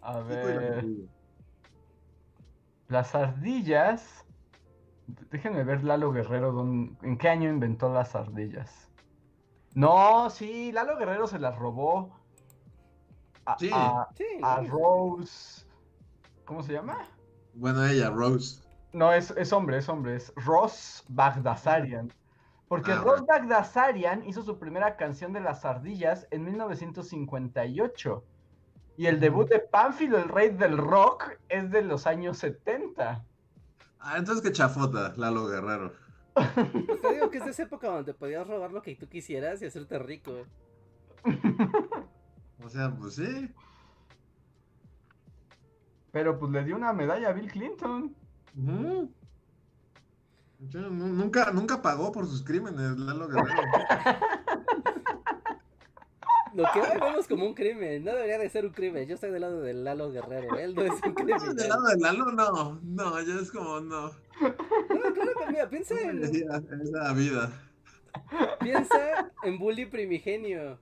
[0.01, 0.85] A la ver.
[2.87, 4.25] Las ardillas.
[5.31, 6.51] Déjenme ver Lalo Guerrero.
[6.51, 8.89] dónde- ¿En qué año inventó las ardillas?
[9.73, 12.15] No, sí, Lalo Guerrero se las robó.
[13.45, 13.69] A, Sí.
[13.73, 14.69] a- Sí, a ¿no?
[14.69, 15.65] Rose.
[16.45, 16.99] ¿Cómo se llama?
[17.55, 18.61] Bueno, ella, Rose.
[18.93, 22.11] No, es, es hombre, es hombre, es Ross Bagdasarian.
[22.67, 28.23] Porque Ah, Ross Bagdasarian hizo su primera canción de las ardillas en 1958.
[28.97, 33.23] Y el debut de Pánfilo, el rey del rock, es de los años 70.
[33.99, 35.93] Ah, entonces que chafota, Lalo Guerrero.
[36.33, 39.61] Pues te digo que es de esa época donde podías robar lo que tú quisieras
[39.61, 40.33] y hacerte rico.
[42.63, 43.49] O sea, pues sí.
[46.15, 48.15] Pero pues le dio una medalla a Bill Clinton.
[50.61, 53.61] Nunca, nunca pagó por sus crímenes, Lalo Guerrero.
[56.53, 59.05] Lo que hoy vemos como un crimen, no debería de ser un crimen.
[59.09, 61.67] Yo estoy del lado del Lalo Guerrero, él no es un ¿Del criminal.
[61.67, 62.31] lado de Lalo?
[62.31, 64.03] No, no, ya es como, no.
[64.07, 64.13] No,
[65.13, 67.51] claro que mira, piensa en, esa vida.
[68.61, 70.79] piensa en Bully Primigenio.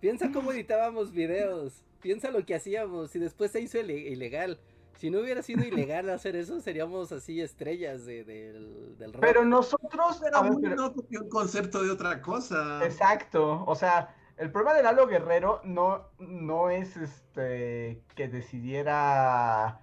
[0.00, 1.82] Piensa cómo editábamos videos.
[2.00, 4.58] Piensa lo que hacíamos y después se hizo ile- ilegal.
[5.00, 9.22] Si no hubiera sido ilegal hacer eso, seríamos así estrellas de- del, del rock.
[9.22, 10.18] Pero nosotros.
[10.22, 12.84] Pero a ver, muy pero- no copió un concepto de otra cosa.
[12.84, 13.64] Exacto.
[13.66, 19.80] O sea, el problema de Lalo Guerrero no, no es este que decidiera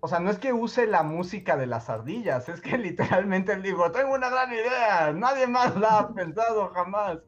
[0.00, 3.62] o sea, no es que use la música de las ardillas, es que literalmente él
[3.62, 7.18] dijo, tengo una gran idea, nadie más la ha pensado jamás.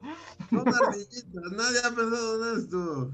[0.51, 3.11] Son ardillitas, nadie ha pensado en esto.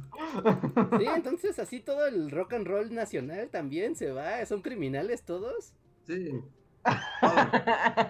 [0.98, 5.72] Sí, entonces así todo el rock and roll nacional también se va, son criminales todos.
[6.06, 6.40] Sí.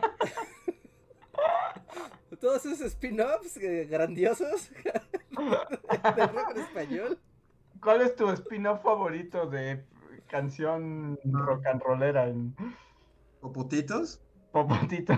[2.41, 7.19] Todos esos spin-offs eh, grandiosos de rock en español.
[7.83, 9.85] ¿Cuál es tu spin-off favorito de
[10.29, 12.55] canción rock and rollera en
[13.41, 14.21] ¿Popotitos?
[14.53, 15.17] Popotitos?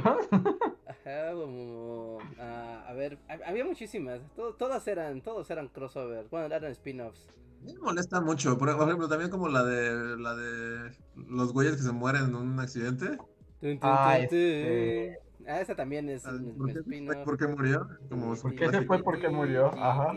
[0.87, 6.55] Ajá, como ah, a ver, hab- había muchísimas, to- todas eran, todos eran crossover, bueno,
[6.55, 7.27] eran spin-offs.
[7.63, 8.57] Me molesta mucho.
[8.57, 10.91] Por ejemplo, también como la de la de
[11.29, 13.19] los güeyes que se mueren en un accidente.
[13.61, 15.19] Tun, tun, Ah, este-.
[15.47, 17.25] Ah, esa también es ¿Por un spin-off.
[17.25, 17.87] por qué murió?
[18.09, 18.49] Como sí.
[18.57, 19.03] qué se fue?
[19.03, 19.67] porque murió?
[19.79, 20.13] Ajá.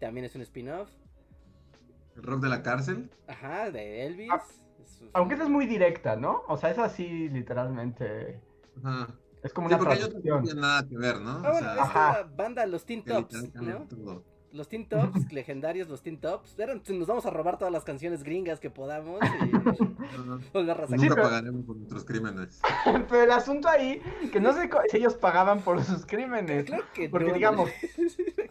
[0.00, 0.90] También es un spin-off.
[2.18, 3.10] El rock de la cárcel.
[3.28, 4.28] Ajá, de Elvis.
[4.32, 4.60] Ah, Es-
[5.02, 6.42] es- Aunque esa es muy directa, ¿no?
[6.48, 8.40] O sea, es así literalmente.
[8.82, 9.08] Ajá.
[9.42, 11.30] Es como Sí, una porque ellos no tienen nada que ver, ¿no?
[11.30, 12.22] Ah, O bueno, sea, esta Ajá.
[12.36, 13.86] banda, los Teen Tops, ¿no?
[13.86, 14.24] todo.
[14.52, 16.58] Los Teen Tops, legendarios los Teen Tops.
[16.58, 19.74] Eran, nos vamos a robar todas las canciones gringas que podamos y Ajá.
[20.52, 22.60] volverlas a Nunca pero- pagaremos por nuestros crímenes.
[23.08, 24.00] Pero el asunto ahí,
[24.32, 26.64] que no sé si ellos pagaban por sus crímenes.
[26.64, 27.70] Claro que Porque no, digamos,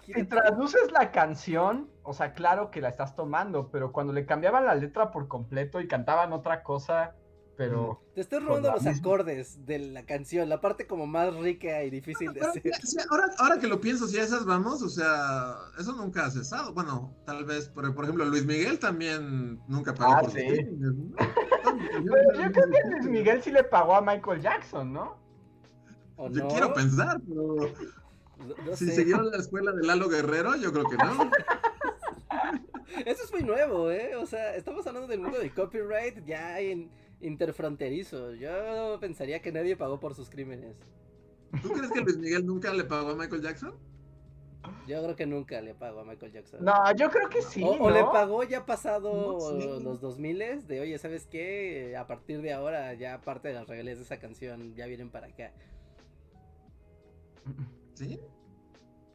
[0.06, 4.66] Si traduces la canción, o sea, claro que la estás tomando, pero cuando le cambiaban
[4.66, 7.14] la letra por completo y cantaban otra cosa,
[7.58, 8.02] pero...
[8.14, 11.84] Te estoy Con robando los misma- acordes de la canción, la parte como más rica
[11.84, 12.62] y difícil de hacer.
[12.84, 16.32] sí, ahora, ahora que lo pienso, si a esas vamos, o sea, eso nunca ha
[16.32, 16.74] cesado.
[16.74, 20.46] Bueno, tal vez, por, por ejemplo, Luis Miguel también nunca pagó Ah, por sí.
[21.18, 25.18] Pero yo creo que Luis Miguel sí le pagó a Michael Jackson, ¿no?
[26.16, 26.48] ¿O Yo no?
[26.50, 27.56] quiero pensar, pero
[28.38, 28.96] No- no si sé.
[28.96, 31.30] siguieron la escuela de Lalo Guerrero, yo creo que no.
[33.06, 34.16] Eso es muy nuevo, ¿eh?
[34.16, 36.90] O sea, estamos hablando del mundo del copyright ya en
[37.22, 38.34] interfronterizo.
[38.34, 40.76] Yo pensaría que nadie pagó por sus crímenes.
[41.62, 43.74] ¿Tú crees que Luis Miguel nunca le pagó a Michael Jackson?
[44.88, 46.64] Yo creo que nunca le pagó a Michael Jackson.
[46.64, 49.82] No, yo creo que sí, o, le pagó ya pasado No sé.
[49.82, 51.96] los 2000 de, oye, ¿sabes qué?
[51.98, 55.28] A partir de ahora ya parte de las regalías de esa canción ya vienen para
[55.28, 55.54] acá.
[57.94, 58.20] ¿Sí?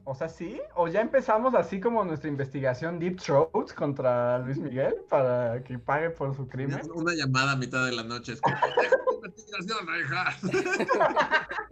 [0.04, 4.96] O sea, sí, o ya empezamos así como nuestra investigación Deep Throat contra Luis Miguel
[5.08, 6.80] para que pague por su crimen.
[6.92, 8.32] Una llamada a mitad de la noche.
[8.32, 10.36] Es como, "Deja tu investigación, hija".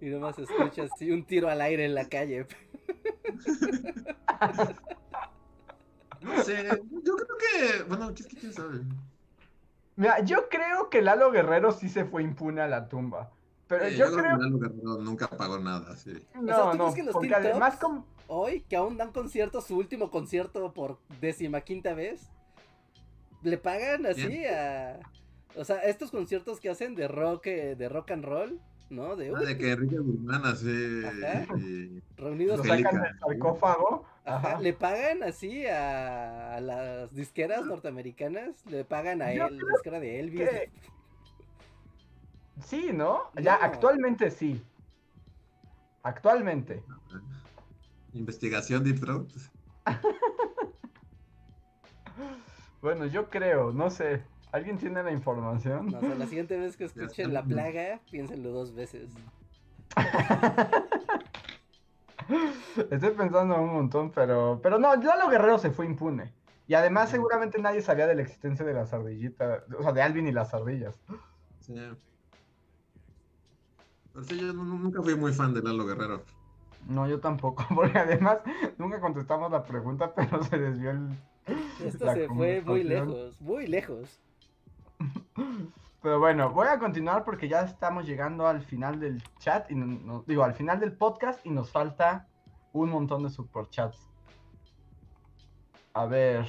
[0.00, 2.46] Y nomás escuchas así un tiro al aire en la calle.
[6.20, 6.64] No sé,
[7.04, 8.80] yo creo que, bueno, ¿qué es que quién sabe?
[9.94, 13.30] Mira, yo creo que Lalo Guerrero sí se fue impune a la tumba.
[13.68, 14.68] Pero Sí, yo creo que
[15.04, 16.12] nunca pagó nada, sí.
[16.34, 18.06] No, sea, ¿tú no, crees que los porque Teen además como...
[18.30, 22.30] Hoy, que aún dan conciertos, su último concierto por décima quinta vez,
[23.42, 24.98] le pagan así a...
[25.56, 29.16] O sea, estos conciertos que hacen de rock, eh, de rock and roll, ¿no?
[29.16, 31.02] De, Ah, de que Enrique Guzmán así.
[31.04, 31.46] Ajá.
[31.58, 34.04] y- reunidos sacan del sarcófago.
[34.24, 34.60] Ajá, Ajá.
[34.60, 40.00] le pagan así a, a las disqueras norteamericanas, le pagan a Yo él, la disquera
[40.00, 40.40] de Elvis.
[40.48, 40.70] que-
[42.60, 43.30] Sí, ¿no?
[43.40, 43.64] Ya, No.
[43.64, 44.62] actualmente sí.
[46.02, 46.82] Actualmente.
[48.12, 49.28] Investigación Deep Throat.
[52.80, 54.22] Bueno, yo creo, no sé.
[54.52, 55.86] ¿Alguien tiene la información?
[55.86, 57.34] No, o sea, la siguiente vez que escuchen.
[57.34, 59.10] La Plaga, piénsenlo dos veces.
[62.90, 64.60] Estoy pensando un montón, pero.
[64.62, 66.32] Pero no, Lalo Guerrero se fue impune.
[66.66, 69.62] Y además, seguramente nadie sabía de la existencia de las ardillitas.
[69.76, 71.00] O sea, de Alvin y las ardillas.
[71.60, 71.74] Sí.
[74.26, 76.22] Yo nu- nunca fui muy fan de Lalo Guerrero.
[76.86, 78.38] No, yo tampoco, porque además
[78.78, 81.08] nunca contestamos la pregunta, pero se desvió el.
[81.84, 84.20] Esto la se fue muy lejos, muy lejos.
[86.00, 89.86] Pero bueno, voy a continuar porque ya estamos llegando al final del chat y no-
[89.86, 92.28] no- digo al final del podcast y nos falta
[92.72, 93.98] un montón de superchats.
[95.94, 96.46] A ver,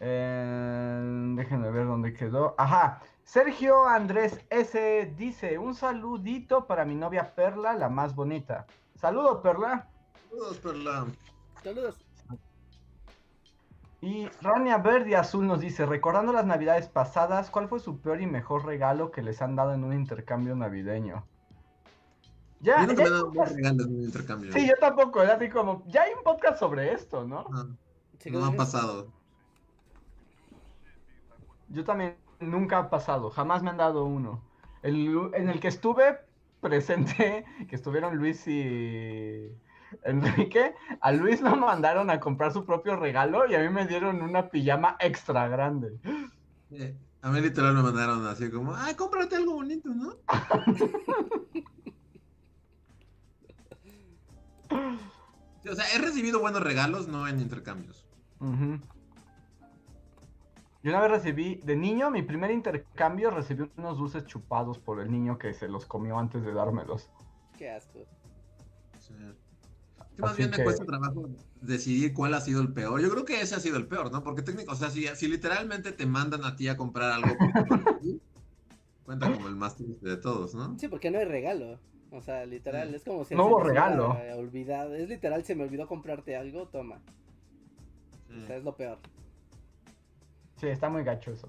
[0.00, 2.54] eh, déjenme ver dónde quedó.
[2.58, 8.64] Ajá, Sergio Andrés S dice un saludito para mi novia Perla, la más bonita.
[8.94, 9.86] Saludo Perla.
[10.30, 11.06] Saludos, Perla.
[11.62, 11.96] Saludos.
[14.00, 18.26] Y Rania Verde Azul nos dice, recordando las navidades pasadas, ¿cuál fue su peor y
[18.26, 21.26] mejor regalo que les han dado en un intercambio navideño?
[22.60, 24.52] Ya, Yo nunca ya me he hay dado podcast- muy regalos en un intercambio.
[24.54, 27.44] Sí, yo tampoco, era así como, ya hay un podcast sobre esto, ¿no?
[27.52, 27.66] Ah,
[28.30, 29.12] no ha pasado.
[31.68, 34.42] Yo también nunca ha pasado, jamás me han dado uno.
[34.82, 36.18] El, en el que estuve
[36.60, 39.50] presente, que estuvieron Luis y
[40.04, 44.22] Enrique, a Luis lo mandaron a comprar su propio regalo y a mí me dieron
[44.22, 45.98] una pijama extra grande.
[46.70, 50.14] Eh, A mí literal me mandaron así como, ah, cómprate algo bonito, ¿no?
[55.70, 58.06] O sea, he recibido buenos regalos, no en intercambios.
[58.40, 58.78] Ujú.
[60.82, 65.10] Yo una vez recibí, de niño, mi primer intercambio, recibí unos dulces chupados por el
[65.10, 67.10] niño que se los comió antes de dármelos.
[67.56, 67.98] Qué asco.
[69.00, 69.12] Sí.
[70.18, 71.28] Más Así bien me que- cuesta trabajo
[71.60, 73.00] decidir cuál ha sido el peor.
[73.00, 74.22] Yo creo que ese ha sido el peor, ¿no?
[74.22, 77.36] Porque técnico, o sea, si, si literalmente te mandan a ti a comprar algo,
[79.04, 80.78] cuenta como el más triste de todos, ¿no?
[80.78, 81.78] Sí, porque no hay regalo.
[82.10, 82.94] O sea, literal, Sí.
[82.96, 84.16] es como si No hubo regalo.
[84.36, 84.94] olvidado.
[84.94, 87.00] Es literal, se me olvidó comprarte algo, toma.
[88.28, 88.40] Sí.
[88.42, 88.98] O sea, es lo peor.
[90.58, 91.48] Sí, está muy gacho eso.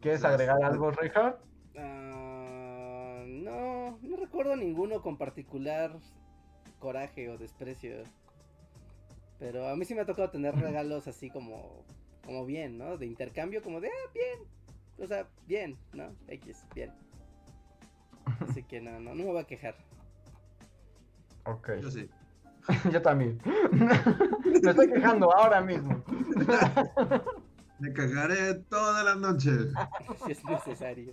[0.00, 1.38] ¿Quieres agregar algo, Richard?
[1.76, 5.92] Ah, no, no recuerdo ninguno con particular
[6.78, 8.02] coraje o desprecio.
[9.38, 11.84] Pero a mí sí me ha tocado tener regalos así como,
[12.24, 12.96] como bien, ¿no?
[12.96, 14.38] De intercambio, como de, ah, bien.
[14.98, 16.10] O sea, bien, ¿no?
[16.28, 16.92] X, bien.
[18.40, 19.74] Así que no, no, no me voy a quejar.
[21.44, 21.72] Ok.
[21.82, 22.08] Yo sí.
[22.92, 23.38] Yo también.
[24.44, 26.02] Me estoy quejando ahora mismo.
[27.80, 29.50] Me cagaré toda la noche.
[30.24, 31.12] si es necesario.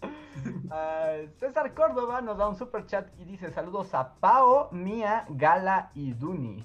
[1.40, 6.12] César Córdoba nos da un super chat y dice saludos a Pao, Mía, Gala y
[6.12, 6.64] Duni.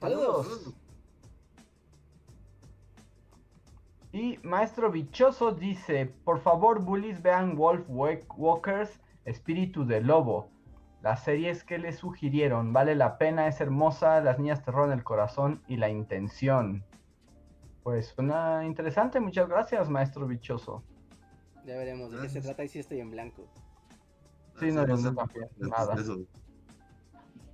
[0.00, 0.74] Saludos.
[4.12, 10.50] Y Maestro Bichoso dice, por favor bullies vean Wolf Wa- Walkers, Espíritu de Lobo.
[11.02, 15.02] Las series que les sugirieron, vale la pena, es hermosa, las niñas te roban el
[15.04, 16.84] corazón y la intención.
[17.84, 20.82] Pues suena interesante, muchas gracias Maestro Bichoso.
[21.64, 23.46] Ya veremos de qué se trata y si estoy en blanco.
[24.58, 25.94] Sí, no, también, de- de nada.
[25.94, 26.18] eso.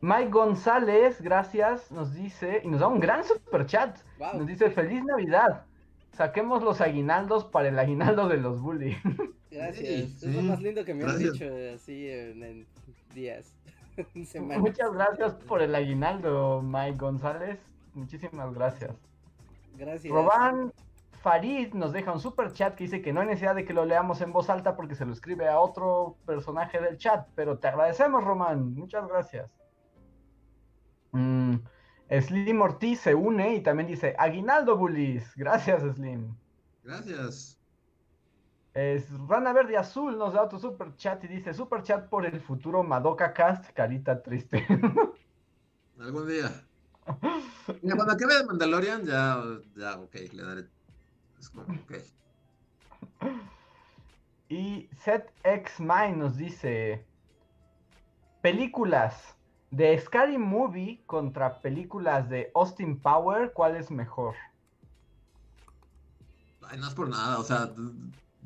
[0.01, 3.98] Mike González, gracias, nos dice, y nos da un gran super chat.
[4.19, 4.39] Wow.
[4.39, 5.66] Nos dice, feliz Navidad.
[6.12, 8.97] Saquemos los aguinaldos para el aguinaldo de los bully.
[9.51, 10.11] Gracias.
[10.20, 11.32] Sí, es lo más lindo que me han gracias.
[11.32, 12.66] dicho eh, así en, en
[13.15, 13.52] días,
[14.15, 14.61] en semanas.
[14.61, 17.59] Muchas gracias por el aguinaldo, Mike González.
[17.94, 18.94] Muchísimas gracias.
[19.81, 20.12] Gracias.
[20.12, 20.73] Roban
[21.23, 23.86] Farid nos deja un super chat que dice que no hay necesidad de que lo
[23.86, 27.27] leamos en voz alta porque se lo escribe a otro personaje del chat.
[27.35, 28.74] Pero te agradecemos, Román.
[28.74, 29.51] Muchas gracias.
[31.12, 31.57] Mm,
[32.20, 35.35] Slim Ortiz se une y también dice Aguinaldo Bullies.
[35.35, 36.35] Gracias, Slim.
[36.85, 37.59] Gracias.
[38.74, 42.40] Es Rana Verde Azul nos da otro super chat y dice super chat por el
[42.40, 44.65] futuro Madoka Cast, carita triste.
[45.98, 46.51] Algún día.
[47.82, 49.43] Mira, cuando acabe de Mandalorian, ya,
[49.77, 50.70] ya, ok, le daré.
[51.39, 51.93] Es como, ok.
[54.49, 57.07] y Set X Mine nos dice
[58.43, 59.37] películas
[59.70, 64.35] de Scary Movie contra películas de Austin Power, ¿cuál es mejor?
[66.62, 67.73] Ay, no es por nada, o sea,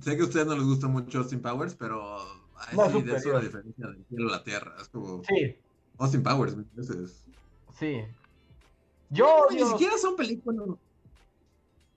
[0.01, 2.19] sé que a ustedes no les gusta mucho Austin Powers, pero
[2.57, 4.77] ay, No, sí, de eso la diferencia del cielo a la tierra.
[4.81, 5.57] Es como Sí,
[5.99, 7.29] Austin Powers, veces.
[7.73, 8.03] sí.
[9.15, 10.69] Yo No, ni siquiera son películas.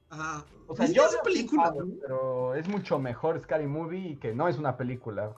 [0.09, 0.45] Ajá.
[0.67, 1.03] o sea, yo.
[1.03, 1.51] Powers,
[1.87, 1.95] ¿no?
[2.01, 5.35] pero es mucho mejor Scary Movie que no es una película.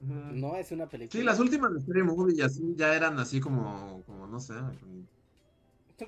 [0.00, 1.18] No es una película.
[1.18, 4.52] Sí, las últimas de Scary Movie y así ya eran así como, como no sé,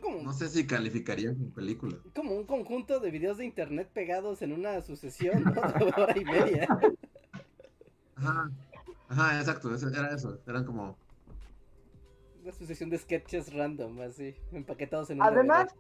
[0.02, 1.96] como, no sé si calificarían como película.
[2.14, 5.52] como un conjunto de videos de internet pegados en una sucesión, ¿no?
[5.78, 6.68] De hora y media.
[8.16, 8.50] Ajá,
[9.08, 10.96] ajá, exacto, eso- era eso, eran como...
[12.46, 15.74] Una sucesión de sketches random, así, empaquetados en un Además,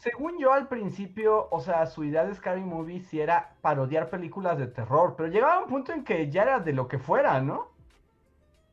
[0.00, 4.58] Según yo al principio, o sea, su idea de Scary Movie sí era parodiar películas
[4.58, 7.68] de terror, pero llegaba un punto en que ya era de lo que fuera, ¿no?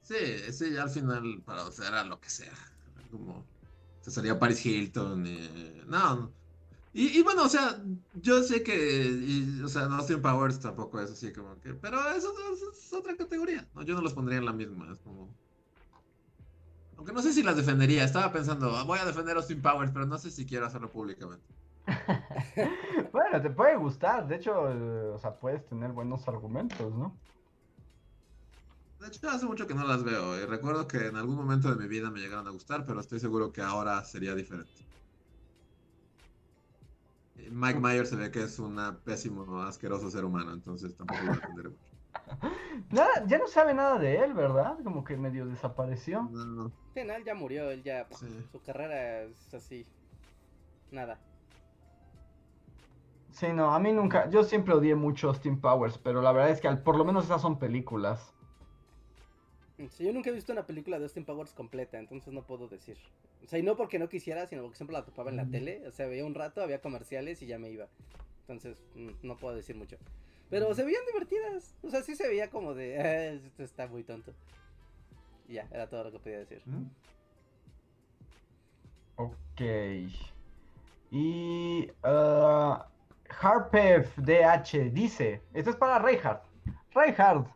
[0.01, 0.15] Sí,
[0.53, 2.51] sí, ya al final, para, o sea, era lo que sea,
[3.11, 3.45] como...
[4.01, 6.31] Se salía Paris Hilton, y- no, no.
[6.93, 7.79] Y, y bueno, o sea,
[8.15, 12.33] yo sé que, y, o sea, Austin Powers tampoco es así como que, pero eso,
[12.55, 13.83] eso es otra categoría, ¿no?
[13.83, 15.29] Yo no los pondría en la misma, es como...
[16.97, 19.91] Aunque no sé si las defendería, estaba pensando, "Ah, voy a defender a Austin Powers,
[19.93, 21.55] pero no sé si quiero hacerlo públicamente.
[23.11, 27.21] Bueno, te puede gustar, de hecho, eh, o sea, puedes tener buenos argumentos, ¿no?
[28.99, 31.77] De hecho, hace mucho que no las veo, y recuerdo que en algún momento de
[31.81, 34.85] mi vida me llegaron a gustar, pero estoy seguro que ahora sería diferente.
[37.35, 41.69] Mike Myers se ve que es un pésimo, asqueroso ser humano, entonces tampoco lo defenderé
[41.69, 41.94] mucho.
[42.91, 44.77] Nada, ya no sabe nada de él, ¿verdad?
[44.83, 46.23] Como que medio desapareció.
[46.31, 48.07] No, Sí, no, él ya murió, él ya.
[48.11, 48.27] Sí.
[48.51, 49.85] Su carrera es así.
[50.91, 51.19] Nada.
[53.31, 56.61] Sí, no, a mí nunca, yo siempre odié mucho Austin Powers, pero la verdad es
[56.61, 58.33] que al- por lo menos esas son películas.
[59.99, 62.97] yo nunca he visto una película de Austin Powers completa, entonces no puedo decir.
[63.43, 65.85] O sea, y no porque no quisiera, sino porque siempre la topaba en la tele.
[65.87, 67.87] O sea, veía un rato, había comerciales y ya me iba.
[68.41, 69.97] Entonces, mm, no puedo decir mucho.
[70.49, 71.75] Pero se veían divertidas.
[71.81, 74.33] O sea, sí se veía como de, ah, esto está muy tonto.
[75.47, 76.61] Y ya, era todo lo que podía decir.
[79.15, 79.61] Ok.
[81.11, 82.77] Y uh,
[83.39, 86.45] Harpef DH dice, esto es para Reinhardt.
[86.93, 87.47] Reinhardt,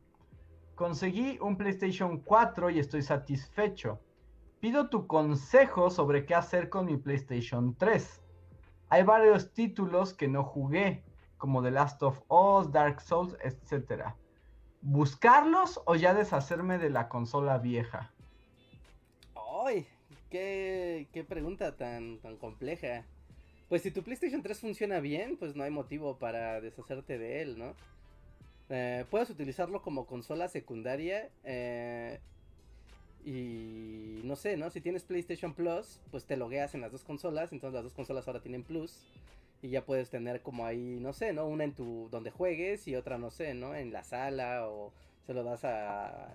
[0.75, 3.99] conseguí un PlayStation 4 y estoy satisfecho.
[4.59, 8.21] Pido tu consejo sobre qué hacer con mi PlayStation 3.
[8.89, 11.03] Hay varios títulos que no jugué,
[11.39, 14.13] como The Last of Us, Dark Souls, etc.
[14.81, 18.13] ¿Buscarlos o ya deshacerme de la consola vieja?
[19.65, 19.87] ¡Ay!
[20.29, 23.05] Qué, qué pregunta tan, tan compleja.
[23.67, 27.57] Pues si tu PlayStation 3 funciona bien, pues no hay motivo para deshacerte de él,
[27.57, 27.73] ¿no?
[28.69, 31.29] Eh, puedes utilizarlo como consola secundaria.
[31.43, 32.19] Eh,
[33.25, 34.69] y no sé, ¿no?
[34.69, 37.51] Si tienes PlayStation Plus, pues te logueas en las dos consolas.
[37.51, 39.05] Entonces las dos consolas ahora tienen Plus.
[39.61, 41.45] Y ya puedes tener como ahí, no sé, ¿no?
[41.47, 43.75] Una en tu donde juegues y otra, no sé, ¿no?
[43.75, 44.93] En la sala o
[45.25, 46.33] se lo das a,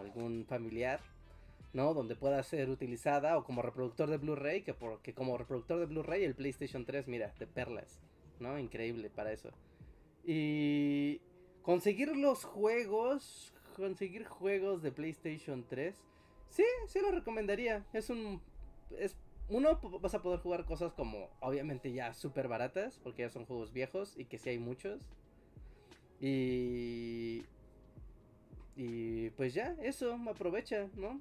[0.00, 1.00] algún familiar.
[1.72, 1.92] ¿no?
[1.92, 6.24] Donde pueda ser utilizada o como reproductor de Blu-ray, que porque como reproductor de Blu-ray
[6.24, 8.00] el PlayStation 3, mira, de perlas,
[8.40, 8.58] ¿no?
[8.58, 9.50] Increíble para eso.
[10.24, 11.20] Y
[11.60, 15.94] conseguir los juegos, conseguir juegos de PlayStation 3,
[16.48, 17.84] sí, sí lo recomendaría.
[17.92, 18.40] Es un
[19.48, 23.72] uno vas a poder jugar cosas como obviamente ya súper baratas, porque ya son juegos
[23.72, 25.00] viejos y que sí hay muchos.
[26.20, 27.42] Y
[28.76, 31.20] y pues ya, eso, me aprovecha, ¿no?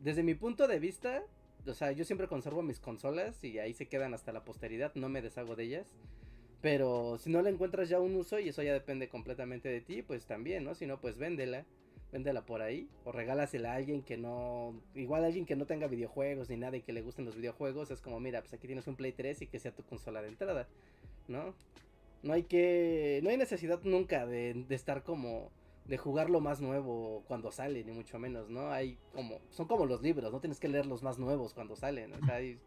[0.00, 1.24] desde mi punto de vista,
[1.66, 5.08] o sea, yo siempre conservo mis consolas y ahí se quedan hasta la posteridad, no
[5.08, 5.92] me deshago de ellas.
[6.62, 10.02] Pero si no le encuentras ya un uso y eso ya depende completamente de ti,
[10.02, 10.74] pues también, ¿no?
[10.74, 11.64] Si no, pues véndela,
[12.12, 15.86] véndela por ahí o regálasela a alguien que no, igual a alguien que no tenga
[15.86, 18.86] videojuegos ni nada y que le gusten los videojuegos, es como, mira, pues aquí tienes
[18.86, 20.68] un Play 3 y que sea tu consola de entrada,
[21.28, 21.54] ¿no?
[22.22, 25.50] No hay que, no hay necesidad nunca de, estar como
[25.84, 28.70] de jugar lo más nuevo cuando sale, ni mucho menos, ¿no?
[28.70, 32.12] Hay como, son como los libros, no tienes que leer los más nuevos cuando salen,
[32.14, 32.58] o sea, es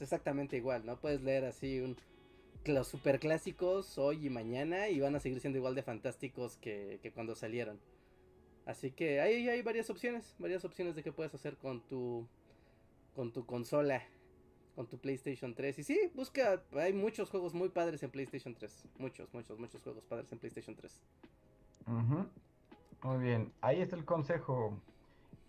[0.00, 0.96] exactamente igual, ¿no?
[0.96, 1.96] Puedes leer así un,
[2.64, 6.98] los super clásicos hoy y mañana y van a seguir siendo igual de fantásticos que,
[7.02, 7.78] que cuando salieron.
[8.66, 12.26] Así que ahí hay varias opciones, varias opciones de qué puedes hacer con tu,
[13.14, 14.02] con tu consola,
[14.74, 15.78] con tu PlayStation 3.
[15.78, 20.04] Y sí, busca, hay muchos juegos muy padres en PlayStation 3, muchos, muchos, muchos juegos
[20.04, 21.00] padres en PlayStation 3.
[21.86, 22.26] Ajá.
[23.02, 24.80] Muy bien, ahí está el consejo.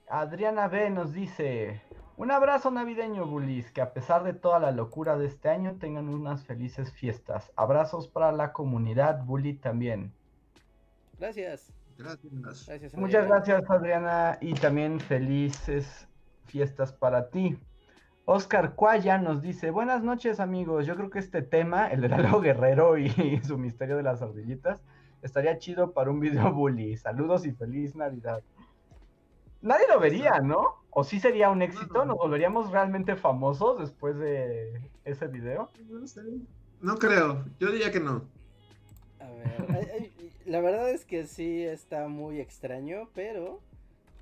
[0.09, 1.81] Adriana B nos dice,
[2.17, 6.09] un abrazo navideño, Bulis, que a pesar de toda la locura de este año tengan
[6.09, 7.51] unas felices fiestas.
[7.55, 10.13] Abrazos para la comunidad, Bully también.
[11.17, 11.71] Gracias.
[11.97, 12.93] Gracias.
[12.93, 16.07] Muchas gracias, Adriana, y también felices
[16.45, 17.57] fiestas para ti.
[18.25, 22.41] Oscar Cuaya nos dice, buenas noches amigos, yo creo que este tema, el de Lalo
[22.41, 23.09] Guerrero y
[23.43, 24.81] su misterio de las ardillitas,
[25.21, 26.97] estaría chido para un video bully.
[26.97, 28.41] Saludos y feliz Navidad.
[29.61, 30.83] Nadie lo vería, ¿no?
[30.89, 32.05] ¿O sí sería un éxito?
[32.05, 35.69] ¿Nos volveríamos realmente famosos después de ese video?
[36.81, 38.23] No creo, yo diría que no.
[39.19, 40.11] A ver,
[40.45, 43.61] la verdad es que sí está muy extraño, pero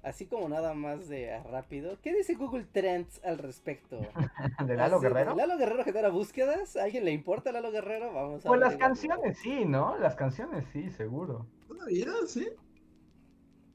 [0.04, 1.98] así como nada más de rápido.
[2.02, 4.00] ¿Qué dice Google Trends al respecto?
[4.66, 5.36] ¿De Lalo Guerrero?
[5.36, 6.76] ¿Lalo Guerrero genera búsquedas?
[6.76, 8.14] ¿A alguien le importa Lalo Guerrero?
[8.14, 9.98] Vamos a Pues las canciones sí, ¿no?
[9.98, 11.48] Las canciones sí, seguro.
[11.68, 12.08] ¿Todavía?
[12.28, 12.48] ¿Sí?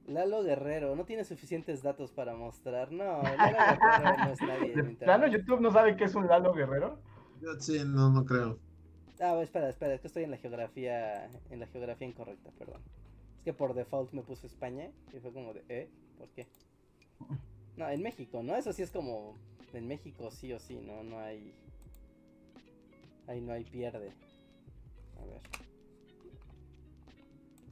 [0.06, 2.92] Lalo Guerrero, no tiene suficientes datos para mostrar.
[2.92, 4.72] No, Lalo Guerrero no es nadie.
[4.72, 6.98] En ¿Plano YouTube no sabe qué es un Lalo Guerrero?
[7.40, 8.58] Yo sí, no, no creo.
[9.20, 12.80] Ah, espera, espera, es que estoy en la geografía, en la geografía incorrecta, perdón.
[13.36, 15.88] Es que por default me puse España y fue como de, ¿eh?
[16.18, 16.46] ¿Por qué?
[17.76, 18.56] No, en México, ¿no?
[18.56, 19.36] Eso sí es como.
[19.72, 21.04] En México sí o sí, ¿no?
[21.04, 21.54] No hay.
[23.26, 24.12] Ahí no hay pierde.
[25.20, 25.40] A ver.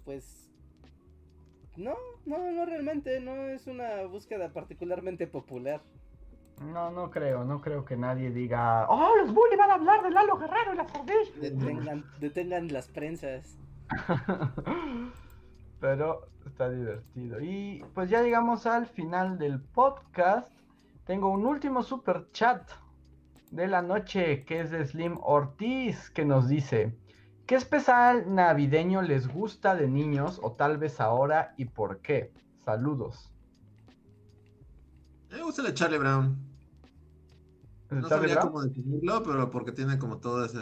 [0.05, 0.49] Pues.
[1.77, 3.21] No, no, no realmente.
[3.21, 5.83] No es una búsqueda particularmente popular.
[6.61, 10.11] No, no creo, no creo que nadie diga, oh, los bully van a hablar de
[10.11, 11.41] Lalo Guerrero y las ardillas.
[11.41, 13.59] Detengan, detengan las prensas.
[15.81, 17.41] Pero está divertido.
[17.41, 20.51] Y pues ya llegamos al final del podcast.
[21.05, 22.71] Tengo un último super chat
[23.51, 26.97] de la noche que es de Slim Ortiz que nos dice,
[27.47, 32.33] ¿qué especial navideño les gusta de niños o tal vez ahora y por qué?
[32.65, 33.31] Saludos.
[35.31, 36.46] Me gusta el de Charlie Brown.
[37.91, 40.61] No sabría cómo definirlo, pero porque tiene como todo ese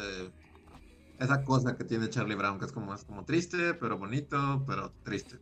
[1.18, 4.90] esa cosa que tiene Charlie Brown, que es como, es como triste, pero bonito, pero
[5.02, 5.38] triste.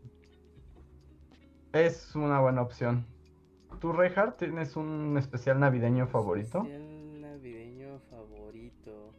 [1.72, 3.06] Es una buena opción.
[3.80, 6.58] ¿Tú, Reinhardt, tienes un especial navideño favorito?
[6.58, 9.14] Especial navideño favorito.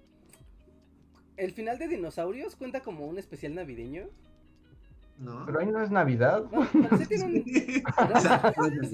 [1.35, 4.10] ¿El final de Dinosaurios cuenta como un especial navideño?
[5.18, 5.45] ¿No?
[5.45, 6.44] Pero ahí no es Navidad.
[6.52, 7.02] No, un...
[7.02, 8.90] Es el- es apocalipsis.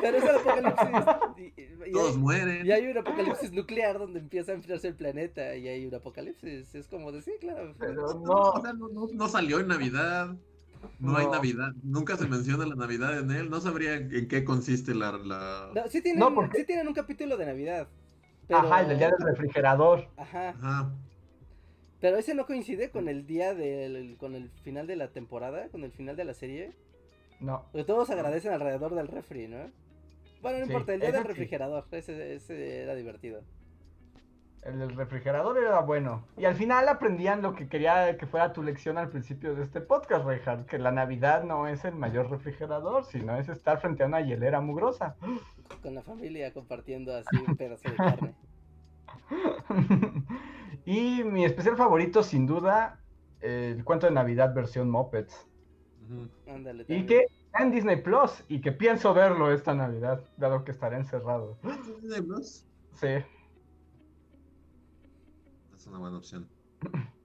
[0.00, 0.88] Pero es el apocalipsis.
[1.36, 2.66] Y, y- y todos hay, mueren.
[2.66, 6.74] y hay un apocalipsis nuclear donde empieza a enfriarse el planeta y hay un apocalipsis.
[6.74, 7.74] Es como decir, claro.
[7.78, 8.32] Pero No, no.
[8.32, 10.34] o sea, no, no- no salió en Navidad.
[11.00, 11.26] No, hay.
[11.26, 11.72] Navidad.
[11.82, 13.50] Nunca se menciona la Navidad en él.
[13.50, 15.12] No sabría en qué consiste la.
[15.12, 15.70] la...
[15.74, 17.88] No, sí, tienen, No, porque- sí tienen un capítulo de Navidad.
[18.46, 18.60] Pero...
[18.60, 20.08] Ajá, el del día del refrigerador.
[20.16, 20.50] Ajá.
[20.50, 20.90] Ajá.
[22.06, 24.16] Pero ese no coincide con el día del.
[24.16, 26.70] con el final de la temporada, con el final de la serie.
[27.40, 27.64] No.
[27.72, 29.72] Porque todos agradecen alrededor del refri, ¿no?
[30.40, 31.26] Bueno, no Sí, importa, el día del sí.
[31.26, 31.84] refrigerador.
[31.90, 33.42] Ese, ese era divertido.
[34.62, 36.28] El del refrigerador era bueno.
[36.36, 39.80] Y al final aprendían lo que quería que fuera tu lección al principio de este
[39.80, 44.06] podcast, Reinhardt, que la Navidad no es el mayor refrigerador, sino es estar frente a
[44.06, 45.16] una hielera mugrosa.
[45.82, 48.34] Con la familia compartiendo así un pedazo de carne.
[50.84, 53.00] y mi especial favorito, sin duda,
[53.40, 55.46] el cuento de Navidad versión Muppets.
[56.46, 56.84] Ándale.
[56.88, 60.96] Y que está en Disney Plus y que pienso verlo esta Navidad, dado que estaré
[60.96, 61.58] encerrado.
[62.02, 63.08] Disney Plus Sí.
[65.74, 66.48] Es una buena opción.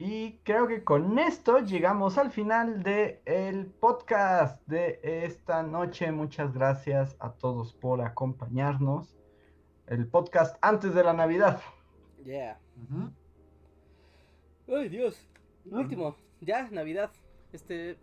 [0.00, 6.12] Y creo que con esto llegamos al final de el podcast de esta noche.
[6.12, 9.17] Muchas gracias a todos por acompañarnos.
[9.88, 11.62] El podcast antes de la Navidad.
[12.22, 12.60] Yeah.
[14.68, 15.26] Ay, Dios.
[15.64, 16.14] Último.
[16.42, 17.10] Ya, Navidad.
[17.54, 17.96] Este.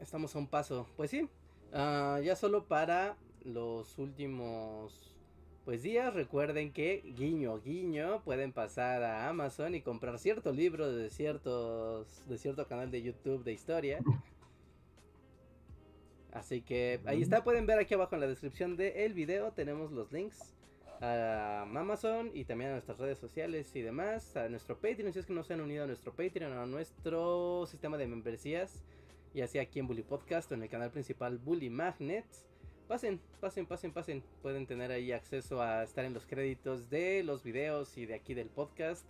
[0.00, 0.86] Estamos a un paso.
[0.98, 1.26] Pues sí.
[1.72, 5.16] ah, ya solo para los últimos.
[5.64, 11.08] Pues días, recuerden que guiño guiño pueden pasar a Amazon y comprar cierto libro de
[11.08, 14.00] ciertos de cierto canal de YouTube de historia.
[16.32, 20.12] Así que ahí está, pueden ver aquí abajo en la descripción del video tenemos los
[20.12, 20.57] links
[21.00, 25.26] a Amazon y también a nuestras redes sociales y demás, a nuestro Patreon, si es
[25.26, 28.82] que no se han unido a nuestro Patreon, a nuestro sistema de membresías,
[29.34, 32.26] ya sea aquí en Bully Podcast o en el canal principal Bully Magnet.
[32.88, 34.22] Pasen, pasen, pasen, pasen.
[34.42, 38.32] Pueden tener ahí acceso a estar en los créditos de los videos y de aquí
[38.32, 39.04] del podcast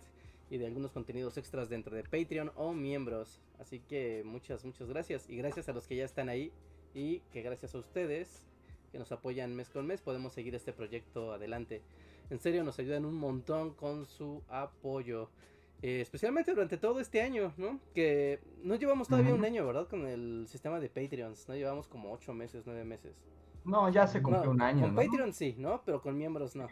[0.49, 3.39] y de algunos contenidos extras dentro de Patreon o miembros.
[3.57, 5.29] Así que muchas, muchas gracias.
[5.29, 6.51] Y gracias a los que ya están ahí
[6.93, 8.48] y que gracias a ustedes
[8.89, 11.81] que nos apoyan mes con mes podemos seguir este proyecto adelante.
[12.29, 15.29] En serio nos ayudan un montón con su apoyo.
[15.81, 17.79] Eh, especialmente durante todo este año, ¿no?
[17.93, 19.87] Que no llevamos todavía un año, ¿verdad?
[19.87, 21.47] Con el sistema de Patreons.
[21.47, 23.15] No llevamos como 8 meses, 9 meses.
[23.63, 24.81] No, ya se cumplió No, un año.
[24.81, 25.01] Con ¿no?
[25.01, 25.81] Patreon sí, ¿no?
[25.85, 26.67] Pero con miembros no.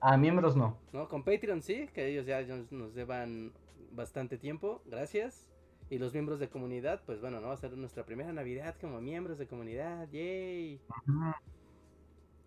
[0.00, 0.78] A miembros no.
[0.92, 1.08] ¿No?
[1.08, 3.52] Con Patreon sí, que ellos ya nos llevan
[3.90, 4.82] bastante tiempo.
[4.86, 5.48] Gracias.
[5.90, 7.48] Y los miembros de comunidad, pues bueno, ¿no?
[7.48, 10.08] Va a ser nuestra primera Navidad como miembros de comunidad.
[10.10, 10.80] ¡Yay!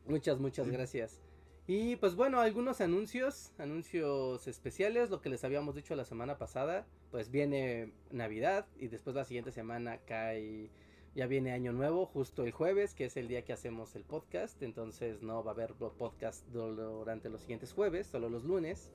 [0.07, 1.22] Muchas, muchas gracias.
[1.69, 6.88] Y pues bueno, algunos anuncios, anuncios especiales, lo que les habíamos dicho la semana pasada,
[7.11, 10.69] pues viene Navidad y después la siguiente semana cae,
[11.14, 14.64] ya viene Año Nuevo, justo el jueves, que es el día que hacemos el podcast,
[14.64, 18.93] entonces no va a haber podcast durante los siguientes jueves, solo los lunes.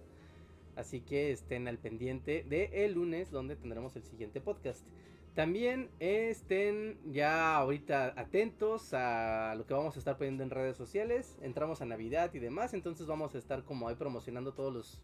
[0.76, 4.86] Así que estén al pendiente de el lunes donde tendremos el siguiente podcast.
[5.34, 11.38] También estén ya ahorita atentos a lo que vamos a estar poniendo en redes sociales.
[11.40, 15.00] Entramos a Navidad y demás, entonces vamos a estar como ahí promocionando todos los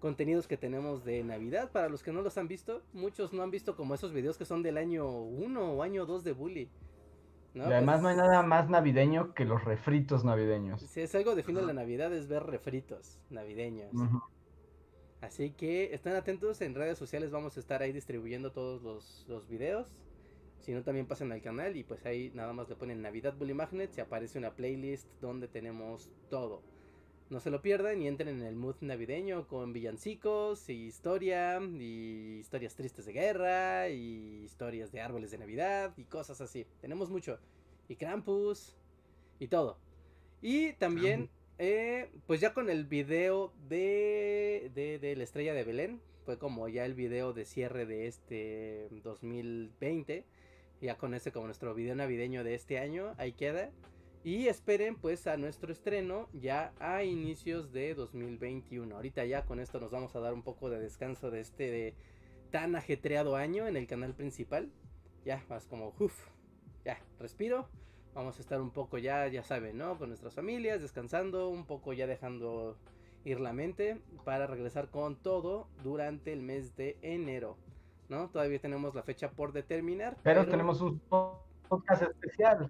[0.00, 1.70] contenidos que tenemos de Navidad.
[1.70, 4.44] Para los que no los han visto, muchos no han visto como esos videos que
[4.44, 6.70] son del año 1 o año 2 de Bully.
[7.54, 7.68] ¿no?
[7.68, 10.82] y además Pues, no hay nada más navideño que los refritos navideños.
[10.82, 11.72] Si es algo de fin de la.
[11.72, 13.92] Navidad es ver refritos navideños.
[15.20, 19.88] Así que estén atentos en redes sociales, vamos a estar ahí distribuyendo todos los, videos.
[20.60, 23.54] Si no, también pasen al canal y pues ahí nada más le ponen Navidad Bully
[23.54, 26.62] Magnet y aparece una playlist donde tenemos todo.
[27.30, 32.38] No se lo pierdan y entren en el mood navideño con villancicos y historia y
[32.40, 36.66] historias tristes de guerra y historias de árboles de Navidad y cosas así.
[36.80, 37.38] Tenemos mucho.
[37.88, 38.76] Y Krampus
[39.38, 39.78] y todo.
[40.40, 41.28] Y también,
[41.58, 44.70] eh, pues ya con el video de,
[45.16, 50.24] la estrella de Belén, fue como ya el video de cierre de este 2020.
[50.80, 53.70] Ya con ese como nuestro video navideño de este año, ahí queda.
[54.22, 58.94] Y esperen pues a nuestro estreno ya a inicios de 2021.
[58.94, 61.94] Ahorita ya con esto nos vamos a dar un poco de descanso de este
[62.50, 64.70] tan ajetreado año en el canal principal.
[65.24, 66.28] Ya, más como, uff,
[66.84, 67.68] ya, respiro.
[68.18, 69.96] Vamos a estar un poco ya, ya saben, ¿no?
[69.96, 72.76] Con nuestras familias, descansando, un poco ya dejando
[73.24, 77.56] ir la mente para regresar con todo durante el mes de enero.
[78.08, 78.28] ¿no?
[78.28, 80.16] Todavía tenemos la fecha por determinar.
[80.24, 80.98] Pero, tenemos un
[81.68, 82.68] podcast especial.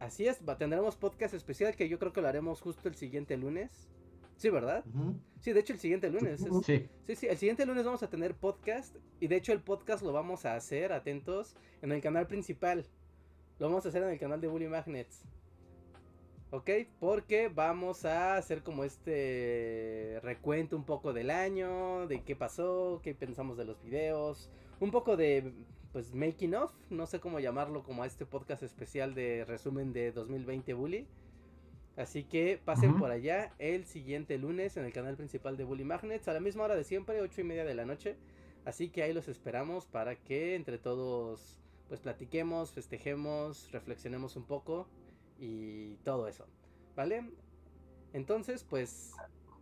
[0.00, 3.88] Así es, tendremos podcast especial que yo creo que lo haremos justo el siguiente lunes.
[4.38, 4.84] Sí, ¿verdad?
[5.38, 6.44] Sí, de hecho el siguiente lunes.
[6.64, 6.88] Sí.
[7.06, 10.12] sí, sí, el siguiente lunes vamos a tener podcast y de hecho el podcast lo
[10.12, 12.84] vamos a hacer, atentos, en el canal principal.
[13.58, 15.24] Lo vamos a hacer en el canal de Bully Magnets.
[16.50, 16.70] ¿Ok?
[17.00, 23.14] Porque vamos a hacer como este recuento un poco del año, de qué pasó, qué
[23.14, 25.52] pensamos de los videos, un poco de
[25.92, 30.12] pues making of, no sé cómo llamarlo como a este podcast especial de resumen de
[30.12, 31.06] 2020 Bully.
[31.96, 36.28] Así que pasen por allá el siguiente lunes en el canal principal de Bully Magnets
[36.28, 38.16] a la misma hora de siempre, ocho y media de la noche.
[38.66, 41.58] Así que ahí los esperamos para que entre todos
[41.88, 44.86] pues platiquemos, festejemos, reflexionemos un poco
[45.38, 46.46] y todo eso.
[46.94, 47.30] ¿Vale?
[48.12, 49.14] Entonces, pues,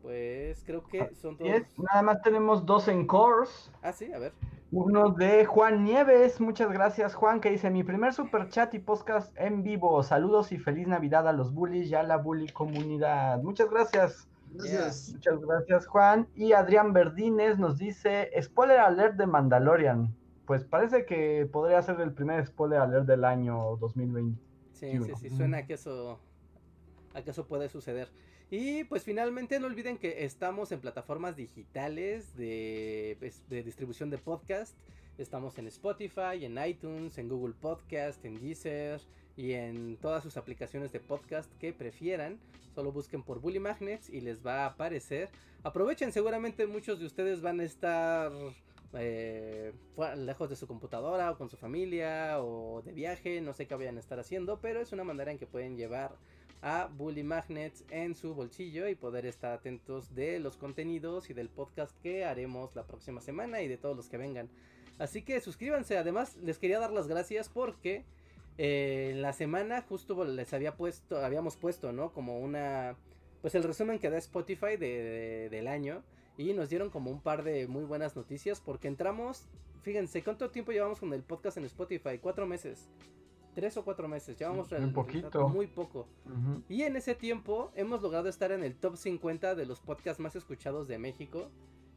[0.03, 1.63] pues creo que son todos.
[1.79, 3.71] Nada más tenemos dos encores.
[3.83, 4.33] Ah, sí, a ver.
[4.71, 9.33] Uno de Juan Nieves, muchas gracias Juan, que dice mi primer super chat y podcast
[9.39, 10.03] en vivo.
[10.03, 13.41] Saludos y feliz Navidad a los bullies y a la bully comunidad.
[13.43, 14.27] Muchas gracias.
[14.53, 15.13] Gracias.
[15.15, 16.27] Muchas gracias Juan.
[16.35, 20.13] Y Adrián Verdines nos dice, spoiler alert de Mandalorian.
[20.47, 24.41] Pues parece que podría ser el primer spoiler alert del año 2020.
[24.73, 26.19] Sí, sí, sí, suena a que eso,
[27.15, 28.09] a que eso puede suceder.
[28.51, 34.19] Y pues finalmente no olviden que estamos en plataformas digitales de, pues, de distribución de
[34.19, 34.77] podcast.
[35.17, 39.01] Estamos en Spotify, en iTunes, en Google Podcast, en Deezer
[39.37, 42.39] y en todas sus aplicaciones de podcast que prefieran.
[42.75, 45.31] Solo busquen por Bully Magnets y les va a aparecer.
[45.63, 48.33] Aprovechen, seguramente muchos de ustedes van a estar
[48.97, 49.73] eh,
[50.17, 53.97] lejos de su computadora o con su familia o de viaje, no sé qué vayan
[53.97, 56.17] a estar haciendo, pero es una manera en que pueden llevar
[56.63, 61.51] a Bully Magnets en su bolsillo y poder estar atentos de los contenidos y del
[61.51, 64.49] podcast que haremos la próxima semana y de todos los que vengan.
[64.99, 68.05] Así que suscríbanse, además les quería dar las gracias porque
[68.57, 72.13] eh, en la semana justo les había puesto, habíamos puesto, ¿no?
[72.13, 72.97] Como una,
[73.43, 76.03] pues el resumen que da Spotify del año
[76.37, 79.47] y nos dieron como un par de muy buenas noticias porque entramos,
[79.83, 82.19] fíjense, ¿cuánto tiempo llevamos con el podcast en Spotify?
[82.21, 82.89] Cuatro meses
[83.55, 84.39] tres o cuatro meses.
[84.39, 85.49] Llevamos un poquito.
[85.49, 86.07] muy poco.
[86.69, 90.37] Y en ese tiempo hemos logrado estar en el top 50 de los podcasts más
[90.37, 91.49] escuchados de México.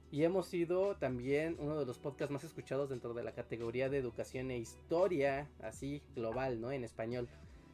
[0.10, 3.98] Y hemos sido también uno de los podcasts más escuchados dentro de la categoría de
[3.98, 6.72] educación e historia, así global, ¿no?
[6.72, 7.28] En español.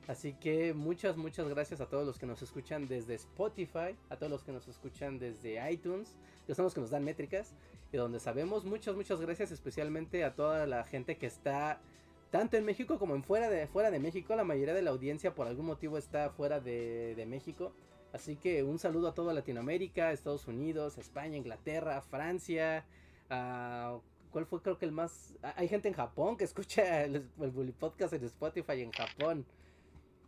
[0.08, 4.32] Así que muchas, muchas gracias a todos los que nos escuchan desde Spotify, a todos
[4.32, 7.54] los que nos escuchan desde iTunes, que son los que nos dan métricas
[7.92, 8.66] y donde sabemos.
[8.66, 11.80] Muchas, muchas gracias especialmente a toda la gente que está
[12.32, 14.36] tanto en México como en fuera de, fuera de México.
[14.36, 17.72] La mayoría de la audiencia por algún motivo está fuera de, México.
[18.12, 22.86] Así que un saludo a toda Latinoamérica, Estados Unidos, España, Inglaterra, Francia.
[23.30, 24.64] ¿Cuál fue?
[24.64, 25.36] Creo que el más...
[25.56, 29.46] Hay gente en Japón que escucha el, Bully Podcast en Spotify en Japón.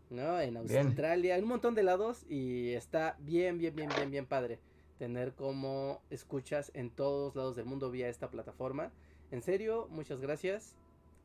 [0.09, 0.39] ¿No?
[0.39, 2.25] En Australia, en un montón de lados.
[2.29, 4.59] Y está bien, bien, bien, bien, bien padre.
[4.97, 8.91] Tener como escuchas en todos lados del mundo vía esta plataforma.
[9.31, 10.75] En serio, muchas gracias.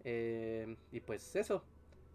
[0.05, 1.63] Eh, y pues eso,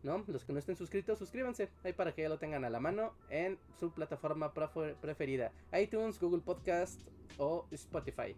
[0.04, 0.24] ¿no?
[0.28, 3.14] Los que no estén suscritos, suscríbanse ahí para que ya lo tengan a la mano
[3.30, 7.02] en su plataforma preferida, iTunes, Google Podcast
[7.38, 8.36] o Spotify.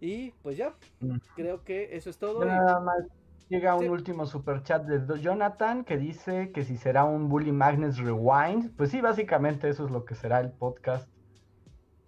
[0.00, 1.16] Y pues ya, mm.
[1.34, 2.44] creo que eso es todo.
[2.44, 3.04] Nada más
[3.48, 7.98] llega un último super chat de Jonathan que dice que si será un Bully Magnets
[7.98, 8.76] Rewind.
[8.76, 11.08] Pues sí, básicamente eso es lo que será el podcast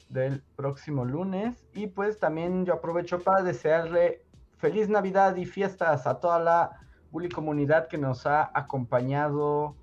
[0.09, 1.67] del próximo lunes.
[1.73, 4.23] Y pues también yo aprovecho para desearle
[4.59, 6.71] feliz Navidad y fiestas a toda la
[7.11, 9.77] Bully comunidad que nos ha acompañado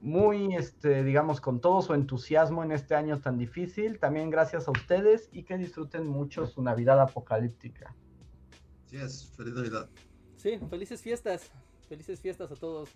[0.00, 4.00] muy, este, digamos, con todo su entusiasmo en este año tan difícil.
[4.00, 7.94] También gracias a ustedes y que disfruten mucho su Navidad apocalíptica.
[8.86, 9.88] Sí, es, feliz Navidad.
[10.42, 11.52] Sí, felices fiestas.
[11.88, 12.90] Felices fiestas a todos.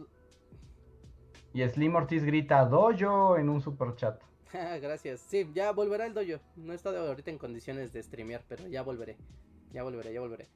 [1.54, 4.20] Y Slim Ortiz grita dojo en un super chat.
[4.52, 5.20] Gracias.
[5.20, 6.42] Sí, ya volverá el dojo.
[6.56, 9.16] No he estado ahorita en condiciones de streamear, pero ya volveré.
[9.70, 10.48] Ya volveré, ya volveré.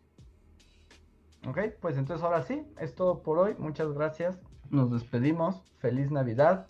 [1.47, 3.55] Ok, pues entonces ahora sí, es todo por hoy.
[3.57, 4.41] Muchas gracias.
[4.69, 5.63] Nos despedimos.
[5.79, 6.67] Feliz Navidad.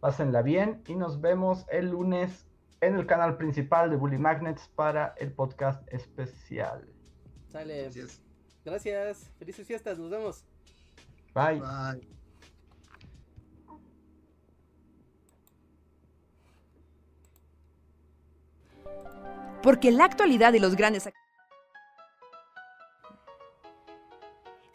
[0.00, 2.48] Pásenla bien y nos vemos el lunes
[2.80, 6.84] en el canal principal de Bully Magnets para el podcast especial.
[7.46, 7.82] Sale.
[7.82, 8.31] Gracias.
[8.64, 9.30] Gracias.
[9.38, 9.98] Felices fiestas.
[9.98, 10.44] Nos vemos.
[11.34, 11.60] Bye.
[11.60, 12.12] Bye.
[19.62, 21.06] Porque la actualidad y los grandes